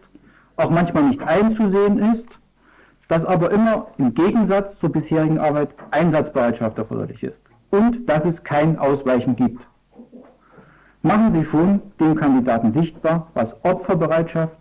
auch 0.58 0.70
manchmal 0.70 1.04
nicht 1.04 1.22
einzusehen 1.22 2.00
ist, 2.14 2.28
dass 3.08 3.26
aber 3.26 3.52
immer 3.52 3.88
im 3.98 4.14
Gegensatz 4.14 4.78
zur 4.80 4.92
bisherigen 4.92 5.40
Arbeit 5.40 5.70
Einsatzbereitschaft 5.92 6.78
erforderlich 6.78 7.24
ist 7.24 7.38
und 7.72 8.08
dass 8.08 8.24
es 8.26 8.42
kein 8.44 8.78
Ausweichen 8.78 9.36
gibt. 9.36 9.62
Machen 11.04 11.34
Sie 11.34 11.46
schon 11.46 11.82
dem 12.00 12.16
Kandidaten 12.16 12.74
sichtbar, 12.74 13.28
was 13.34 13.50
Opferbereitschaft 13.64 14.56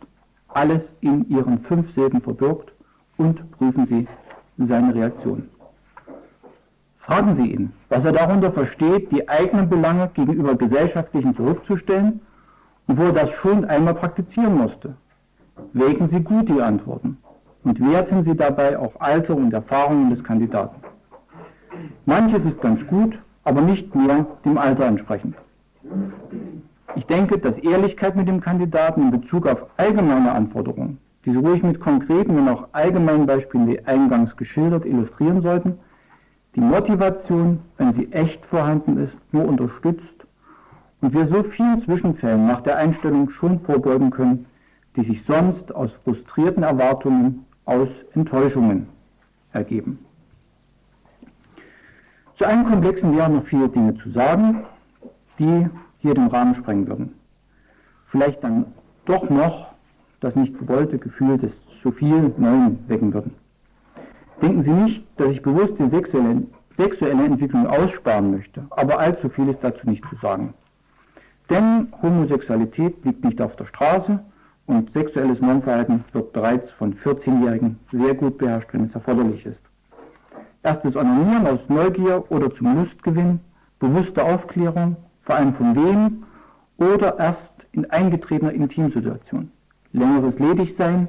alles 0.48 0.80
in 1.02 1.28
Ihren 1.28 1.60
fünf 1.60 1.94
Silben 1.94 2.22
verbirgt 2.22 2.72
und 3.18 3.50
prüfen 3.52 3.86
Sie 3.86 4.08
seine 4.66 4.94
Reaktion. 4.94 5.48
Fragen 7.00 7.36
Sie 7.36 7.52
ihn, 7.52 7.72
was 7.90 8.04
er 8.04 8.12
darunter 8.12 8.52
versteht, 8.52 9.12
die 9.12 9.28
eigenen 9.28 9.68
Belange 9.68 10.10
gegenüber 10.14 10.54
gesellschaftlichen 10.54 11.36
zurückzustellen 11.36 12.20
und 12.86 12.98
wo 12.98 13.02
er 13.04 13.12
das 13.12 13.30
schon 13.42 13.66
einmal 13.66 13.94
praktizieren 13.94 14.56
musste. 14.56 14.94
Wägen 15.74 16.08
Sie 16.08 16.20
gut 16.20 16.48
die 16.48 16.62
Antworten 16.62 17.18
und 17.64 17.80
werten 17.80 18.24
Sie 18.24 18.34
dabei 18.34 18.78
auch 18.78 18.98
Alter 18.98 19.36
und 19.36 19.52
Erfahrungen 19.52 20.10
des 20.10 20.24
Kandidaten. 20.24 20.76
Manches 22.06 22.44
ist 22.44 22.60
ganz 22.62 22.84
gut, 22.86 23.18
aber 23.44 23.60
nicht 23.60 23.94
mehr 23.94 24.26
dem 24.44 24.56
Alter 24.56 24.86
entsprechend. 24.86 25.36
Ich 26.96 27.06
denke, 27.06 27.38
dass 27.38 27.56
Ehrlichkeit 27.58 28.16
mit 28.16 28.28
dem 28.28 28.40
Kandidaten 28.40 29.02
in 29.02 29.20
Bezug 29.20 29.46
auf 29.46 29.66
allgemeine 29.76 30.32
Anforderungen, 30.32 30.98
die 31.24 31.30
Sie 31.30 31.36
ruhig 31.36 31.62
mit 31.62 31.80
konkreten 31.80 32.38
und 32.38 32.48
auch 32.48 32.68
allgemeinen 32.72 33.26
Beispielen 33.26 33.68
wie 33.68 33.80
eingangs 33.86 34.36
geschildert 34.36 34.84
illustrieren 34.84 35.42
sollten, 35.42 35.78
die 36.56 36.60
Motivation, 36.60 37.60
wenn 37.76 37.94
sie 37.94 38.10
echt 38.12 38.44
vorhanden 38.46 38.96
ist, 38.96 39.14
nur 39.32 39.46
unterstützt 39.46 40.02
und 41.00 41.12
wir 41.14 41.28
so 41.28 41.44
vielen 41.44 41.82
Zwischenfällen 41.84 42.46
nach 42.46 42.62
der 42.62 42.76
Einstellung 42.76 43.30
schon 43.30 43.60
vorbeugen 43.60 44.10
können, 44.10 44.46
die 44.96 45.04
sich 45.04 45.24
sonst 45.26 45.72
aus 45.74 45.90
frustrierten 46.02 46.64
Erwartungen, 46.64 47.46
aus 47.66 47.88
Enttäuschungen 48.14 48.88
ergeben. 49.52 49.98
Zu 52.36 52.46
einem 52.46 52.66
Komplexen 52.66 53.16
wären 53.16 53.34
noch 53.34 53.44
viele 53.44 53.68
Dinge 53.68 53.94
zu 53.98 54.10
sagen 54.10 54.64
die 55.40 55.68
hier 55.98 56.14
den 56.14 56.28
Rahmen 56.28 56.54
sprengen 56.54 56.86
würden. 56.86 57.14
Vielleicht 58.10 58.42
dann 58.44 58.66
doch 59.06 59.28
noch 59.28 59.72
das 60.20 60.36
nicht 60.36 60.56
gewollte 60.58 60.98
Gefühl 60.98 61.38
des 61.38 61.50
zu 61.82 61.90
viel 61.92 62.32
Neuen 62.36 62.78
wecken 62.88 63.12
würden. 63.12 63.34
Denken 64.42 64.64
Sie 64.64 64.70
nicht, 64.70 65.02
dass 65.16 65.28
ich 65.28 65.42
bewusst 65.42 65.74
die 65.78 65.88
sexuelle, 65.88 66.42
sexuelle 66.76 67.24
Entwicklung 67.24 67.66
aussparen 67.66 68.30
möchte, 68.30 68.66
aber 68.70 68.98
allzu 68.98 69.28
viel 69.30 69.48
ist 69.48 69.60
dazu 69.62 69.88
nicht 69.88 70.04
zu 70.08 70.16
sagen. 70.16 70.54
Denn 71.48 71.88
Homosexualität 72.00 73.04
liegt 73.04 73.24
nicht 73.24 73.40
auf 73.40 73.56
der 73.56 73.66
Straße 73.66 74.20
und 74.66 74.92
sexuelles 74.92 75.40
Normverhalten 75.40 76.04
wird 76.12 76.32
bereits 76.32 76.70
von 76.72 76.94
14-Jährigen 76.94 77.78
sehr 77.90 78.14
gut 78.14 78.38
beherrscht, 78.38 78.68
wenn 78.72 78.84
es 78.84 78.94
erforderlich 78.94 79.44
ist. 79.44 79.60
Erstes 80.62 80.94
Onanieren 80.94 81.46
aus 81.46 81.60
Neugier 81.68 82.24
oder 82.30 82.54
zum 82.54 82.76
Lustgewinn, 82.76 83.40
bewusste 83.78 84.22
Aufklärung, 84.22 84.96
vor 85.22 85.36
allem 85.36 85.54
von 85.54 85.76
wem 85.76 86.24
oder 86.78 87.18
erst 87.18 87.38
in 87.72 87.90
eingetretener 87.90 88.52
Intimsituation. 88.52 89.50
Längeres 89.92 90.38
Ledigsein 90.38 91.08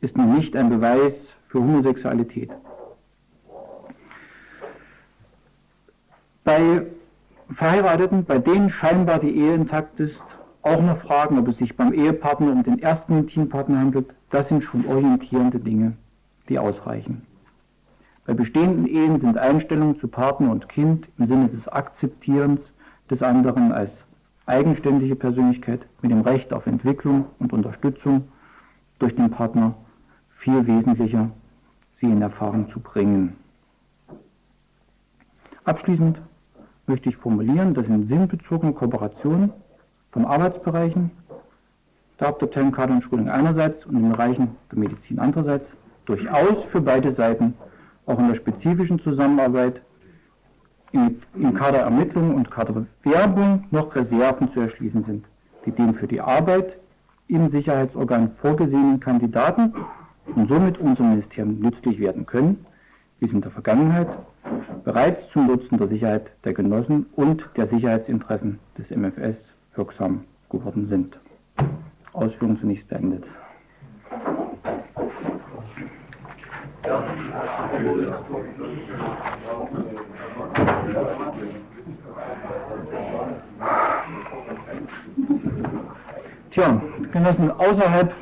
ist 0.00 0.16
noch 0.16 0.26
nicht 0.26 0.56
ein 0.56 0.70
Beweis 0.70 1.12
für 1.48 1.60
Homosexualität. 1.60 2.50
Bei 6.44 6.82
Verheirateten, 7.54 8.24
bei 8.24 8.38
denen 8.38 8.70
scheinbar 8.70 9.18
die 9.18 9.36
Ehe 9.36 9.54
intakt 9.54 9.98
ist, 10.00 10.20
auch 10.62 10.80
noch 10.80 11.00
fragen, 11.02 11.38
ob 11.38 11.48
es 11.48 11.58
sich 11.58 11.76
beim 11.76 11.92
Ehepartner 11.92 12.52
um 12.52 12.62
den 12.62 12.80
ersten 12.80 13.18
Intimpartner 13.18 13.78
handelt, 13.78 14.06
das 14.30 14.48
sind 14.48 14.64
schon 14.64 14.86
orientierende 14.86 15.58
Dinge, 15.58 15.92
die 16.48 16.58
ausreichen. 16.58 17.22
Bei 18.26 18.32
bestehenden 18.32 18.86
Ehen 18.86 19.20
sind 19.20 19.36
Einstellungen 19.36 20.00
zu 20.00 20.08
Partner 20.08 20.50
und 20.50 20.68
Kind 20.68 21.06
im 21.18 21.26
Sinne 21.26 21.48
des 21.48 21.68
Akzeptierens 21.68 22.60
des 23.14 23.22
anderen 23.22 23.72
als 23.72 23.90
eigenständige 24.46 25.14
Persönlichkeit 25.14 25.80
mit 26.02 26.10
dem 26.10 26.22
Recht 26.22 26.52
auf 26.52 26.66
Entwicklung 26.66 27.26
und 27.38 27.52
Unterstützung 27.52 28.28
durch 28.98 29.14
den 29.14 29.30
Partner 29.30 29.74
viel 30.38 30.66
wesentlicher, 30.66 31.30
sie 32.00 32.06
in 32.06 32.20
Erfahrung 32.20 32.70
zu 32.72 32.80
bringen. 32.80 33.36
Abschließend 35.64 36.18
möchte 36.86 37.08
ich 37.08 37.16
formulieren, 37.16 37.72
dass 37.72 37.86
in 37.86 38.08
sinnbezogener 38.08 38.72
Kooperation 38.72 39.50
von 40.12 40.24
Arbeitsbereichen 40.24 41.10
der 42.20 42.28
Hauptabteilung 42.28 42.72
Kader 42.72 42.94
und 42.94 43.04
Schulung 43.04 43.28
einerseits 43.28 43.86
und 43.86 43.94
in 43.96 44.02
den 44.02 44.12
Bereichen 44.12 44.56
der 44.70 44.78
Medizin 44.78 45.18
andererseits 45.18 45.66
durchaus 46.04 46.64
für 46.70 46.80
beide 46.80 47.12
Seiten 47.14 47.54
auch 48.06 48.18
in 48.18 48.28
der 48.28 48.34
spezifischen 48.34 48.98
Zusammenarbeit 49.00 49.80
in, 50.94 51.20
in 51.34 51.54
Kaderermittlung 51.54 52.34
und 52.34 52.50
Kaderwerbung 52.50 53.64
noch 53.72 53.94
Reserven 53.94 54.52
zu 54.52 54.60
erschließen 54.60 55.04
sind, 55.04 55.24
die 55.66 55.72
den 55.72 55.94
für 55.94 56.06
die 56.06 56.20
Arbeit 56.20 56.78
im 57.26 57.50
Sicherheitsorgan 57.50 58.30
vorgesehenen 58.40 59.00
Kandidaten 59.00 59.74
und 60.36 60.48
somit 60.48 60.78
unserem 60.78 61.10
Ministerium 61.10 61.58
nützlich 61.58 61.98
werden 61.98 62.26
können, 62.26 62.64
wie 63.18 63.26
es 63.26 63.32
in 63.32 63.40
der 63.40 63.50
Vergangenheit 63.50 64.08
bereits 64.84 65.20
zum 65.32 65.48
Nutzen 65.48 65.78
der 65.78 65.88
Sicherheit 65.88 66.26
der 66.44 66.54
Genossen 66.54 67.06
und 67.16 67.42
der 67.56 67.66
Sicherheitsinteressen 67.68 68.60
des 68.78 68.88
MFS 68.90 69.36
wirksam 69.74 70.24
geworden 70.48 70.86
sind. 70.88 71.18
Ausführung 72.12 72.60
zunächst 72.60 72.86
beendet. 72.88 73.24
Tja, 86.54 86.80
Genossen, 87.12 87.50
außerhalb 87.50 88.12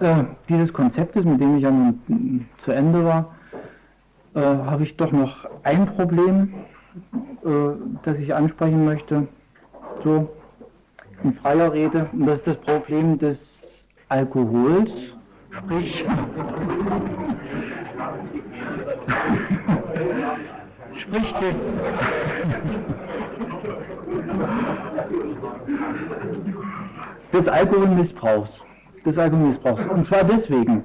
äh, 0.00 0.24
dieses 0.50 0.70
Konzeptes, 0.70 1.24
mit 1.24 1.40
dem 1.40 1.56
ich 1.56 1.62
ja 1.62 1.70
nun 1.70 2.46
zu 2.62 2.72
Ende 2.72 3.02
war, 3.06 3.34
äh, 4.34 4.40
habe 4.40 4.82
ich 4.84 4.94
doch 4.98 5.12
noch 5.12 5.48
ein 5.62 5.86
Problem, 5.86 6.52
äh, 7.42 7.48
das 8.02 8.18
ich 8.18 8.34
ansprechen 8.34 8.84
möchte, 8.84 9.28
so 10.04 10.28
in 11.24 11.32
freier 11.36 11.72
Rede, 11.72 12.10
und 12.12 12.26
das 12.26 12.36
ist 12.40 12.48
das 12.48 12.58
Problem 12.58 13.18
des 13.18 13.38
Alkohols, 14.10 14.90
sprich, 15.50 16.04
sprich 20.98 21.34
des 27.32 27.48
Alkoholmissbrauchs. 27.48 28.50
Des 29.04 29.18
Alkoholmissbrauchs. 29.18 29.86
Und 29.86 30.06
zwar 30.06 30.24
deswegen, 30.24 30.82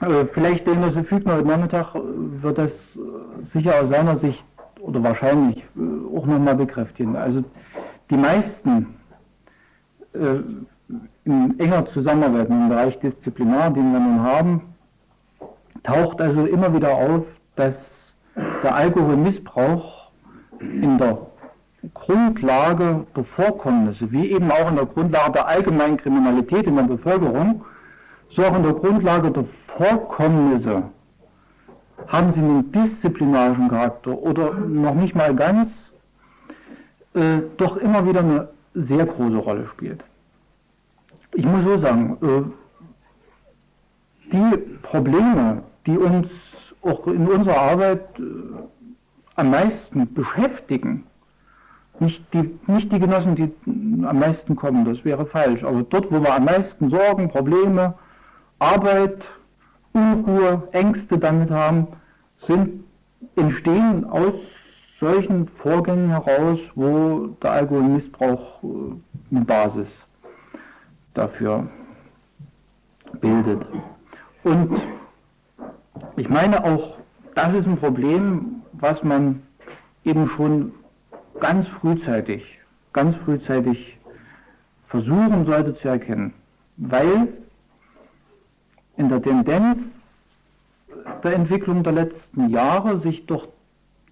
äh, 0.00 0.24
vielleicht 0.32 0.66
der 0.66 0.74
Genosse 0.74 1.04
Fügner 1.04 1.36
heute 1.36 1.48
Nachmittag 1.48 1.94
äh, 1.94 2.00
wird 2.42 2.58
das 2.58 2.70
äh, 2.70 2.98
sicher 3.52 3.82
aus 3.82 3.88
seiner 3.90 4.18
Sicht 4.18 4.42
oder 4.80 5.02
wahrscheinlich 5.02 5.64
auch 6.14 6.24
nochmal 6.24 6.54
bekräftigen. 6.54 7.16
Also 7.16 7.42
die 8.10 8.16
meisten 8.16 8.94
in 11.24 11.58
enger 11.58 11.86
Zusammenarbeit 11.92 12.48
im 12.48 12.68
Bereich 12.68 12.98
Disziplinar, 13.00 13.70
den 13.70 13.92
wir 13.92 14.00
nun 14.00 14.22
haben, 14.22 14.62
taucht 15.82 16.20
also 16.20 16.46
immer 16.46 16.72
wieder 16.72 16.94
auf, 16.94 17.24
dass 17.56 17.74
der 18.62 18.74
Alkoholmissbrauch 18.74 20.10
in 20.60 20.96
der 20.96 21.27
Grundlage 21.94 23.06
der 23.16 23.24
Vorkommnisse, 23.24 24.10
wie 24.10 24.30
eben 24.30 24.50
auch 24.50 24.68
in 24.68 24.76
der 24.76 24.86
Grundlage 24.86 25.32
der 25.32 25.48
allgemeinen 25.48 25.96
Kriminalität 25.96 26.66
in 26.66 26.76
der 26.76 26.84
Bevölkerung, 26.84 27.64
so 28.30 28.44
auch 28.44 28.56
in 28.56 28.62
der 28.62 28.74
Grundlage 28.74 29.30
der 29.30 29.44
Vorkommnisse 29.76 30.84
haben 32.06 32.32
sie 32.32 32.40
einen 32.40 32.72
disziplinarischen 32.72 33.68
Charakter 33.68 34.16
oder 34.16 34.54
noch 34.54 34.94
nicht 34.94 35.14
mal 35.14 35.34
ganz, 35.34 35.70
äh, 37.14 37.40
doch 37.56 37.76
immer 37.76 38.06
wieder 38.06 38.20
eine 38.20 38.48
sehr 38.74 39.06
große 39.06 39.36
Rolle 39.36 39.66
spielt. 39.74 40.02
Ich 41.34 41.44
muss 41.44 41.64
so 41.64 41.80
sagen, 41.80 42.16
äh, 42.22 42.42
die 44.32 44.56
Probleme, 44.82 45.62
die 45.86 45.98
uns 45.98 46.28
auch 46.82 47.06
in 47.06 47.26
unserer 47.26 47.58
Arbeit 47.58 48.18
äh, 48.18 48.22
am 49.36 49.50
meisten 49.50 50.12
beschäftigen, 50.14 51.04
nicht 52.00 52.22
die, 52.32 52.58
nicht 52.66 52.92
die 52.92 52.98
Genossen, 52.98 53.34
die 53.36 53.52
am 54.06 54.18
meisten 54.18 54.56
kommen, 54.56 54.84
das 54.84 55.04
wäre 55.04 55.26
falsch, 55.26 55.62
aber 55.64 55.82
dort, 55.82 56.10
wo 56.10 56.20
wir 56.20 56.34
am 56.34 56.44
meisten 56.44 56.90
Sorgen, 56.90 57.28
Probleme, 57.28 57.94
Arbeit, 58.58 59.22
Unruhe, 59.92 60.68
Ängste 60.72 61.18
damit 61.18 61.50
haben, 61.50 61.88
sind, 62.46 62.84
entstehen 63.36 64.04
aus 64.04 64.34
solchen 65.00 65.48
Vorgängen 65.62 66.10
heraus, 66.10 66.58
wo 66.74 67.28
der 67.42 67.52
Alkoholmissbrauch 67.52 68.62
äh, 68.62 69.36
eine 69.36 69.44
Basis 69.44 69.86
dafür 71.14 71.66
bildet. 73.20 73.62
Und 74.44 74.80
ich 76.16 76.28
meine 76.28 76.62
auch, 76.64 76.96
das 77.34 77.54
ist 77.54 77.66
ein 77.66 77.78
Problem, 77.78 78.62
was 78.72 79.02
man 79.02 79.42
eben 80.04 80.28
schon 80.36 80.72
ganz 81.40 81.66
frühzeitig, 81.80 82.42
ganz 82.92 83.16
frühzeitig 83.24 83.98
versuchen 84.88 85.44
sollte 85.46 85.76
zu 85.78 85.88
erkennen, 85.88 86.32
weil 86.76 87.28
in 88.96 89.08
der 89.08 89.22
Tendenz 89.22 89.78
der 91.22 91.34
Entwicklung 91.34 91.82
der 91.82 91.92
letzten 91.92 92.50
Jahre 92.50 93.00
sich 93.00 93.26
doch 93.26 93.48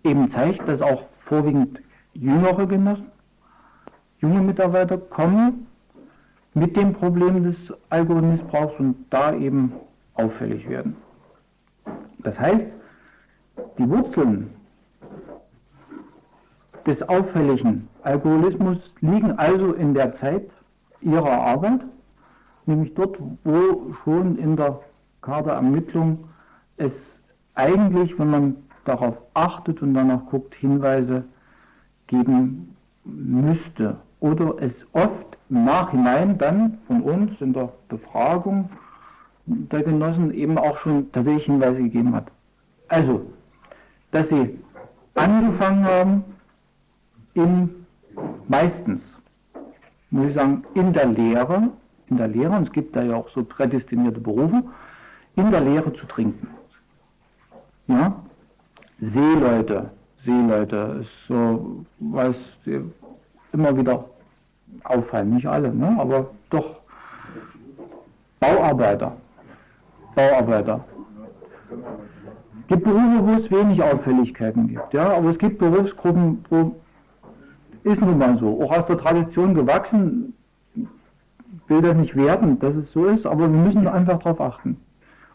eben 0.05 0.31
zeigt, 0.33 0.67
dass 0.69 0.81
auch 0.81 1.05
vorwiegend 1.25 1.81
jüngere 2.15 2.67
Genossen, 2.67 3.11
junge 4.21 4.41
Mitarbeiter 4.41 4.99
kommen 4.99 5.67
mit 6.55 6.77
dem 6.77 6.95
Problem 6.95 7.45
des 7.45 7.57
Alkoholmissbrauchs 7.91 8.79
und 8.79 8.97
da 9.11 9.35
eben 9.35 9.73
auffällig 10.15 10.69
werden. 10.69 10.97
Das 12.19 12.39
heißt, 12.39 12.65
die 13.79 13.89
Wurzeln 13.89 14.51
des 16.87 17.03
auffälligen 17.09 17.89
Alkoholismus 18.03 18.79
liegen 19.01 19.33
also 19.39 19.73
in 19.73 19.95
der 19.95 20.17
Zeit 20.19 20.49
ihrer 21.01 21.31
Arbeit, 21.31 21.81
nämlich 22.67 22.95
dort, 22.95 23.19
wo 23.45 23.95
schon 24.05 24.39
in 24.39 24.57
der 24.57 24.81
Kaderermittlung 25.23 26.29
es 26.77 26.93
eigentlich, 27.55 28.17
wenn 28.19 28.31
man 28.31 28.57
darauf 28.85 29.17
achtet 29.35 29.83
und 29.83 29.95
danach 29.95 30.25
guckt, 30.27 30.55
Hinweise 30.55 31.25
geben 32.07 32.77
müsste 33.05 33.97
oder 34.21 34.55
es 34.61 34.73
oft 34.93 35.37
im 35.51 35.65
Nachhinein 35.65 36.39
dann 36.39 36.79
von 36.87 37.03
uns 37.03 37.33
in 37.41 37.53
der 37.53 37.73
Befragung 37.89 38.71
der 39.47 39.83
Genossen 39.83 40.33
eben 40.33 40.59
auch 40.59 40.79
schon 40.79 41.11
tatsächlich 41.13 41.45
Hinweise 41.45 41.79
gegeben 41.79 42.15
hat. 42.15 42.27
Also, 42.89 43.27
dass 44.11 44.29
sie 44.29 44.59
angefangen 45.15 45.85
haben, 45.85 46.25
in 47.37 47.87
meistens, 48.49 49.03
muss 50.11 50.29
ich 50.29 50.35
sagen, 50.35 50.65
in 50.75 50.93
der 50.93 51.07
Lehre, 51.07 51.71
in 52.09 52.17
der 52.17 52.29
Lehre, 52.29 52.57
und 52.57 52.67
es 52.67 52.73
gibt 52.73 52.97
da 52.97 53.03
ja 53.03 53.17
auch 53.17 53.29
so 53.31 53.45
prädestinierte 53.45 54.21
Berufe, 54.21 54.63
in 55.37 55.51
der 55.51 55.61
Lehre 55.61 55.93
zu 55.93 56.07
trinken. 56.07 56.49
Ja? 57.89 58.15
Seeleute, 59.01 59.91
Seeleute 60.25 61.03
ist 61.03 61.29
so 61.29 61.85
was 61.99 62.35
immer 63.53 63.77
wieder 63.77 64.05
auffallen, 64.85 65.35
nicht 65.35 65.47
alle, 65.47 65.73
ne? 65.75 65.97
aber 65.99 66.31
doch 66.51 66.77
Bauarbeiter, 68.41 69.17
Bauarbeiter. 70.15 70.85
Es 72.63 72.69
gibt 72.69 72.85
Berufe, 72.85 73.27
wo 73.27 73.33
es 73.43 73.51
wenig 73.51 73.83
Auffälligkeiten 73.83 74.69
gibt, 74.69 74.93
ja, 74.93 75.17
aber 75.17 75.31
es 75.31 75.39
gibt 75.39 75.59
Berufsgruppen, 75.59 76.45
wo 76.51 76.75
ist 77.87 78.01
nun 78.01 78.19
mal 78.19 78.37
so, 78.39 78.63
auch 78.63 78.77
aus 78.77 78.87
der 78.87 78.99
Tradition 78.99 79.55
gewachsen, 79.55 80.35
will 81.69 81.83
das 81.83 81.97
nicht 81.97 82.17
werten, 82.17 82.59
dass 82.59 82.75
es 82.75 82.93
so 82.93 83.07
ist, 83.07 83.25
aber 83.25 83.43
wir 83.43 83.49
müssen 83.49 83.87
einfach 83.87 84.19
darauf 84.19 84.41
achten. 84.41 84.77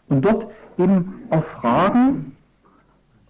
Und 0.08 0.22
dort 0.22 0.46
eben 0.78 1.14
auch 1.30 1.44
Fragen 1.60 2.36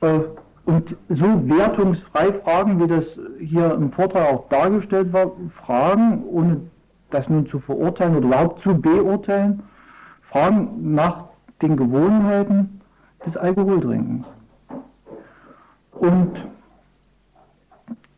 äh, 0.01 0.21
und 0.65 0.97
so 1.09 1.49
wertungsfrei 1.49 2.33
Fragen, 2.45 2.81
wie 2.81 2.89
das 2.89 3.05
hier 3.39 3.75
im 3.75 3.93
Vortrag 3.93 4.33
auch 4.33 4.49
dargestellt 4.49 5.13
war, 5.13 5.33
Fragen, 5.65 6.25
ohne 6.25 6.61
das 7.11 7.29
nun 7.29 7.47
zu 7.47 7.61
verurteilen 7.61 8.17
oder 8.17 8.27
überhaupt 8.27 8.63
zu 8.63 8.75
beurteilen, 8.81 9.63
Fragen 10.31 10.95
nach 10.95 11.25
den 11.61 11.77
Gewohnheiten 11.77 12.81
des 13.25 13.37
Alkoholtrinkens. 13.37 14.25
Und 15.93 16.33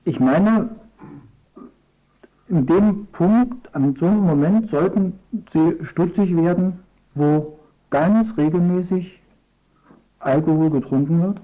ich 0.05 0.21
meine, 0.21 0.71
in 2.55 2.67
dem 2.67 3.07
Punkt, 3.07 3.75
an 3.75 3.97
so 3.99 4.07
einem 4.07 4.27
Moment 4.27 4.71
sollten 4.71 5.19
sie 5.53 5.77
stutzig 5.91 6.35
werden, 6.37 6.79
wo 7.15 7.59
ganz 7.91 8.29
regelmäßig 8.37 9.21
Alkohol 10.21 10.71
getrunken 10.71 11.21
wird, 11.21 11.41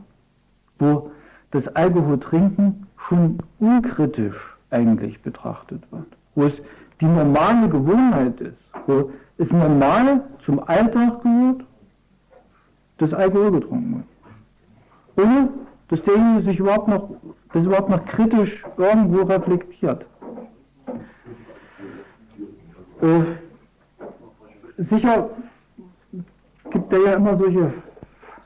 wo 0.79 1.11
das 1.51 1.67
Alkoholtrinken 1.75 2.87
schon 3.09 3.39
unkritisch 3.59 4.37
eigentlich 4.71 5.21
betrachtet 5.23 5.83
wird, 5.91 6.07
wo 6.37 6.45
es 6.45 6.53
die 7.01 7.07
normale 7.07 7.69
Gewohnheit 7.69 8.41
ist, 8.41 8.57
wo 8.87 9.11
es 9.39 9.51
normal 9.51 10.23
zum 10.45 10.61
Alltag 10.61 11.23
gehört, 11.23 11.65
dass 12.99 13.13
Alkohol 13.13 13.51
getrunken 13.51 14.05
wird. 15.17 15.27
Ohne 15.27 15.49
dass 15.89 16.01
derjenige 16.03 16.45
sich 16.45 16.61
überhaupt 16.61 16.87
noch, 16.87 17.11
das 17.53 17.65
überhaupt 17.65 17.91
noch 17.91 18.05
kritisch 18.05 18.63
irgendwo 18.77 19.23
reflektiert. 19.23 20.07
Äh, 23.03 23.23
sicher 24.91 25.31
gibt 26.71 26.93
es 26.93 27.05
ja 27.05 27.15
immer 27.15 27.39
solche, 27.39 27.73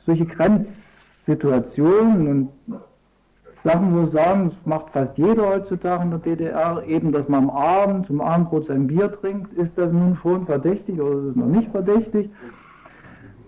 solche 0.06 0.26
Grenzsituationen 0.26 2.28
und 2.28 2.50
Sachen, 3.64 3.96
wo 3.96 4.06
sagen, 4.10 4.50
das 4.50 4.66
macht 4.66 4.90
fast 4.92 5.16
jeder 5.16 5.48
heutzutage 5.48 6.04
in 6.04 6.10
der 6.10 6.18
DDR, 6.18 6.82
eben, 6.86 7.12
dass 7.12 7.26
man 7.28 7.44
am 7.44 7.50
Abend 7.50 8.06
zum 8.06 8.20
Abendbrot 8.20 8.66
sein 8.66 8.86
Bier 8.86 9.10
trinkt, 9.20 9.54
ist 9.54 9.72
das 9.76 9.90
nun 9.90 10.18
schon 10.22 10.44
verdächtig 10.46 11.00
oder 11.00 11.18
ist 11.18 11.30
es 11.30 11.36
noch 11.36 11.46
nicht 11.46 11.70
verdächtig? 11.70 12.30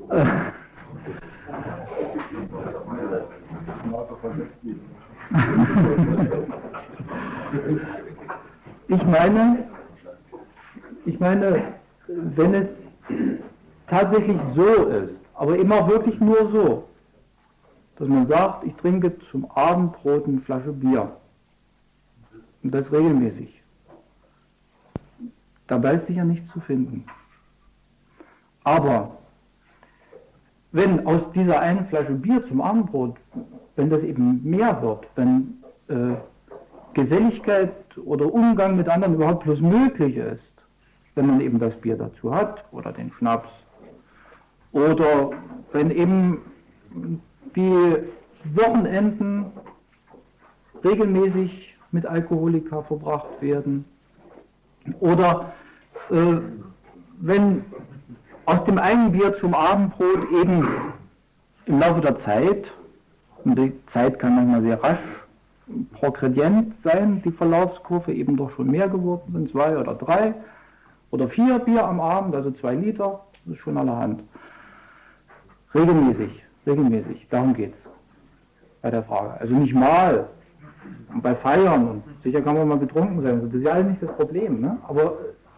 Äh, 0.08 0.24
Ich 8.88 9.04
meine, 9.04 9.64
ich 11.06 11.20
meine, 11.20 11.62
wenn 12.08 12.54
es 12.54 12.68
tatsächlich 13.88 14.38
so 14.54 14.86
ist, 14.86 15.14
aber 15.34 15.56
immer 15.56 15.88
wirklich 15.88 16.18
nur 16.20 16.50
so, 16.52 16.88
dass 17.96 18.08
man 18.08 18.26
sagt, 18.26 18.64
ich 18.64 18.74
trinke 18.76 19.16
zum 19.30 19.50
Abendbrot 19.52 20.26
eine 20.26 20.40
Flasche 20.40 20.72
Bier. 20.72 21.10
Und 22.62 22.74
das 22.74 22.90
regelmäßig. 22.90 23.62
Dabei 25.68 25.94
ist 25.94 26.06
sicher 26.06 26.24
nichts 26.24 26.52
zu 26.52 26.60
finden. 26.60 27.04
Aber 28.64 29.16
wenn 30.72 31.06
aus 31.06 31.22
dieser 31.34 31.60
einen 31.60 31.86
Flasche 31.86 32.12
Bier 32.12 32.46
zum 32.48 32.60
Abendbrot, 32.60 33.16
wenn 33.76 33.90
das 33.90 34.02
eben 34.02 34.42
mehr 34.42 34.80
wird, 34.82 35.06
wenn 35.14 35.62
äh, 35.88 36.16
Geselligkeit 36.94 37.72
oder 38.04 38.32
Umgang 38.32 38.76
mit 38.76 38.88
anderen 38.88 39.14
überhaupt 39.14 39.44
bloß 39.44 39.60
möglich 39.60 40.16
ist, 40.16 40.42
wenn 41.16 41.26
man 41.26 41.40
eben 41.40 41.58
das 41.58 41.74
Bier 41.80 41.96
dazu 41.96 42.32
hat 42.32 42.64
oder 42.70 42.92
den 42.92 43.10
Schnaps, 43.18 43.48
oder 44.72 45.30
wenn 45.72 45.90
eben 45.90 46.42
die 47.56 47.96
Wochenenden 48.54 49.46
regelmäßig 50.84 51.74
mit 51.90 52.06
Alkoholika 52.06 52.82
verbracht 52.82 53.40
werden, 53.40 53.84
oder 55.00 55.52
äh, 56.10 56.36
wenn 57.20 57.64
aus 58.44 58.62
dem 58.66 58.78
einen 58.78 59.10
Bier 59.10 59.36
zum 59.40 59.54
Abendbrot 59.54 60.30
eben 60.30 60.68
im 61.64 61.80
Laufe 61.80 62.02
der 62.02 62.22
Zeit, 62.24 62.70
und 63.44 63.58
die 63.58 63.72
Zeit 63.92 64.18
kann 64.18 64.36
manchmal 64.36 64.62
sehr 64.62 64.82
rasch 64.82 64.98
progredient 65.92 66.74
sein, 66.84 67.22
die 67.24 67.32
Verlaufskurve 67.32 68.12
eben 68.12 68.36
doch 68.36 68.50
schon 68.52 68.70
mehr 68.70 68.88
geworden 68.88 69.32
sind, 69.32 69.50
zwei 69.50 69.76
oder 69.76 69.94
drei 69.94 70.34
oder 71.10 71.28
vier 71.28 71.58
Bier 71.58 71.84
am 71.84 72.00
Abend, 72.00 72.34
also 72.34 72.50
zwei 72.52 72.74
Liter, 72.74 73.20
das 73.44 73.54
ist 73.54 73.60
schon 73.60 73.78
allerhand. 73.78 74.22
Regelmäßig, 75.74 76.42
regelmäßig, 76.66 77.26
darum 77.30 77.54
geht 77.54 77.72
es 77.72 77.90
bei 78.82 78.90
der 78.90 79.02
Frage. 79.04 79.40
Also 79.40 79.54
nicht 79.54 79.74
mal, 79.74 80.28
bei 81.22 81.34
Feiern 81.34 81.88
und 81.88 82.02
sicher 82.22 82.42
kann 82.42 82.56
man 82.56 82.68
mal 82.68 82.78
betrunken 82.78 83.22
sein, 83.22 83.40
das 83.42 83.54
ist 83.54 83.64
ja 83.64 83.72
alles 83.72 83.88
nicht 83.88 84.02
das 84.02 84.14
Problem, 84.16 84.60
ne? 84.60 84.78
aber 84.86 85.14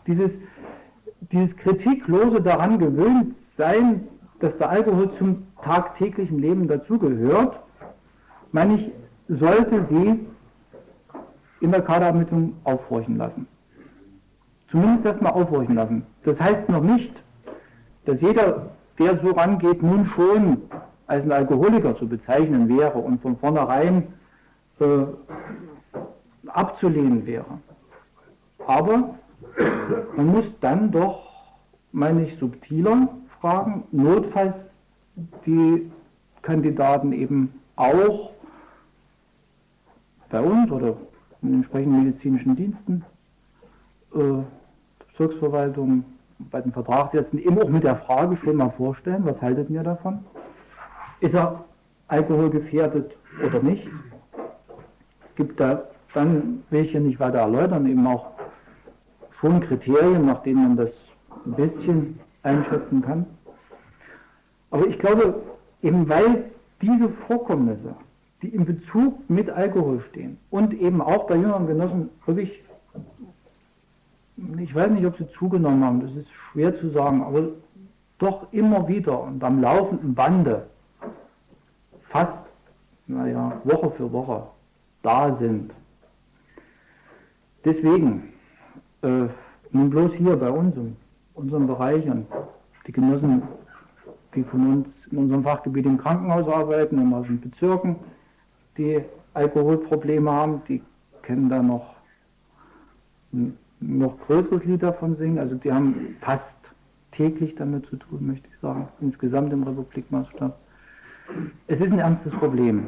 dieses, 0.06 0.30
dieses 1.32 1.54
kritiklose 1.56 2.40
daran 2.40 2.78
gewöhnt 2.78 3.34
sein, 3.56 4.06
dass 4.40 4.56
der 4.58 4.70
Alkohol 4.70 5.10
zum 5.18 5.46
tagtäglichen 5.62 6.38
Leben 6.38 6.68
dazugehört, 6.68 7.58
meine 8.52 8.76
ich, 8.76 8.90
sollte 9.28 9.86
sie 9.90 10.26
in 11.60 11.72
der 11.72 11.82
Kaderermittlung 11.82 12.54
aufhorchen 12.64 13.16
lassen. 13.16 13.46
Zumindest 14.70 15.06
erstmal 15.06 15.32
aufhorchen 15.32 15.74
lassen. 15.74 16.06
Das 16.24 16.38
heißt 16.38 16.68
noch 16.68 16.82
nicht, 16.82 17.12
dass 18.04 18.20
jeder, 18.20 18.70
der 18.98 19.18
so 19.20 19.30
rangeht, 19.30 19.82
nun 19.82 20.06
schon 20.14 20.62
als 21.06 21.24
ein 21.24 21.32
Alkoholiker 21.32 21.96
zu 21.96 22.06
bezeichnen 22.06 22.68
wäre 22.68 22.98
und 22.98 23.22
von 23.22 23.36
vornherein 23.38 24.08
äh, 24.80 25.04
abzulehnen 26.48 27.26
wäre. 27.26 27.46
Aber 28.66 29.14
man 30.16 30.26
muss 30.26 30.44
dann 30.60 30.90
doch, 30.90 31.22
meine 31.92 32.26
ich, 32.26 32.38
subtiler 32.38 33.08
fragen, 33.40 33.84
notfalls 33.92 34.54
die 35.46 35.90
Kandidaten 36.42 37.12
eben 37.12 37.54
auch 37.76 38.30
bei 40.30 40.40
uns 40.40 40.70
oder 40.70 40.94
in 41.42 41.54
entsprechenden 41.54 42.04
medizinischen 42.04 42.56
Diensten, 42.56 43.04
äh, 44.14 44.42
Bezirksverwaltung, 45.18 46.04
bei 46.50 46.60
den 46.60 46.72
Vertragssätzen 46.72 47.40
eben 47.40 47.60
auch 47.60 47.68
mit 47.68 47.82
der 47.82 47.96
Frage 47.96 48.36
schon 48.36 48.56
mal 48.56 48.70
vorstellen, 48.70 49.24
was 49.24 49.40
haltet 49.42 49.68
ihr 49.68 49.82
davon? 49.82 50.20
Ist 51.20 51.34
er 51.34 51.64
alkoholgefährdet 52.06 53.10
oder 53.44 53.60
nicht? 53.60 53.88
Gibt 55.34 55.58
da 55.58 55.82
dann, 56.14 56.62
will 56.70 56.84
ich 56.84 56.92
hier 56.92 57.00
nicht 57.00 57.18
weiter 57.18 57.38
erläutern, 57.38 57.86
eben 57.86 58.06
auch 58.06 58.28
schon 59.40 59.60
Kriterien, 59.60 60.26
nach 60.26 60.42
denen 60.42 60.62
man 60.62 60.76
das 60.76 60.90
ein 61.44 61.52
bisschen 61.52 62.20
einschätzen 62.44 63.02
kann. 63.02 63.26
Aber 64.70 64.86
ich 64.86 64.98
glaube, 64.98 65.42
eben 65.82 66.08
weil 66.08 66.44
diese 66.80 67.08
Vorkommnisse, 67.26 67.94
die 68.42 68.48
in 68.48 68.64
Bezug 68.64 69.28
mit 69.28 69.50
Alkohol 69.50 70.00
stehen 70.10 70.38
und 70.50 70.72
eben 70.74 71.00
auch 71.00 71.26
bei 71.26 71.34
jüngeren 71.34 71.66
Genossen 71.66 72.10
wirklich, 72.24 72.62
ich 74.58 74.74
weiß 74.74 74.90
nicht, 74.90 75.06
ob 75.06 75.16
sie 75.16 75.28
zugenommen 75.32 75.84
haben, 75.84 76.00
das 76.00 76.14
ist 76.14 76.28
schwer 76.30 76.78
zu 76.80 76.90
sagen, 76.90 77.22
aber 77.22 77.48
doch 78.18 78.52
immer 78.52 78.86
wieder 78.88 79.20
und 79.20 79.42
am 79.42 79.60
laufenden 79.60 80.14
Bande 80.14 80.66
fast, 82.08 82.32
naja, 83.06 83.60
Woche 83.64 83.90
für 83.92 84.12
Woche 84.12 84.46
da 85.02 85.36
sind. 85.38 85.72
Deswegen, 87.64 88.32
äh, 89.02 89.26
nun 89.72 89.90
bloß 89.90 90.12
hier 90.14 90.36
bei 90.36 90.50
uns, 90.50 90.74
in 90.76 90.96
unserem 91.34 91.66
Bereich 91.66 92.06
und 92.08 92.26
die 92.86 92.92
Genossen, 92.92 93.42
die 94.34 94.42
von 94.44 94.72
uns 94.72 94.88
in 95.10 95.18
unserem 95.18 95.42
Fachgebiet 95.42 95.86
im 95.86 95.98
Krankenhaus 95.98 96.48
arbeiten, 96.48 97.12
aus 97.12 97.26
den 97.26 97.40
Bezirken, 97.40 97.96
die 98.76 99.00
Alkoholprobleme 99.34 100.30
haben, 100.30 100.62
die 100.68 100.82
kennen 101.22 101.48
da 101.48 101.62
noch 101.62 101.94
ein 103.32 103.56
noch 103.80 104.18
größeres 104.26 104.64
Lied 104.64 104.82
davon 104.82 105.16
singen. 105.16 105.38
Also 105.38 105.54
die 105.54 105.72
haben 105.72 106.16
fast 106.20 106.42
täglich 107.12 107.54
damit 107.56 107.86
zu 107.86 107.96
tun, 107.96 108.26
möchte 108.26 108.48
ich 108.48 108.60
sagen, 108.60 108.88
insgesamt 109.00 109.52
im 109.52 109.62
Republikmaßstab. 109.62 110.58
Es 111.66 111.80
ist 111.80 111.92
ein 111.92 111.98
ernstes 111.98 112.32
Problem, 112.34 112.86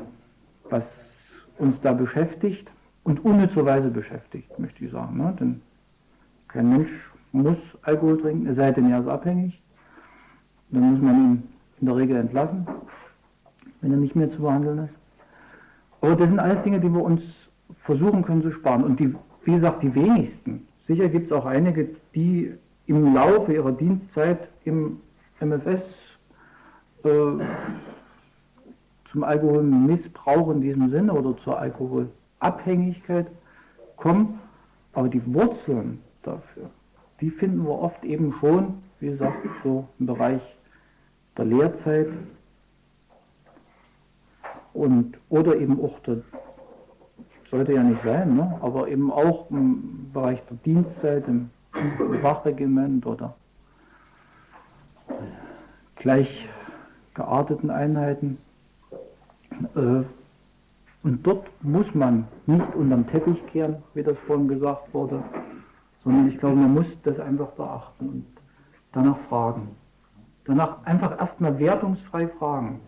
was 0.70 0.84
uns 1.58 1.76
da 1.82 1.92
beschäftigt 1.92 2.68
und 3.04 3.24
unnützerweise 3.24 3.88
beschäftigt, 3.88 4.58
möchte 4.58 4.84
ich 4.84 4.92
sagen. 4.92 5.18
Ne? 5.18 5.36
Denn 5.38 5.60
kein 6.48 6.70
Mensch 6.70 6.90
muss 7.32 7.58
Alkohol 7.82 8.20
trinken, 8.20 8.46
es 8.46 8.56
sei 8.56 8.72
denn, 8.72 8.90
er 8.90 9.00
ist 9.00 9.08
abhängig. 9.08 9.60
Dann 10.70 10.92
muss 10.92 11.02
man 11.02 11.16
ihn 11.16 11.42
in 11.80 11.86
der 11.86 11.96
Regel 11.96 12.16
entlassen, 12.16 12.66
wenn 13.80 13.92
er 13.92 13.98
nicht 13.98 14.14
mehr 14.14 14.30
zu 14.30 14.38
behandeln 14.42 14.78
ist. 14.78 14.94
Aber 16.00 16.16
das 16.16 16.28
sind 16.28 16.38
alles 16.38 16.62
Dinge, 16.62 16.80
die 16.80 16.88
wir 16.88 17.02
uns 17.02 17.20
versuchen 17.84 18.22
können 18.22 18.42
zu 18.42 18.52
sparen. 18.52 18.84
Und 18.84 19.00
die, 19.00 19.14
wie 19.44 19.54
gesagt, 19.54 19.82
die 19.82 19.94
wenigsten. 19.94 20.66
Sicher 20.90 21.08
gibt 21.08 21.30
es 21.30 21.38
auch 21.38 21.46
einige, 21.46 21.88
die 22.16 22.52
im 22.88 23.14
Laufe 23.14 23.52
ihrer 23.52 23.70
Dienstzeit 23.70 24.48
im 24.64 24.98
MFS 25.38 25.82
äh, 27.04 27.44
zum 29.12 29.22
Alkoholmissbrauch 29.22 30.50
in 30.50 30.62
diesem 30.62 30.90
Sinne 30.90 31.12
oder 31.12 31.36
zur 31.44 31.60
Alkoholabhängigkeit 31.60 33.28
kommen. 33.98 34.40
Aber 34.92 35.08
die 35.08 35.22
Wurzeln 35.32 36.00
dafür, 36.24 36.68
die 37.20 37.30
finden 37.30 37.62
wir 37.62 37.78
oft 37.78 38.02
eben 38.02 38.34
schon, 38.40 38.82
wie 38.98 39.10
gesagt, 39.10 39.46
so 39.62 39.86
im 40.00 40.06
Bereich 40.06 40.42
der 41.38 41.44
Lehrzeit 41.44 42.08
und 44.72 45.16
oder 45.28 45.56
eben 45.56 45.80
auch 45.80 46.00
der, 46.00 46.16
sollte 47.50 47.72
ja 47.72 47.82
nicht 47.82 48.02
sein, 48.04 48.36
ne? 48.36 48.58
aber 48.60 48.88
eben 48.88 49.10
auch 49.10 49.50
im 49.50 50.10
Bereich 50.12 50.40
der 50.48 50.56
Dienstzeit, 50.58 51.26
im, 51.26 51.50
im 51.74 52.22
Wachregiment 52.22 53.04
oder 53.06 53.34
gleich 55.96 56.48
gearteten 57.14 57.70
Einheiten. 57.70 58.38
Äh, 59.74 60.02
und 61.02 61.26
dort 61.26 61.48
muss 61.62 61.86
man 61.94 62.28
nicht 62.46 62.74
unterm 62.74 63.06
Teppich 63.08 63.44
kehren, 63.48 63.76
wie 63.94 64.02
das 64.02 64.16
vorhin 64.26 64.48
gesagt 64.48 64.92
wurde, 64.92 65.22
sondern 66.04 66.28
ich 66.28 66.38
glaube, 66.38 66.56
man 66.56 66.74
muss 66.74 66.86
das 67.04 67.18
einfach 67.18 67.48
beachten 67.52 68.08
und 68.08 68.26
danach 68.92 69.18
fragen. 69.28 69.68
Danach 70.44 70.84
einfach 70.84 71.18
erstmal 71.18 71.58
wertungsfrei 71.58 72.28
fragen. 72.28 72.80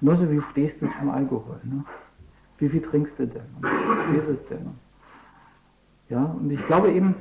Nur 0.00 0.16
so, 0.16 0.30
wie 0.30 0.42
stehst 0.52 0.80
du 0.80 0.88
zum 0.98 1.10
Alkohol? 1.10 1.58
Ne? 1.64 1.84
Wie 2.58 2.68
viel 2.68 2.82
trinkst 2.82 3.12
du 3.18 3.26
denn? 3.26 3.42
Wie 3.60 4.16
ist 4.16 4.40
es 4.40 4.48
denn? 4.48 4.66
Ja, 6.08 6.24
und 6.24 6.50
ich 6.50 6.64
glaube 6.66 6.92
eben, 6.92 7.14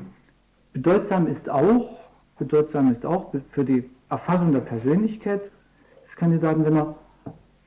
bedeutsam 0.73 1.27
ist 1.27 1.49
auch, 1.49 1.99
bedeutsam 2.39 2.91
ist 2.91 3.05
auch 3.05 3.33
für 3.51 3.63
die 3.63 3.89
Erfassung 4.09 4.51
der 4.51 4.61
Persönlichkeit 4.61 5.41
des 5.41 6.15
Kandidaten, 6.15 6.65
wenn 6.65 6.77
er 6.77 6.95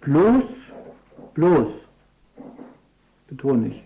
bloß, 0.01 0.45
bloß, 1.35 1.69
betone 3.29 3.69
ich, 3.69 3.85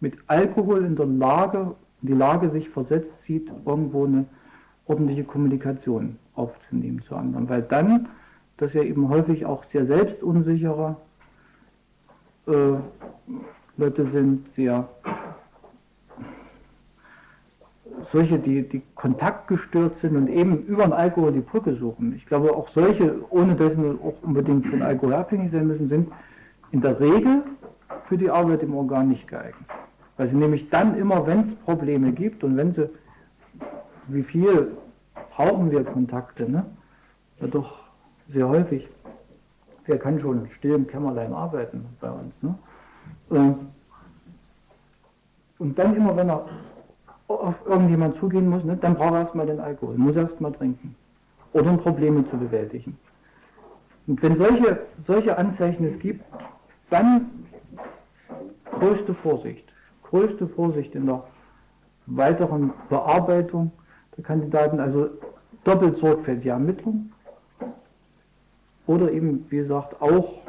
mit 0.00 0.16
Alkohol 0.26 0.84
in 0.84 0.96
der 0.96 1.06
Lage, 1.06 1.74
die 2.00 2.14
Lage 2.14 2.50
sich 2.50 2.68
versetzt 2.70 3.12
sieht, 3.26 3.48
irgendwo 3.64 4.06
eine 4.06 4.24
ordentliche 4.86 5.22
Kommunikation 5.22 6.18
aufzunehmen 6.34 7.02
zu 7.06 7.14
anderen. 7.14 7.48
Weil 7.48 7.62
dann 7.62 8.08
dass 8.62 8.72
ja 8.74 8.82
eben 8.82 9.08
häufig 9.08 9.44
auch 9.44 9.64
sehr 9.72 9.86
selbstunsichere 9.86 10.96
äh, 12.46 12.76
Leute 13.76 14.10
sind, 14.12 14.46
sehr 14.54 14.88
solche, 18.12 18.38
die, 18.38 18.68
die 18.68 18.82
kontaktgestört 18.94 19.98
sind 20.00 20.16
und 20.16 20.28
eben 20.28 20.64
über 20.66 20.84
den 20.84 20.92
Alkohol 20.92 21.32
die 21.32 21.40
Brücke 21.40 21.74
suchen. 21.76 22.14
Ich 22.16 22.26
glaube, 22.26 22.54
auch 22.54 22.68
solche, 22.70 23.14
ohne 23.30 23.54
dass 23.54 23.72
sie 23.72 23.98
auch 24.02 24.14
unbedingt 24.22 24.66
von 24.66 24.82
Alkohol 24.82 25.14
abhängig 25.14 25.52
sein 25.52 25.66
müssen, 25.66 25.88
sind 25.88 26.12
in 26.72 26.80
der 26.80 26.98
Regel 27.00 27.42
für 28.08 28.16
die 28.16 28.30
Arbeit 28.30 28.62
im 28.62 28.74
Organ 28.74 29.08
nicht 29.08 29.28
geeignet. 29.28 29.68
Weil 30.16 30.28
sie 30.28 30.36
nämlich 30.36 30.68
dann 30.70 30.96
immer, 30.98 31.26
wenn 31.26 31.40
es 31.40 31.54
Probleme 31.64 32.12
gibt 32.12 32.44
und 32.44 32.56
wenn 32.56 32.74
sie, 32.74 32.88
wie 34.08 34.22
viel 34.22 34.72
brauchen 35.34 35.70
wir 35.70 35.84
Kontakte, 35.84 36.50
ne? 36.50 36.64
Ja 37.40 37.46
doch 37.46 37.82
sehr 38.32 38.48
häufig. 38.48 38.86
Wer 39.86 39.98
kann 39.98 40.20
schon 40.20 40.48
still 40.58 40.74
im 40.74 40.86
Kämmerlein 40.86 41.32
arbeiten 41.32 41.84
bei 42.00 42.10
uns, 42.10 42.32
ne? 42.40 42.54
Ähm, 43.30 43.54
und 45.58 45.78
dann 45.78 45.94
immer, 45.94 46.16
wenn 46.16 46.28
er 46.28 46.44
auf 47.28 47.54
irgendjemand 47.66 48.18
zugehen 48.18 48.48
muss, 48.48 48.64
ne, 48.64 48.76
dann 48.76 48.94
braucht 48.94 49.14
er 49.14 49.20
erstmal 49.20 49.46
den 49.46 49.60
Alkohol, 49.60 49.96
muss 49.96 50.16
erstmal 50.16 50.52
trinken. 50.52 50.94
Oder 51.52 51.70
um 51.70 51.78
Probleme 51.78 52.28
zu 52.30 52.36
bewältigen. 52.36 52.98
Und 54.06 54.20
wenn 54.22 54.36
solche, 54.38 54.80
solche 55.06 55.38
Anzeichen 55.38 55.94
es 55.94 56.00
gibt, 56.00 56.24
dann 56.90 57.30
größte 58.72 59.14
Vorsicht. 59.14 59.64
Größte 60.02 60.48
Vorsicht 60.48 60.94
in 60.94 61.06
der 61.06 61.22
weiteren 62.06 62.72
Bearbeitung 62.88 63.70
der 64.16 64.24
Kandidaten, 64.24 64.80
also 64.80 65.10
doppelt 65.64 65.98
sorgfältige 65.98 66.50
Ermittlung. 66.50 67.11
Oder 68.86 69.12
eben, 69.12 69.46
wie 69.48 69.58
gesagt, 69.58 70.00
auch, 70.00 70.42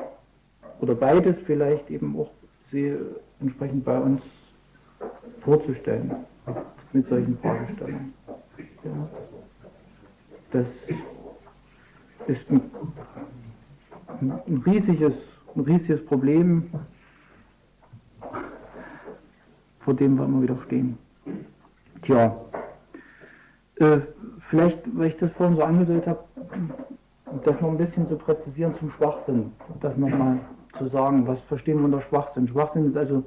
oder 0.79 0.95
beides 0.95 1.36
vielleicht 1.45 1.89
eben 1.89 2.19
auch 2.19 2.31
sie 2.71 2.95
entsprechend 3.39 3.86
bei 3.86 3.99
uns 3.99 4.21
vorzustellen 5.41 6.11
mit 6.91 7.07
solchen 7.07 7.38
Fragestellungen. 7.39 8.13
Ja. 8.84 9.09
Das 10.51 10.65
ist 12.27 12.49
ein, 12.49 12.61
ein, 14.21 14.63
riesiges, 14.65 15.13
ein 15.55 15.61
riesiges 15.61 16.05
Problem, 16.05 16.69
vor 19.81 19.93
dem 19.93 20.17
wir 20.17 20.25
immer 20.25 20.41
wieder 20.41 20.57
stehen. 20.65 20.97
Tja, 22.03 22.39
äh, 23.77 23.99
vielleicht, 24.49 24.79
weil 24.97 25.09
ich 25.09 25.17
das 25.17 25.31
vorhin 25.34 25.55
so 25.55 25.63
angedeutet 25.63 26.07
habe, 26.07 26.23
das 27.43 27.59
noch 27.61 27.69
ein 27.69 27.77
bisschen 27.77 28.07
zu 28.07 28.15
präzisieren 28.15 28.75
zum 28.79 28.91
Schwachsinn, 28.91 29.51
das 29.81 29.95
nochmal 29.97 30.39
zu 30.77 30.88
sagen, 30.89 31.27
was 31.27 31.39
verstehen 31.47 31.79
wir 31.79 31.86
unter 31.86 32.01
Schwachsinn. 32.01 32.47
Schwachsinn 32.47 32.89
ist 32.89 32.97
also 32.97 33.23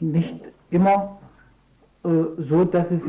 nicht 0.00 0.40
immer 0.70 1.18
äh, 2.04 2.08
so, 2.48 2.64
dass 2.64 2.86
es 2.90 3.00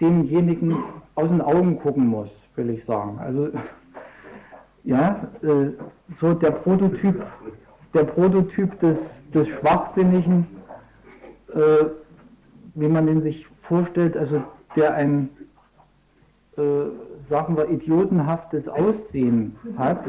demjenigen 0.00 0.76
aus 1.14 1.28
den 1.28 1.40
Augen 1.40 1.78
gucken 1.78 2.06
muss, 2.06 2.28
will 2.56 2.70
ich 2.70 2.84
sagen. 2.84 3.18
Also 3.18 3.48
ja, 4.84 5.28
äh, 5.42 5.70
so 6.20 6.34
der 6.34 6.50
Prototyp, 6.50 7.22
der 7.94 8.04
Prototyp 8.04 8.78
des, 8.80 8.96
des 9.34 9.48
Schwachsinnigen, 9.48 10.46
äh, 11.54 11.86
wie 12.74 12.88
man 12.88 13.06
den 13.06 13.22
sich 13.22 13.46
vorstellt, 13.62 14.16
also 14.16 14.42
der 14.76 14.94
ein, 14.94 15.28
äh, 16.56 16.60
sagen 17.30 17.56
wir, 17.56 17.70
idiotenhaftes 17.70 18.68
Aussehen 18.68 19.56
hat. 19.78 20.04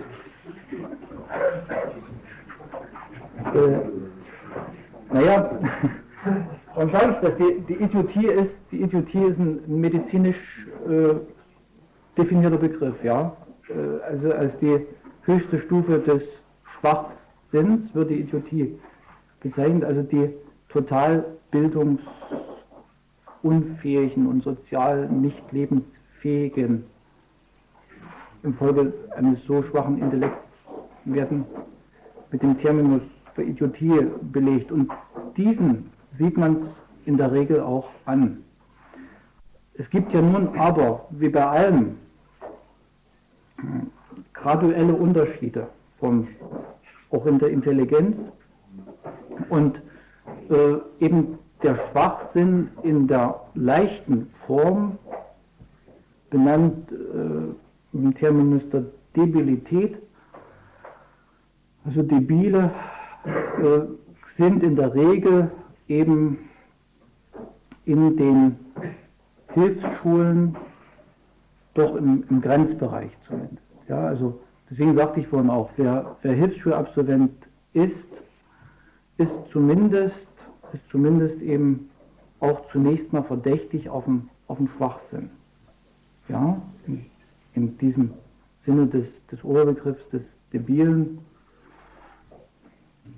Äh, 3.53 5.13
naja, 5.13 5.59
Warum 6.75 6.91
sage 6.91 7.11
ich 7.11 7.17
das? 7.27 7.35
Die, 7.37 7.59
die, 7.67 7.73
Idiotie 7.83 8.27
ist, 8.27 8.53
die 8.71 8.81
Idiotie 8.81 9.23
ist 9.23 9.37
ein 9.37 9.59
medizinisch 9.67 10.37
äh, 10.87 11.15
definierter 12.17 12.57
Begriff, 12.57 12.95
ja. 13.03 13.35
Äh, 13.67 13.73
also 14.09 14.31
als 14.31 14.53
die 14.61 14.87
höchste 15.23 15.59
Stufe 15.61 15.99
des 15.99 16.21
Schwachsinns 16.79 17.93
wird 17.93 18.09
die 18.09 18.21
Idiotie 18.21 18.79
bezeichnet, 19.41 19.83
also 19.83 20.01
die 20.03 20.29
total 20.69 21.25
bildungsunfähigen 21.51 24.27
und 24.27 24.41
sozial 24.43 25.09
nicht 25.09 25.43
lebensfähigen 25.51 26.85
infolge 28.43 28.93
eines 29.15 29.43
so 29.45 29.63
schwachen 29.63 29.97
Intellekts 29.99 30.37
werden 31.05 31.45
mit 32.31 32.41
dem 32.41 32.57
Terminus 32.59 33.01
für 33.35 33.43
Idiotie 33.43 34.07
belegt. 34.31 34.71
Und 34.71 34.91
diesen 35.37 35.91
sieht 36.17 36.37
man 36.37 36.67
in 37.05 37.17
der 37.17 37.31
Regel 37.31 37.61
auch 37.61 37.89
an. 38.05 38.43
Es 39.75 39.89
gibt 39.89 40.13
ja 40.13 40.21
nun 40.21 40.59
aber, 40.59 41.05
wie 41.11 41.29
bei 41.29 41.45
allem, 41.45 41.97
graduelle 44.33 44.93
Unterschiede, 44.93 45.67
vom, 45.99 46.27
auch 47.11 47.25
in 47.25 47.39
der 47.39 47.49
Intelligenz 47.49 48.15
und 49.49 49.81
äh, 50.49 50.75
eben 50.99 51.37
der 51.63 51.79
Schwachsinn 51.91 52.69
in 52.83 53.07
der 53.07 53.39
leichten 53.53 54.27
Form, 54.47 54.97
benannt 56.29 56.91
äh, 56.91 57.53
im 57.93 58.13
Terminus 58.15 58.63
der 58.71 58.85
Debilität, 59.15 59.97
also 61.85 62.03
debile 62.03 62.71
äh, 63.25 63.81
sind 64.37 64.63
in 64.63 64.75
der 64.75 64.93
Regel 64.93 65.51
eben 65.87 66.37
in 67.85 68.15
den 68.17 68.55
Hilfsschulen 69.53 70.55
doch 71.73 71.95
im, 71.95 72.23
im 72.29 72.41
Grenzbereich 72.41 73.11
zumindest. 73.27 73.61
Ja, 73.87 74.07
also 74.07 74.39
deswegen 74.69 74.95
sagte 74.95 75.19
ich 75.19 75.27
vorhin 75.27 75.49
auch, 75.49 75.69
wer, 75.77 76.15
wer 76.21 76.33
Hilfsschulabsolvent 76.33 77.31
ist, 77.73 77.91
ist 79.17 79.31
zumindest, 79.51 80.15
ist 80.73 80.83
zumindest 80.89 81.41
eben 81.41 81.89
auch 82.39 82.61
zunächst 82.71 83.11
mal 83.13 83.23
verdächtig 83.23 83.89
auf 83.89 84.05
dem, 84.05 84.29
auf 84.47 84.57
dem 84.57 84.69
Schwachsinn. 84.77 85.29
Ja, 86.29 86.61
in, 87.55 87.77
diesem 87.77 88.11
Sinne 88.65 88.87
des, 88.87 89.05
des 89.31 89.43
Oberbegriffs 89.43 90.07
des 90.11 90.21
Debilen 90.53 91.19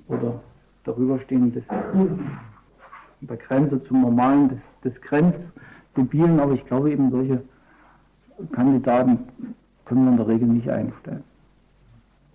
oder 0.08 0.42
darüberstehenden 0.84 1.54
des 1.54 1.64
der 3.22 3.38
Grenze 3.38 3.84
zum 3.86 4.02
Normalen 4.02 4.50
des, 4.50 4.60
des 4.84 5.02
Grenzdebilen, 5.02 6.40
aber 6.40 6.54
ich 6.54 6.66
glaube 6.66 6.92
eben 6.92 7.10
solche 7.10 7.42
Kandidaten 8.52 9.20
können 9.86 10.06
wir 10.06 10.12
in 10.12 10.18
der 10.18 10.28
Regel 10.28 10.48
nicht 10.48 10.70
einstellen. 10.70 11.24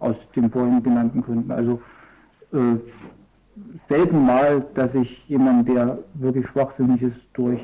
Aus 0.01 0.16
den 0.34 0.51
vorhin 0.51 0.82
genannten 0.82 1.22
Gründen. 1.22 1.51
Also 1.51 1.80
äh, 2.53 2.76
selten 3.88 4.24
mal, 4.24 4.64
dass 4.74 4.94
ich 4.94 5.28
jemand, 5.28 5.68
der 5.68 5.99
wirklich 6.14 6.46
schwachsinnig 6.49 7.03
ist, 7.03 7.18
durch, 7.34 7.61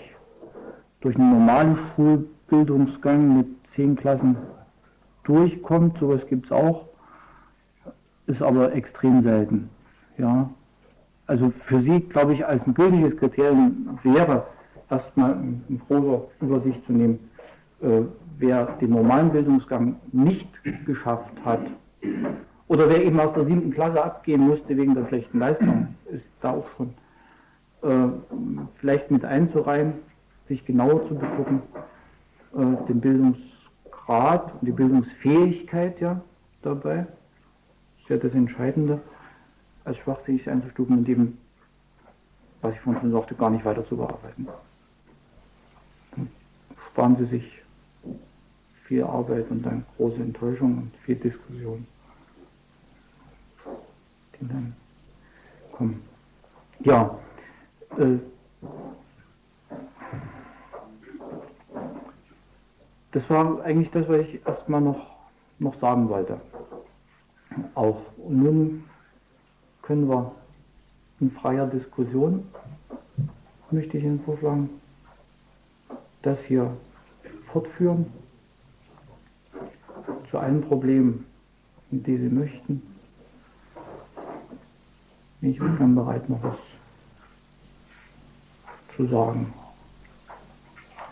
durch 1.00 1.16
einen 1.16 1.30
normalen 1.30 1.78
Schulbildungsgang 1.94 3.38
mit 3.38 3.46
zehn 3.74 3.96
Klassen 3.96 4.36
durchkommt. 5.24 5.98
Sowas 5.98 6.20
gibt 6.28 6.46
es 6.46 6.52
auch, 6.52 6.86
ist 8.26 8.42
aber 8.42 8.72
extrem 8.72 9.22
selten. 9.22 9.70
Ja, 10.18 10.50
also 11.26 11.52
für 11.66 11.82
Sie, 11.82 12.00
glaube 12.00 12.34
ich, 12.34 12.46
als 12.46 12.64
ein 12.66 12.74
gültiges 12.74 13.16
Kriterium 13.16 13.98
wäre, 14.02 14.46
erstmal 14.90 15.32
in 15.68 15.80
großer 15.88 16.22
Übersicht 16.40 16.84
zu 16.86 16.92
nehmen, 16.92 17.18
äh, 17.80 18.02
wer 18.38 18.66
den 18.80 18.90
normalen 18.90 19.30
Bildungsgang 19.30 19.96
nicht 20.12 20.48
geschafft 20.84 21.32
hat 21.44 21.60
oder 22.68 22.88
wer 22.88 23.04
eben 23.04 23.20
aus 23.20 23.34
der 23.34 23.44
siebten 23.46 23.72
Klasse 23.72 24.02
abgehen 24.02 24.42
musste 24.42 24.76
wegen 24.76 24.94
der 24.94 25.06
schlechten 25.06 25.38
Leistung, 25.38 25.94
ist 26.10 26.24
da 26.40 26.50
auch 26.52 26.66
schon 26.76 26.94
äh, 27.82 28.08
vielleicht 28.80 29.10
mit 29.10 29.24
einzureihen, 29.24 29.94
sich 30.48 30.64
genauer 30.64 31.06
zu 31.08 31.14
begucken, 31.14 31.62
äh, 32.54 32.86
den 32.88 33.00
Bildungsgrad 34.06 34.52
und 34.54 34.66
die 34.66 34.72
Bildungsfähigkeit 34.72 36.00
ja 36.00 36.20
dabei, 36.62 37.06
ist 38.00 38.08
ja 38.08 38.16
das 38.16 38.32
Entscheidende 38.32 39.00
als 39.84 39.98
schwachsinnig 39.98 40.48
einzustufen 40.48 40.98
und 40.98 41.08
eben, 41.08 41.38
was 42.60 42.74
ich 42.74 42.80
von 42.80 42.98
schon 43.00 43.12
sagte, 43.12 43.34
gar 43.34 43.50
nicht 43.50 43.64
weiter 43.64 43.86
zu 43.86 43.96
bearbeiten. 43.96 44.48
Dann 46.12 46.28
sparen 46.90 47.16
Sie 47.18 47.26
sich 47.26 47.62
viel 48.84 49.02
Arbeit 49.02 49.50
und 49.50 49.62
dann 49.62 49.84
große 49.96 50.16
Enttäuschung 50.16 50.78
und 50.78 50.92
viel 51.04 51.16
Diskussion, 51.16 51.86
die 54.40 54.48
dann 54.48 54.74
kommen. 55.72 56.02
Ja, 56.80 57.18
äh, 57.98 58.18
das 63.14 63.30
war 63.30 63.62
eigentlich 63.62 63.90
das, 63.92 64.08
was 64.08 64.18
ich 64.22 64.44
erstmal 64.44 64.80
noch, 64.80 65.06
noch 65.60 65.78
sagen 65.80 66.08
wollte. 66.08 66.40
auch. 67.76 68.00
Und 68.18 68.42
nun 68.42 68.84
können 69.82 70.08
wir 70.08 70.34
in 71.20 71.30
freier 71.30 71.68
Diskussion, 71.68 72.44
möchte 73.70 73.98
ich 73.98 74.04
Ihnen 74.04 74.20
vorschlagen, 74.24 74.68
das 76.22 76.38
hier 76.48 76.76
fortführen 77.52 78.06
zu 80.30 80.38
allen 80.38 80.62
Problemen, 80.62 81.24
die 81.90 82.16
Sie 82.16 82.28
möchten. 82.28 82.82
Ich 85.40 85.58
bin 85.58 85.78
dann 85.78 85.94
bereit, 85.94 86.28
noch 86.28 86.42
was 86.42 86.58
zu 88.96 89.06
sagen, 89.06 89.52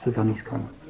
sofern 0.04 0.32
ich 0.32 0.38
es 0.38 0.44
kann. 0.44 0.81